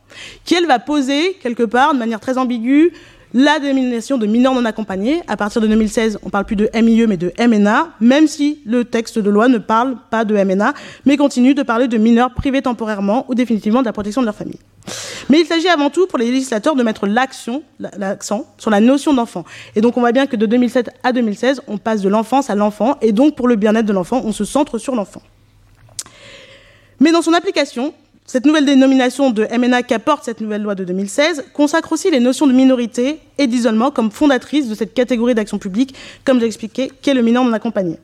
qui 0.44 0.54
elle 0.54 0.66
va 0.66 0.78
poser 0.78 1.32
quelque 1.42 1.64
part 1.64 1.94
de 1.94 1.98
manière 1.98 2.20
très 2.20 2.36
ambiguë 2.38 2.92
la 3.32 3.58
dénomination 3.58 4.18
de 4.18 4.26
mineurs 4.26 4.54
non 4.54 4.64
accompagnés. 4.64 5.22
À 5.28 5.36
partir 5.36 5.60
de 5.60 5.66
2016, 5.66 6.18
on 6.22 6.30
parle 6.30 6.44
plus 6.44 6.56
de 6.56 6.68
MIE 6.74 7.06
mais 7.06 7.16
de 7.16 7.32
MNA, 7.38 7.90
même 8.00 8.26
si 8.26 8.60
le 8.64 8.84
texte 8.84 9.18
de 9.18 9.30
loi 9.30 9.48
ne 9.48 9.58
parle 9.58 9.96
pas 10.10 10.24
de 10.24 10.34
MNA, 10.34 10.74
mais 11.04 11.16
continue 11.16 11.54
de 11.54 11.62
parler 11.62 11.88
de 11.88 11.96
mineurs 11.96 12.34
privés 12.34 12.62
temporairement 12.62 13.26
ou 13.28 13.34
définitivement 13.34 13.80
de 13.80 13.86
la 13.86 13.92
protection 13.92 14.20
de 14.20 14.26
leur 14.26 14.34
famille. 14.34 14.58
Mais 15.28 15.40
il 15.40 15.46
s'agit 15.46 15.68
avant 15.68 15.90
tout 15.90 16.06
pour 16.06 16.18
les 16.18 16.30
législateurs 16.30 16.74
de 16.74 16.82
mettre 16.82 17.06
l'accent 17.06 17.62
sur 18.58 18.70
la 18.70 18.80
notion 18.80 19.14
d'enfant. 19.14 19.44
Et 19.76 19.80
donc 19.80 19.96
on 19.96 20.00
voit 20.00 20.12
bien 20.12 20.26
que 20.26 20.34
de 20.36 20.46
2007 20.46 20.90
à 21.04 21.12
2016, 21.12 21.62
on 21.68 21.78
passe 21.78 22.00
de 22.00 22.08
l'enfance 22.08 22.50
à 22.50 22.54
l'enfant, 22.56 22.96
et 23.00 23.12
donc 23.12 23.36
pour 23.36 23.46
le 23.46 23.56
bien-être 23.56 23.86
de 23.86 23.92
l'enfant, 23.92 24.22
on 24.24 24.32
se 24.32 24.44
centre 24.44 24.78
sur 24.78 24.96
l'enfant. 24.96 25.22
Mais 26.98 27.12
dans 27.12 27.22
son 27.22 27.32
application, 27.32 27.94
cette 28.30 28.46
nouvelle 28.46 28.64
dénomination 28.64 29.32
de 29.32 29.44
MNA 29.44 29.82
qu'apporte 29.82 30.24
cette 30.24 30.40
nouvelle 30.40 30.62
loi 30.62 30.76
de 30.76 30.84
2016 30.84 31.46
consacre 31.52 31.90
aussi 31.90 32.12
les 32.12 32.20
notions 32.20 32.46
de 32.46 32.52
minorité 32.52 33.18
et 33.38 33.48
d'isolement 33.48 33.90
comme 33.90 34.12
fondatrices 34.12 34.68
de 34.68 34.76
cette 34.76 34.94
catégorie 34.94 35.34
d'action 35.34 35.58
publique, 35.58 35.96
comme 36.24 36.38
j'ai 36.38 36.46
expliqué, 36.46 36.92
qu'est 37.02 37.12
le 37.12 37.22
mineur 37.22 37.42
non 37.42 37.52
accompagné. 37.52 37.98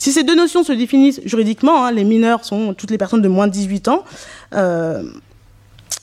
Si 0.00 0.10
ces 0.10 0.24
deux 0.24 0.34
notions 0.34 0.64
se 0.64 0.72
définissent 0.72 1.20
juridiquement, 1.24 1.84
hein, 1.84 1.92
les 1.92 2.02
mineurs 2.02 2.44
sont 2.44 2.74
toutes 2.74 2.90
les 2.90 2.98
personnes 2.98 3.22
de 3.22 3.28
moins 3.28 3.46
de 3.46 3.52
18 3.52 3.86
ans, 3.86 4.02
euh, 4.52 5.04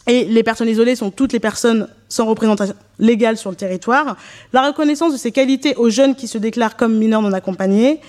et 0.07 0.23
les 0.23 0.43
personnes 0.43 0.69
isolées 0.69 0.95
sont 0.95 1.11
toutes 1.11 1.33
les 1.33 1.41
personnes 1.41 1.89
sans 2.07 2.27
représentation 2.27 2.75
légale 2.97 3.35
sur 3.35 3.49
le 3.49 3.57
territoire, 3.57 4.15
la 4.53 4.67
reconnaissance 4.67 5.11
de 5.11 5.17
ces 5.17 5.33
qualités 5.33 5.75
aux 5.75 5.89
jeunes 5.89 6.15
qui 6.15 6.29
se 6.29 6.37
déclarent 6.37 6.77
comme 6.77 6.97
mineurs 6.97 7.21
non 7.21 7.33
accompagnés 7.33 7.99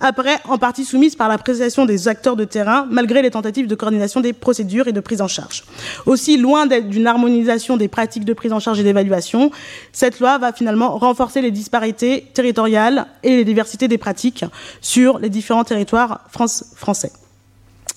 après 0.00 0.38
en 0.48 0.58
partie 0.58 0.84
soumise 0.84 1.16
par 1.16 1.28
l'appréciation 1.28 1.86
des 1.86 2.08
acteurs 2.08 2.36
de 2.36 2.44
terrain, 2.44 2.86
malgré 2.90 3.22
les 3.22 3.30
tentatives 3.30 3.66
de 3.66 3.74
coordination 3.74 4.20
des 4.20 4.32
procédures 4.32 4.88
et 4.88 4.92
de 4.92 5.00
prise 5.00 5.20
en 5.20 5.28
charge. 5.28 5.64
Aussi, 6.06 6.36
loin 6.36 6.66
d'être 6.66 6.88
d'une 6.88 7.06
harmonisation 7.06 7.76
des 7.76 7.88
pratiques 7.88 8.24
de 8.24 8.32
prise 8.32 8.52
en 8.52 8.60
charge 8.60 8.80
et 8.80 8.84
d'évaluation, 8.84 9.50
cette 9.92 10.20
loi 10.20 10.38
va 10.38 10.52
finalement 10.52 10.96
renforcer 10.98 11.40
les 11.40 11.50
disparités 11.50 12.26
territoriales 12.34 13.06
et 13.22 13.36
les 13.36 13.44
diversités 13.44 13.88
des 13.88 13.98
pratiques 13.98 14.44
sur 14.80 15.18
les 15.18 15.30
différents 15.30 15.64
territoires 15.64 16.20
français. 16.30 17.12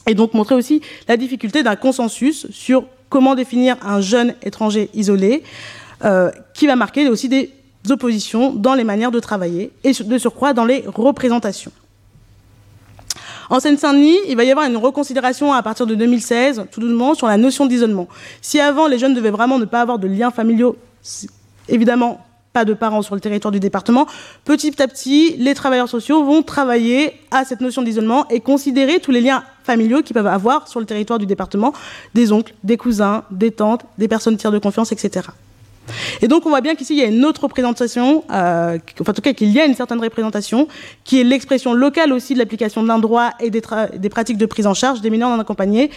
Et 0.07 0.15
donc 0.15 0.33
montrer 0.33 0.55
aussi 0.55 0.81
la 1.07 1.17
difficulté 1.17 1.61
d'un 1.63 1.75
consensus 1.75 2.47
sur 2.49 2.85
comment 3.09 3.35
définir 3.35 3.77
un 3.85 4.01
jeune 4.01 4.33
étranger 4.41 4.89
isolé, 4.93 5.43
euh, 6.03 6.31
qui 6.55 6.65
va 6.65 6.75
marquer 6.75 7.07
aussi 7.09 7.29
des 7.29 7.51
oppositions 7.89 8.53
dans 8.53 8.73
les 8.73 8.83
manières 8.83 9.11
de 9.11 9.19
travailler 9.19 9.71
et 9.83 9.91
de 9.91 10.17
surcroît 10.17 10.53
dans 10.53 10.65
les 10.65 10.83
représentations. 10.87 11.71
En 13.51 13.59
Seine-Saint-Denis, 13.59 14.15
il 14.29 14.37
va 14.37 14.45
y 14.45 14.51
avoir 14.51 14.65
une 14.65 14.77
reconsidération 14.77 15.51
à 15.51 15.61
partir 15.61 15.85
de 15.85 15.93
2016, 15.93 16.67
tout 16.71 16.79
doucement, 16.79 17.15
sur 17.15 17.27
la 17.27 17.35
notion 17.35 17.65
d'isolement. 17.65 18.07
Si 18.41 18.61
avant, 18.61 18.87
les 18.87 18.97
jeunes 18.97 19.13
devaient 19.13 19.29
vraiment 19.29 19.59
ne 19.59 19.65
pas 19.65 19.81
avoir 19.81 19.99
de 19.99 20.07
liens 20.07 20.31
familiaux, 20.31 20.77
évidemment, 21.67 22.25
pas 22.53 22.63
de 22.63 22.73
parents 22.73 23.01
sur 23.01 23.13
le 23.13 23.19
territoire 23.19 23.51
du 23.51 23.59
département, 23.59 24.07
petit 24.45 24.81
à 24.81 24.87
petit, 24.87 25.35
les 25.37 25.53
travailleurs 25.53 25.89
sociaux 25.89 26.23
vont 26.23 26.43
travailler 26.43 27.11
à 27.29 27.43
cette 27.43 27.59
notion 27.59 27.81
d'isolement 27.81 28.25
et 28.29 28.39
considérer 28.39 29.01
tous 29.01 29.11
les 29.11 29.19
liens 29.19 29.43
familiaux 29.65 30.01
qu'ils 30.01 30.13
peuvent 30.13 30.27
avoir 30.27 30.69
sur 30.69 30.79
le 30.79 30.85
territoire 30.85 31.19
du 31.19 31.25
département, 31.25 31.73
des 32.13 32.31
oncles, 32.31 32.53
des 32.63 32.77
cousins, 32.77 33.25
des 33.31 33.51
tantes, 33.51 33.81
des 33.97 34.07
personnes 34.07 34.37
tiers 34.37 34.53
de 34.53 34.59
confiance, 34.59 34.93
etc. 34.93 35.27
Et 36.21 36.27
donc 36.27 36.45
on 36.45 36.49
voit 36.49 36.61
bien 36.61 36.75
qu'ici 36.75 36.93
il 36.93 36.99
y 36.99 37.03
a 37.03 37.07
une 37.07 37.25
autre 37.25 37.43
représentation, 37.43 38.23
euh, 38.31 38.77
enfin 38.99 39.11
en 39.11 39.13
tout 39.13 39.21
cas 39.21 39.33
qu'il 39.33 39.49
y 39.49 39.59
a 39.59 39.65
une 39.65 39.75
certaine 39.75 39.99
représentation, 39.99 40.67
qui 41.03 41.19
est 41.19 41.23
l'expression 41.23 41.73
locale 41.73 42.13
aussi 42.13 42.33
de 42.33 42.39
l'application 42.39 42.83
de 42.83 42.87
l'un 42.87 42.99
droit 42.99 43.31
et 43.39 43.49
des, 43.49 43.61
pratiques 44.09 44.37
de 44.37 44.45
prise 44.45 44.67
en 44.67 44.73
charge 44.73 45.01
des 45.01 45.09
mineurs 45.09 45.29
non 45.29 45.39
accompagnés, 45.39 45.89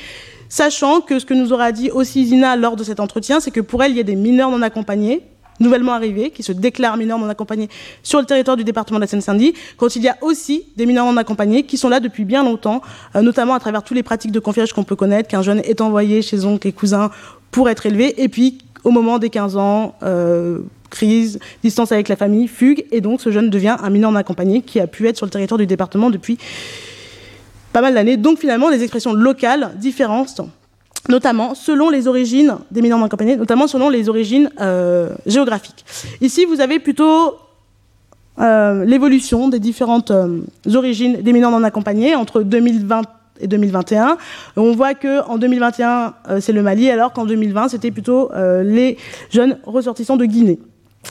sachant 0.48 1.00
que 1.00 1.18
ce 1.18 1.26
que 1.26 1.34
nous 1.34 1.52
aura 1.52 1.72
dit 1.72 1.90
aussi 1.90 2.26
Zina 2.26 2.56
lors 2.56 2.76
de 2.76 2.84
cet 2.84 3.00
entretien, 3.00 3.40
c'est 3.40 3.50
que 3.50 3.60
pour 3.60 3.82
elle 3.82 3.92
il 3.92 3.96
y 3.96 4.00
a 4.00 4.04
des 4.04 4.16
mineurs 4.16 4.50
non 4.50 4.62
accompagnés 4.62 5.22
nouvellement 5.60 5.92
arrivés, 5.92 6.30
qui 6.30 6.42
se 6.42 6.52
déclarent 6.52 6.96
mineurs 6.96 7.18
non 7.18 7.28
accompagnés 7.28 7.68
sur 8.02 8.18
le 8.18 8.26
territoire 8.26 8.56
du 8.56 8.64
département 8.64 8.98
de 8.98 9.04
la 9.04 9.06
Seine-Saint-Denis, 9.06 9.54
quand 9.76 9.94
il 9.94 10.02
y 10.02 10.08
a 10.08 10.16
aussi 10.20 10.64
des 10.76 10.86
mineurs 10.86 11.06
non 11.06 11.16
accompagnés 11.16 11.64
qui 11.64 11.76
sont 11.76 11.88
là 11.88 12.00
depuis 12.00 12.24
bien 12.24 12.42
longtemps, 12.42 12.82
euh, 13.14 13.22
notamment 13.22 13.54
à 13.54 13.60
travers 13.60 13.82
toutes 13.82 13.96
les 13.96 14.02
pratiques 14.02 14.32
de 14.32 14.40
confiance 14.40 14.72
qu'on 14.72 14.84
peut 14.84 14.96
connaître, 14.96 15.28
qu'un 15.28 15.42
jeune 15.42 15.60
est 15.60 15.80
envoyé 15.80 16.22
chez 16.22 16.44
oncle 16.44 16.66
et 16.66 16.72
cousin 16.72 17.10
pour 17.50 17.68
être 17.68 17.86
élevé, 17.86 18.20
et 18.22 18.28
puis 18.28 18.58
au 18.84 18.90
moment 18.90 19.18
des 19.18 19.30
15 19.30 19.56
ans, 19.56 19.94
euh, 20.02 20.60
crise, 20.90 21.40
distance 21.62 21.90
avec 21.90 22.08
la 22.08 22.16
famille, 22.16 22.46
fugue, 22.46 22.84
et 22.92 23.00
donc 23.00 23.20
ce 23.20 23.30
jeune 23.30 23.50
devient 23.50 23.76
un 23.82 23.90
mineur 23.90 24.12
non 24.12 24.16
accompagné 24.16 24.62
qui 24.62 24.78
a 24.78 24.86
pu 24.86 25.08
être 25.08 25.16
sur 25.16 25.26
le 25.26 25.30
territoire 25.30 25.58
du 25.58 25.66
département 25.66 26.10
depuis 26.10 26.38
pas 27.72 27.80
mal 27.80 27.94
d'années. 27.94 28.16
Donc 28.16 28.38
finalement, 28.38 28.70
des 28.70 28.82
expressions 28.82 29.12
locales 29.12 29.72
différentes, 29.76 30.40
notamment 31.08 31.54
selon 31.54 31.90
les 31.90 32.06
origines 32.06 32.56
des 32.70 32.82
mineurs 32.82 32.98
non 32.98 33.06
accompagnés, 33.06 33.36
notamment 33.36 33.66
selon 33.66 33.88
les 33.88 34.08
origines 34.08 34.50
euh, 34.60 35.14
géographiques. 35.26 35.84
Ici, 36.20 36.44
vous 36.44 36.60
avez 36.60 36.78
plutôt 36.78 37.34
euh, 38.38 38.84
l'évolution 38.84 39.48
des 39.48 39.58
différentes 39.58 40.12
origines 40.72 41.22
des 41.22 41.32
mineurs 41.32 41.50
non 41.50 41.64
accompagnés 41.64 42.14
entre 42.14 42.42
2020 42.42 43.02
et 43.40 43.46
2021. 43.46 44.16
On 44.56 44.72
voit 44.72 44.94
que 44.94 45.26
en 45.28 45.38
2021 45.38 46.14
euh, 46.28 46.40
c'est 46.40 46.52
le 46.52 46.62
Mali, 46.62 46.90
alors 46.90 47.12
qu'en 47.12 47.24
2020 47.24 47.68
c'était 47.68 47.90
plutôt 47.90 48.32
euh, 48.32 48.62
les 48.62 48.96
jeunes 49.30 49.58
ressortissants 49.64 50.16
de 50.16 50.24
Guinée. 50.24 50.58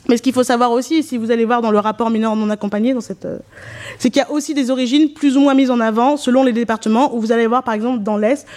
Mais 0.10 0.18
ce 0.18 0.22
qu'il 0.22 0.34
faut 0.34 0.44
savoir 0.44 0.72
aussi, 0.72 1.04
si 1.04 1.18
vous 1.18 1.32
allez 1.32 1.46
voir 1.46 1.62
dans 1.62 1.72
le 1.72 1.80
rapport 1.80 2.10
mineur 2.10 2.36
non 2.36 2.50
accompagné, 2.50 2.94
euh, 2.94 3.38
c'est 4.00 4.10
qu'il 4.10 4.20
y 4.20 4.26
a 4.26 4.32
aussi 4.32 4.54
des 4.54 4.72
origines 4.72 5.14
plus 5.14 5.38
ou 5.38 5.42
moins 5.42 5.54
mises 5.54 5.72
en 5.72 5.80
avant 5.80 6.18
selon 6.18 6.44
les 6.44 6.54
départements, 6.54 7.16
où 7.16 7.20
vous 7.20 7.32
allez 7.32 7.48
voir 7.48 7.64
par 7.64 7.74
exemple 7.74 8.04
dans 8.04 8.18
l'Est 8.18 8.48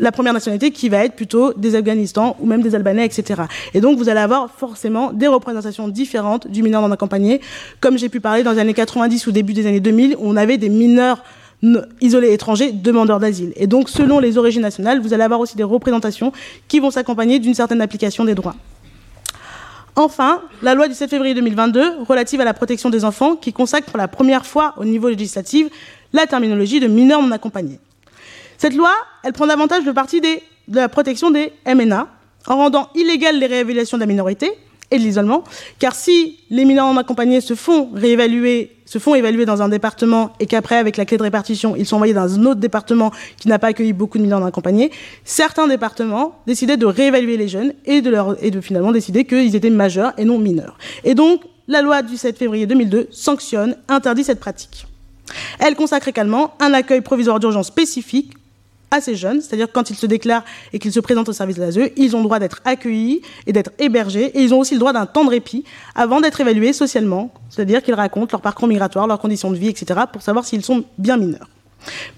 la 0.00 0.12
première 0.12 0.32
nationalité 0.32 0.70
qui 0.70 0.88
va 0.88 1.04
être 1.04 1.14
plutôt 1.14 1.52
des 1.54 1.74
Afghanistan 1.74 2.36
ou 2.38 2.46
même 2.46 2.62
des 2.62 2.74
Albanais, 2.74 3.04
etc. 3.04 3.42
Et 3.74 3.80
donc 3.80 3.98
vous 3.98 4.08
allez 4.08 4.20
avoir 4.20 4.50
forcément 4.50 5.12
des 5.12 5.26
représentations 5.26 5.88
différentes 5.88 6.46
du 6.48 6.62
mineur 6.62 6.82
non 6.82 6.92
accompagné, 6.92 7.40
comme 7.80 7.98
j'ai 7.98 8.08
pu 8.08 8.20
parler 8.20 8.42
dans 8.42 8.52
les 8.52 8.58
années 8.60 8.74
90 8.74 9.26
ou 9.26 9.32
début 9.32 9.54
des 9.54 9.66
années 9.66 9.80
2000, 9.80 10.16
où 10.16 10.20
on 10.20 10.36
avait 10.36 10.56
des 10.56 10.68
mineurs 10.68 11.24
isolés 12.00 12.32
étrangers 12.32 12.72
demandeurs 12.72 13.18
d'asile. 13.18 13.52
Et 13.56 13.66
donc, 13.66 13.88
selon 13.88 14.20
les 14.20 14.38
origines 14.38 14.62
nationales, 14.62 15.00
vous 15.00 15.12
allez 15.12 15.24
avoir 15.24 15.40
aussi 15.40 15.56
des 15.56 15.64
représentations 15.64 16.32
qui 16.68 16.78
vont 16.78 16.90
s'accompagner 16.90 17.38
d'une 17.38 17.54
certaine 17.54 17.80
application 17.80 18.24
des 18.24 18.34
droits. 18.34 18.54
Enfin, 19.96 20.42
la 20.62 20.74
loi 20.74 20.86
du 20.86 20.94
7 20.94 21.10
février 21.10 21.34
2022 21.34 22.04
relative 22.06 22.40
à 22.40 22.44
la 22.44 22.54
protection 22.54 22.88
des 22.88 23.04
enfants 23.04 23.34
qui 23.34 23.52
consacre 23.52 23.86
pour 23.88 23.98
la 23.98 24.06
première 24.06 24.46
fois 24.46 24.74
au 24.76 24.84
niveau 24.84 25.08
législatif 25.08 25.66
la 26.12 26.26
terminologie 26.26 26.78
de 26.78 26.86
mineurs 26.86 27.20
non 27.20 27.32
accompagnés. 27.32 27.80
Cette 28.58 28.74
loi, 28.74 28.92
elle 29.24 29.32
prend 29.32 29.48
davantage 29.48 29.84
le 29.84 29.92
parti 29.92 30.20
de 30.20 30.38
la 30.68 30.88
protection 30.88 31.32
des 31.32 31.52
MNA 31.66 32.06
en 32.46 32.56
rendant 32.56 32.90
illégales 32.94 33.38
les 33.38 33.46
réévaluations 33.46 33.96
de 33.96 34.02
la 34.02 34.06
minorité 34.06 34.52
et 34.90 34.98
de 34.98 35.02
l'isolement, 35.02 35.44
car 35.78 35.94
si 35.94 36.38
les 36.50 36.64
mineurs 36.64 36.92
non 36.92 36.98
accompagnés 36.98 37.40
se 37.40 37.54
font 37.54 37.90
réévaluer 37.94 38.72
se 38.88 38.98
font 38.98 39.14
évaluer 39.14 39.44
dans 39.44 39.60
un 39.60 39.68
département 39.68 40.32
et 40.40 40.46
qu'après, 40.46 40.76
avec 40.76 40.96
la 40.96 41.04
clé 41.04 41.18
de 41.18 41.22
répartition, 41.22 41.76
ils 41.76 41.84
sont 41.84 41.96
envoyés 41.96 42.14
dans 42.14 42.38
un 42.38 42.46
autre 42.46 42.60
département 42.60 43.12
qui 43.36 43.46
n'a 43.48 43.58
pas 43.58 43.66
accueilli 43.66 43.92
beaucoup 43.92 44.16
de 44.16 44.22
mineurs 44.22 44.40
non 44.40 44.46
accompagnés, 44.46 44.90
certains 45.24 45.68
départements 45.68 46.40
décidaient 46.46 46.78
de 46.78 46.86
réévaluer 46.86 47.36
les 47.36 47.48
jeunes 47.48 47.74
et 47.84 48.00
de, 48.00 48.16
et 48.40 48.50
de 48.50 48.60
finalement 48.62 48.90
décider 48.90 49.26
qu'ils 49.26 49.54
étaient 49.54 49.68
majeurs 49.68 50.14
et 50.16 50.24
non 50.24 50.38
mineurs. 50.38 50.78
Et 51.04 51.14
donc, 51.14 51.42
la 51.68 51.82
loi 51.82 52.00
du 52.00 52.16
7 52.16 52.38
février 52.38 52.66
2002 52.66 53.08
sanctionne, 53.10 53.76
interdit 53.88 54.24
cette 54.24 54.40
pratique. 54.40 54.86
Elle 55.58 55.74
consacre 55.74 56.08
également 56.08 56.54
un 56.58 56.72
accueil 56.72 57.02
provisoire 57.02 57.38
d'urgence 57.40 57.66
spécifique 57.66 58.37
ces 59.00 59.14
jeunes, 59.14 59.40
c'est-à-dire 59.40 59.68
quand 59.72 59.90
ils 59.90 59.96
se 59.96 60.06
déclarent 60.06 60.44
et 60.72 60.78
qu'ils 60.78 60.92
se 60.92 61.00
présentent 61.00 61.28
au 61.28 61.32
service 61.32 61.56
de 61.56 61.62
l'ASE, 61.62 61.90
ils 61.96 62.16
ont 62.16 62.20
le 62.20 62.24
droit 62.24 62.38
d'être 62.38 62.60
accueillis 62.64 63.22
et 63.46 63.52
d'être 63.52 63.70
hébergés, 63.78 64.26
et 64.38 64.42
ils 64.42 64.54
ont 64.54 64.60
aussi 64.60 64.74
le 64.74 64.80
droit 64.80 64.92
d'un 64.92 65.06
temps 65.06 65.24
de 65.24 65.30
répit 65.30 65.64
avant 65.94 66.20
d'être 66.20 66.40
évalués 66.40 66.72
socialement, 66.72 67.32
c'est-à-dire 67.50 67.82
qu'ils 67.82 67.94
racontent 67.94 68.28
leur 68.32 68.40
parcours 68.40 68.68
migratoire, 68.68 69.06
leurs 69.06 69.20
conditions 69.20 69.50
de 69.50 69.56
vie, 69.56 69.68
etc., 69.68 70.00
pour 70.12 70.22
savoir 70.22 70.44
s'ils 70.44 70.64
sont 70.64 70.84
bien 70.96 71.16
mineurs. 71.16 71.48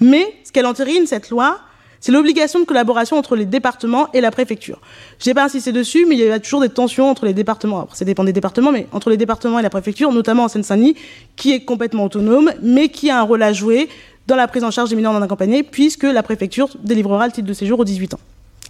Mais 0.00 0.34
ce 0.44 0.52
qu'elle 0.52 0.66
entérine, 0.66 1.06
cette 1.06 1.30
loi, 1.30 1.58
c'est 2.01 2.12
l'obligation 2.12 2.61
de 2.61 2.64
collaboration 2.64 3.18
entre 3.18 3.36
les 3.36 3.44
départements 3.44 4.09
et 4.12 4.20
la 4.20 4.30
préfecture. 4.30 4.80
Je 5.18 5.28
n'ai 5.28 5.34
pas 5.34 5.44
insisté 5.44 5.70
dessus, 5.70 6.07
mais 6.09 6.16
il 6.16 6.20
y 6.20 6.30
a 6.30 6.40
toujours 6.40 6.61
des 6.61 6.70
tensions 6.70 7.11
entre 7.11 7.26
les 7.26 7.34
départements. 7.34 7.80
Après, 7.80 7.96
ça 7.96 8.05
dépend 8.05 8.24
des 8.24 8.32
départements, 8.32 8.72
mais 8.72 8.86
entre 8.92 9.11
les 9.11 9.18
départements 9.18 9.59
et 9.59 9.62
la 9.62 9.70
préfecture, 9.70 10.11
notamment 10.11 10.44
en 10.44 10.48
Seine-Saint-Denis, 10.48 10.96
qui 11.36 11.53
est 11.53 11.64
complètement 11.64 12.05
autonome, 12.05 12.53
mais 12.62 12.88
qui 12.88 13.11
a 13.11 13.20
un 13.20 13.22
rôle 13.22 13.42
à 13.42 13.53
jouer 13.53 13.88
dans 14.26 14.36
la 14.36 14.48
prise 14.48 14.64
en 14.64 14.70
charge 14.70 14.90
des 14.90 14.96
mineurs 14.96 15.12
non 15.12 15.22
accompagnés, 15.22 15.62
puisque 15.62 16.05
la 16.05 16.22
préfecture 16.22 16.68
délivrera 16.82 17.26
le 17.26 17.32
titre 17.32 17.48
de 17.48 17.53
séjour 17.53 17.80
aux 17.80 17.84
18 17.84 18.14
ans. 18.14 18.20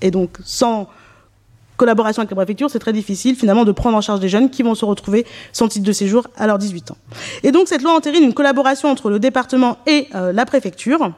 Et 0.02 0.10
donc, 0.10 0.38
sans 0.44 0.88
collaboration 1.76 2.20
avec 2.20 2.30
la 2.30 2.36
préfecture, 2.36 2.68
c'est 2.68 2.78
très 2.78 2.92
difficile 2.92 3.36
finalement 3.36 3.64
de 3.64 3.72
prendre 3.72 3.96
en 3.96 4.00
charge 4.02 4.20
des 4.20 4.28
jeunes 4.28 4.50
qui 4.50 4.62
vont 4.62 4.74
se 4.74 4.84
retrouver 4.84 5.24
sans 5.52 5.68
titre 5.68 5.86
de 5.86 5.92
séjour 5.92 6.26
à 6.36 6.46
leurs 6.46 6.58
18 6.58 6.90
ans. 6.90 6.96
Et 7.42 7.52
donc 7.52 7.68
cette 7.68 7.80
loi 7.80 7.94
entérine 7.94 8.22
une 8.22 8.34
collaboration 8.34 8.90
entre 8.90 9.08
le 9.08 9.18
département 9.18 9.78
et 9.86 10.06
euh, 10.14 10.30
la 10.30 10.44
préfecture 10.44 11.12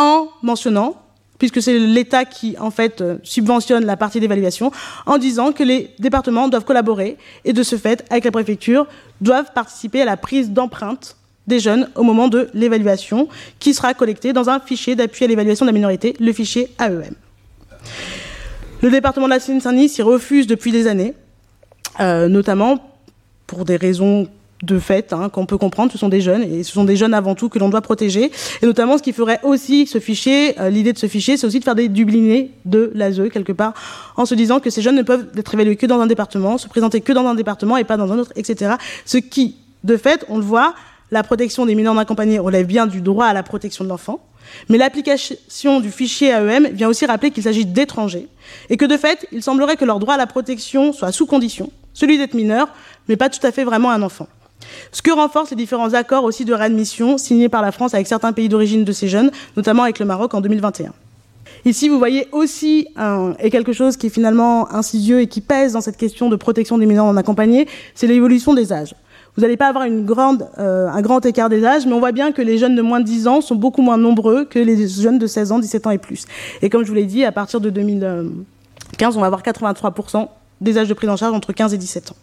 en 0.00 0.28
mentionnant 0.42 0.96
puisque 1.38 1.62
c'est 1.62 1.78
l'État 1.78 2.26
qui, 2.26 2.54
en 2.58 2.70
fait, 2.70 3.00
euh, 3.00 3.16
subventionne 3.22 3.86
la 3.86 3.96
partie 3.96 4.20
d'évaluation, 4.20 4.70
en 5.06 5.16
disant 5.16 5.52
que 5.52 5.62
les 5.62 5.90
départements 5.98 6.48
doivent 6.48 6.66
collaborer 6.66 7.16
et, 7.46 7.54
de 7.54 7.62
ce 7.62 7.76
fait, 7.76 8.04
avec 8.10 8.24
la 8.24 8.30
préfecture, 8.30 8.86
doivent 9.22 9.50
participer 9.54 10.02
à 10.02 10.04
la 10.04 10.18
prise 10.18 10.50
d'empreinte 10.50 11.16
des 11.46 11.58
jeunes 11.58 11.88
au 11.94 12.02
moment 12.02 12.28
de 12.28 12.50
l'évaluation, 12.52 13.26
qui 13.58 13.72
sera 13.72 13.94
collectée 13.94 14.34
dans 14.34 14.50
un 14.50 14.60
fichier 14.60 14.96
d'appui 14.96 15.24
à 15.24 15.28
l'évaluation 15.28 15.64
de 15.64 15.70
la 15.70 15.74
minorité, 15.74 16.14
le 16.20 16.32
fichier 16.34 16.68
AEM. 16.78 17.14
Le 18.82 18.90
département 18.90 19.24
de 19.24 19.30
la 19.30 19.40
Seine-Saint-Denis 19.40 19.88
s'y 19.88 20.02
refuse 20.02 20.46
depuis 20.46 20.72
des 20.72 20.86
années, 20.88 21.14
euh, 22.00 22.28
notamment 22.28 22.78
pour 23.46 23.64
des 23.64 23.76
raisons 23.76 24.28
de 24.62 24.78
fait 24.78 25.12
hein, 25.12 25.28
qu'on 25.28 25.46
peut 25.46 25.58
comprendre, 25.58 25.90
ce 25.90 25.98
sont 25.98 26.08
des 26.08 26.20
jeunes, 26.20 26.42
et 26.42 26.62
ce 26.62 26.72
sont 26.72 26.84
des 26.84 26.96
jeunes 26.96 27.14
avant 27.14 27.34
tout 27.34 27.48
que 27.48 27.58
l'on 27.58 27.68
doit 27.68 27.80
protéger. 27.80 28.30
Et 28.62 28.66
notamment, 28.66 28.98
ce 28.98 29.02
qui 29.02 29.12
ferait 29.12 29.40
aussi 29.42 29.86
ce 29.86 29.98
fichier, 29.98 30.60
euh, 30.60 30.68
l'idée 30.68 30.92
de 30.92 30.98
ce 30.98 31.06
fichier, 31.06 31.36
c'est 31.36 31.46
aussi 31.46 31.60
de 31.60 31.64
faire 31.64 31.74
des 31.74 31.88
dublinés 31.88 32.50
de 32.64 32.90
l'ASE, 32.94 33.22
quelque 33.32 33.52
part, 33.52 33.72
en 34.16 34.26
se 34.26 34.34
disant 34.34 34.60
que 34.60 34.70
ces 34.70 34.82
jeunes 34.82 34.96
ne 34.96 35.02
peuvent 35.02 35.26
être 35.36 35.54
évalués 35.54 35.76
que 35.76 35.86
dans 35.86 36.00
un 36.00 36.06
département, 36.06 36.58
se 36.58 36.68
présenter 36.68 37.00
que 37.00 37.12
dans 37.12 37.26
un 37.26 37.34
département 37.34 37.76
et 37.76 37.84
pas 37.84 37.96
dans 37.96 38.12
un 38.12 38.18
autre, 38.18 38.32
etc. 38.36 38.74
Ce 39.06 39.16
qui, 39.16 39.56
de 39.84 39.96
fait, 39.96 40.24
on 40.28 40.36
le 40.36 40.44
voit, 40.44 40.74
la 41.10 41.22
protection 41.22 41.66
des 41.66 41.74
mineurs 41.74 41.94
non 41.94 42.00
accompagnés 42.00 42.38
relève 42.38 42.66
bien 42.66 42.86
du 42.86 43.00
droit 43.00 43.26
à 43.26 43.32
la 43.32 43.42
protection 43.42 43.84
de 43.84 43.88
l'enfant, 43.88 44.20
mais 44.68 44.78
l'application 44.78 45.80
du 45.80 45.90
fichier 45.90 46.30
AEM 46.30 46.68
vient 46.72 46.88
aussi 46.88 47.06
rappeler 47.06 47.30
qu'il 47.30 47.42
s'agit 47.42 47.64
d'étrangers, 47.64 48.28
et 48.68 48.76
que 48.76 48.84
de 48.84 48.96
fait, 48.96 49.26
il 49.32 49.42
semblerait 49.42 49.76
que 49.76 49.84
leur 49.84 49.98
droit 49.98 50.14
à 50.14 50.18
la 50.18 50.26
protection 50.26 50.92
soit 50.92 51.12
sous 51.12 51.26
condition, 51.26 51.70
celui 51.94 52.18
d'être 52.18 52.34
mineur, 52.34 52.68
mais 53.08 53.16
pas 53.16 53.28
tout 53.28 53.44
à 53.44 53.52
fait 53.52 53.64
vraiment 53.64 53.90
un 53.90 54.02
enfant. 54.02 54.28
Ce 54.92 55.02
que 55.02 55.10
renforcent 55.10 55.50
les 55.50 55.56
différents 55.56 55.94
accords 55.94 56.24
aussi 56.24 56.44
de 56.44 56.54
réadmission 56.54 57.18
signés 57.18 57.48
par 57.48 57.62
la 57.62 57.72
France 57.72 57.94
avec 57.94 58.06
certains 58.06 58.32
pays 58.32 58.48
d'origine 58.48 58.84
de 58.84 58.92
ces 58.92 59.08
jeunes, 59.08 59.30
notamment 59.56 59.84
avec 59.84 59.98
le 59.98 60.06
Maroc 60.06 60.34
en 60.34 60.40
2021. 60.40 60.92
Ici, 61.64 61.88
vous 61.88 61.98
voyez 61.98 62.26
aussi 62.32 62.88
quelque 63.50 63.72
chose 63.72 63.96
qui 63.96 64.06
est 64.06 64.10
finalement 64.10 64.72
insidieux 64.72 65.20
et 65.20 65.26
qui 65.26 65.40
pèse 65.40 65.74
dans 65.74 65.80
cette 65.80 65.96
question 65.96 66.28
de 66.28 66.36
protection 66.36 66.78
des 66.78 66.86
mineurs 66.86 67.06
non 67.06 67.16
accompagnés, 67.16 67.68
c'est 67.94 68.06
l'évolution 68.06 68.54
des 68.54 68.72
âges. 68.72 68.94
Vous 69.36 69.42
n'allez 69.42 69.56
pas 69.56 69.68
avoir 69.68 69.86
euh, 69.86 70.88
un 70.88 71.02
grand 71.02 71.24
écart 71.24 71.48
des 71.48 71.64
âges, 71.64 71.86
mais 71.86 71.92
on 71.92 72.00
voit 72.00 72.12
bien 72.12 72.32
que 72.32 72.42
les 72.42 72.58
jeunes 72.58 72.74
de 72.74 72.82
moins 72.82 73.00
de 73.00 73.04
10 73.04 73.28
ans 73.28 73.40
sont 73.40 73.54
beaucoup 73.54 73.82
moins 73.82 73.96
nombreux 73.96 74.44
que 74.44 74.58
les 74.58 74.88
jeunes 74.88 75.18
de 75.18 75.26
16 75.26 75.52
ans, 75.52 75.58
17 75.58 75.86
ans 75.86 75.90
et 75.90 75.98
plus. 75.98 76.26
Et 76.62 76.70
comme 76.70 76.82
je 76.82 76.88
vous 76.88 76.94
l'ai 76.94 77.04
dit, 77.04 77.24
à 77.24 77.32
partir 77.32 77.60
de 77.60 77.70
2015, 77.70 79.16
on 79.16 79.20
va 79.20 79.26
avoir 79.26 79.42
83% 79.42 80.28
des 80.60 80.78
âges 80.78 80.88
de 80.88 80.94
prise 80.94 81.10
en 81.10 81.16
charge 81.16 81.34
entre 81.34 81.52
15 81.52 81.74
et 81.74 81.78
17 81.78 82.12
ans. 82.12 82.16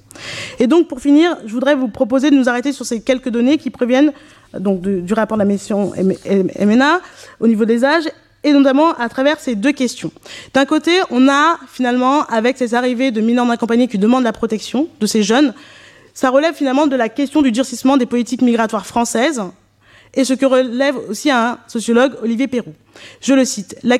Et 0.59 0.67
donc, 0.67 0.87
pour 0.87 0.99
finir, 0.99 1.37
je 1.45 1.53
voudrais 1.53 1.75
vous 1.75 1.87
proposer 1.87 2.29
de 2.29 2.35
nous 2.35 2.49
arrêter 2.49 2.71
sur 2.71 2.85
ces 2.85 3.01
quelques 3.01 3.29
données 3.29 3.57
qui 3.57 3.69
préviennent 3.69 4.13
donc, 4.57 4.81
du 4.81 5.13
rapport 5.13 5.37
de 5.37 5.41
la 5.41 5.45
mission 5.45 5.91
MNA 6.59 7.01
au 7.39 7.47
niveau 7.47 7.65
des 7.65 7.83
âges 7.83 8.09
et 8.43 8.53
notamment 8.53 8.93
à 8.93 9.09
travers 9.09 9.39
ces 9.39 9.55
deux 9.55 9.71
questions. 9.71 10.11
D'un 10.53 10.65
côté, 10.65 10.91
on 11.09 11.27
a 11.27 11.57
finalement, 11.67 12.23
avec 12.25 12.57
ces 12.57 12.75
arrivées 12.75 13.11
de 13.11 13.21
mineurs 13.21 13.49
accompagnés 13.49 13.87
qui 13.87 13.97
demandent 13.97 14.23
la 14.23 14.33
protection 14.33 14.87
de 14.99 15.05
ces 15.05 15.23
jeunes, 15.23 15.53
ça 16.13 16.29
relève 16.29 16.55
finalement 16.55 16.87
de 16.87 16.95
la 16.95 17.09
question 17.09 17.41
du 17.41 17.51
durcissement 17.51 17.97
des 17.97 18.05
politiques 18.05 18.41
migratoires 18.41 18.85
françaises 18.85 19.43
et 20.13 20.23
ce 20.23 20.33
que 20.33 20.45
relève 20.45 20.95
aussi 21.09 21.29
un 21.29 21.59
sociologue, 21.67 22.13
Olivier 22.23 22.47
Perroux. 22.47 22.73
Je 23.21 23.33
le 23.33 23.45
cite, 23.45 23.77
la 23.83 23.97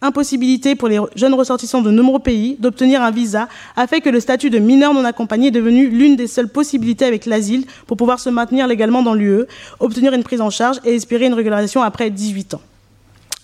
quasi-impossibilité 0.00 0.74
pour 0.74 0.88
les 0.88 0.98
jeunes 1.14 1.34
ressortissants 1.34 1.82
de 1.82 1.90
nombreux 1.90 2.20
pays 2.20 2.56
d'obtenir 2.58 3.02
un 3.02 3.10
visa 3.10 3.48
a 3.76 3.86
fait 3.86 4.00
que 4.00 4.08
le 4.08 4.20
statut 4.20 4.50
de 4.50 4.58
mineur 4.58 4.94
non 4.94 5.04
accompagné 5.04 5.48
est 5.48 5.52
devenu 5.52 5.88
l'une 5.88 6.16
des 6.16 6.26
seules 6.26 6.48
possibilités 6.48 7.04
avec 7.04 7.26
l'asile 7.26 7.66
pour 7.86 7.96
pouvoir 7.96 8.20
se 8.20 8.30
maintenir 8.30 8.66
légalement 8.66 9.02
dans 9.02 9.14
l'UE, 9.14 9.44
obtenir 9.78 10.12
une 10.14 10.22
prise 10.22 10.40
en 10.40 10.50
charge 10.50 10.78
et 10.84 10.94
espérer 10.94 11.26
une 11.26 11.34
régularisation 11.34 11.82
après 11.82 12.10
18 12.10 12.54
ans. 12.54 12.60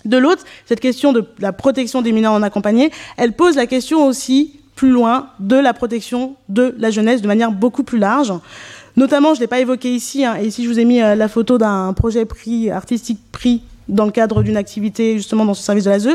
De 0.04 0.16
l'autre, 0.16 0.44
cette 0.66 0.80
question 0.80 1.12
de 1.12 1.24
la 1.40 1.52
protection 1.52 2.00
des 2.00 2.12
mineurs 2.12 2.32
non 2.38 2.42
accompagnés, 2.42 2.90
elle 3.16 3.32
pose 3.32 3.56
la 3.56 3.66
question 3.66 4.06
aussi 4.06 4.60
plus 4.76 4.90
loin 4.90 5.30
de 5.40 5.56
la 5.56 5.72
protection 5.74 6.36
de 6.48 6.74
la 6.78 6.90
jeunesse 6.90 7.22
de 7.22 7.26
manière 7.26 7.50
beaucoup 7.50 7.82
plus 7.82 7.98
large. 7.98 8.32
Notamment, 8.94 9.34
je 9.34 9.40
ne 9.40 9.42
l'ai 9.42 9.46
pas 9.46 9.58
évoqué 9.58 9.90
ici, 9.90 10.24
hein, 10.24 10.36
et 10.40 10.46
ici 10.46 10.64
je 10.64 10.68
vous 10.70 10.78
ai 10.78 10.84
mis 10.84 11.02
euh, 11.02 11.14
la 11.14 11.28
photo 11.28 11.58
d'un 11.58 11.92
projet 11.92 12.24
pris, 12.24 12.70
artistique 12.70 13.18
pris 13.32 13.62
dans 13.88 14.04
le 14.04 14.10
cadre 14.10 14.42
d'une 14.42 14.56
activité 14.56 15.14
justement 15.16 15.44
dans 15.44 15.54
ce 15.54 15.62
service 15.62 15.84
de 15.84 15.90
l'ASE, 15.90 16.08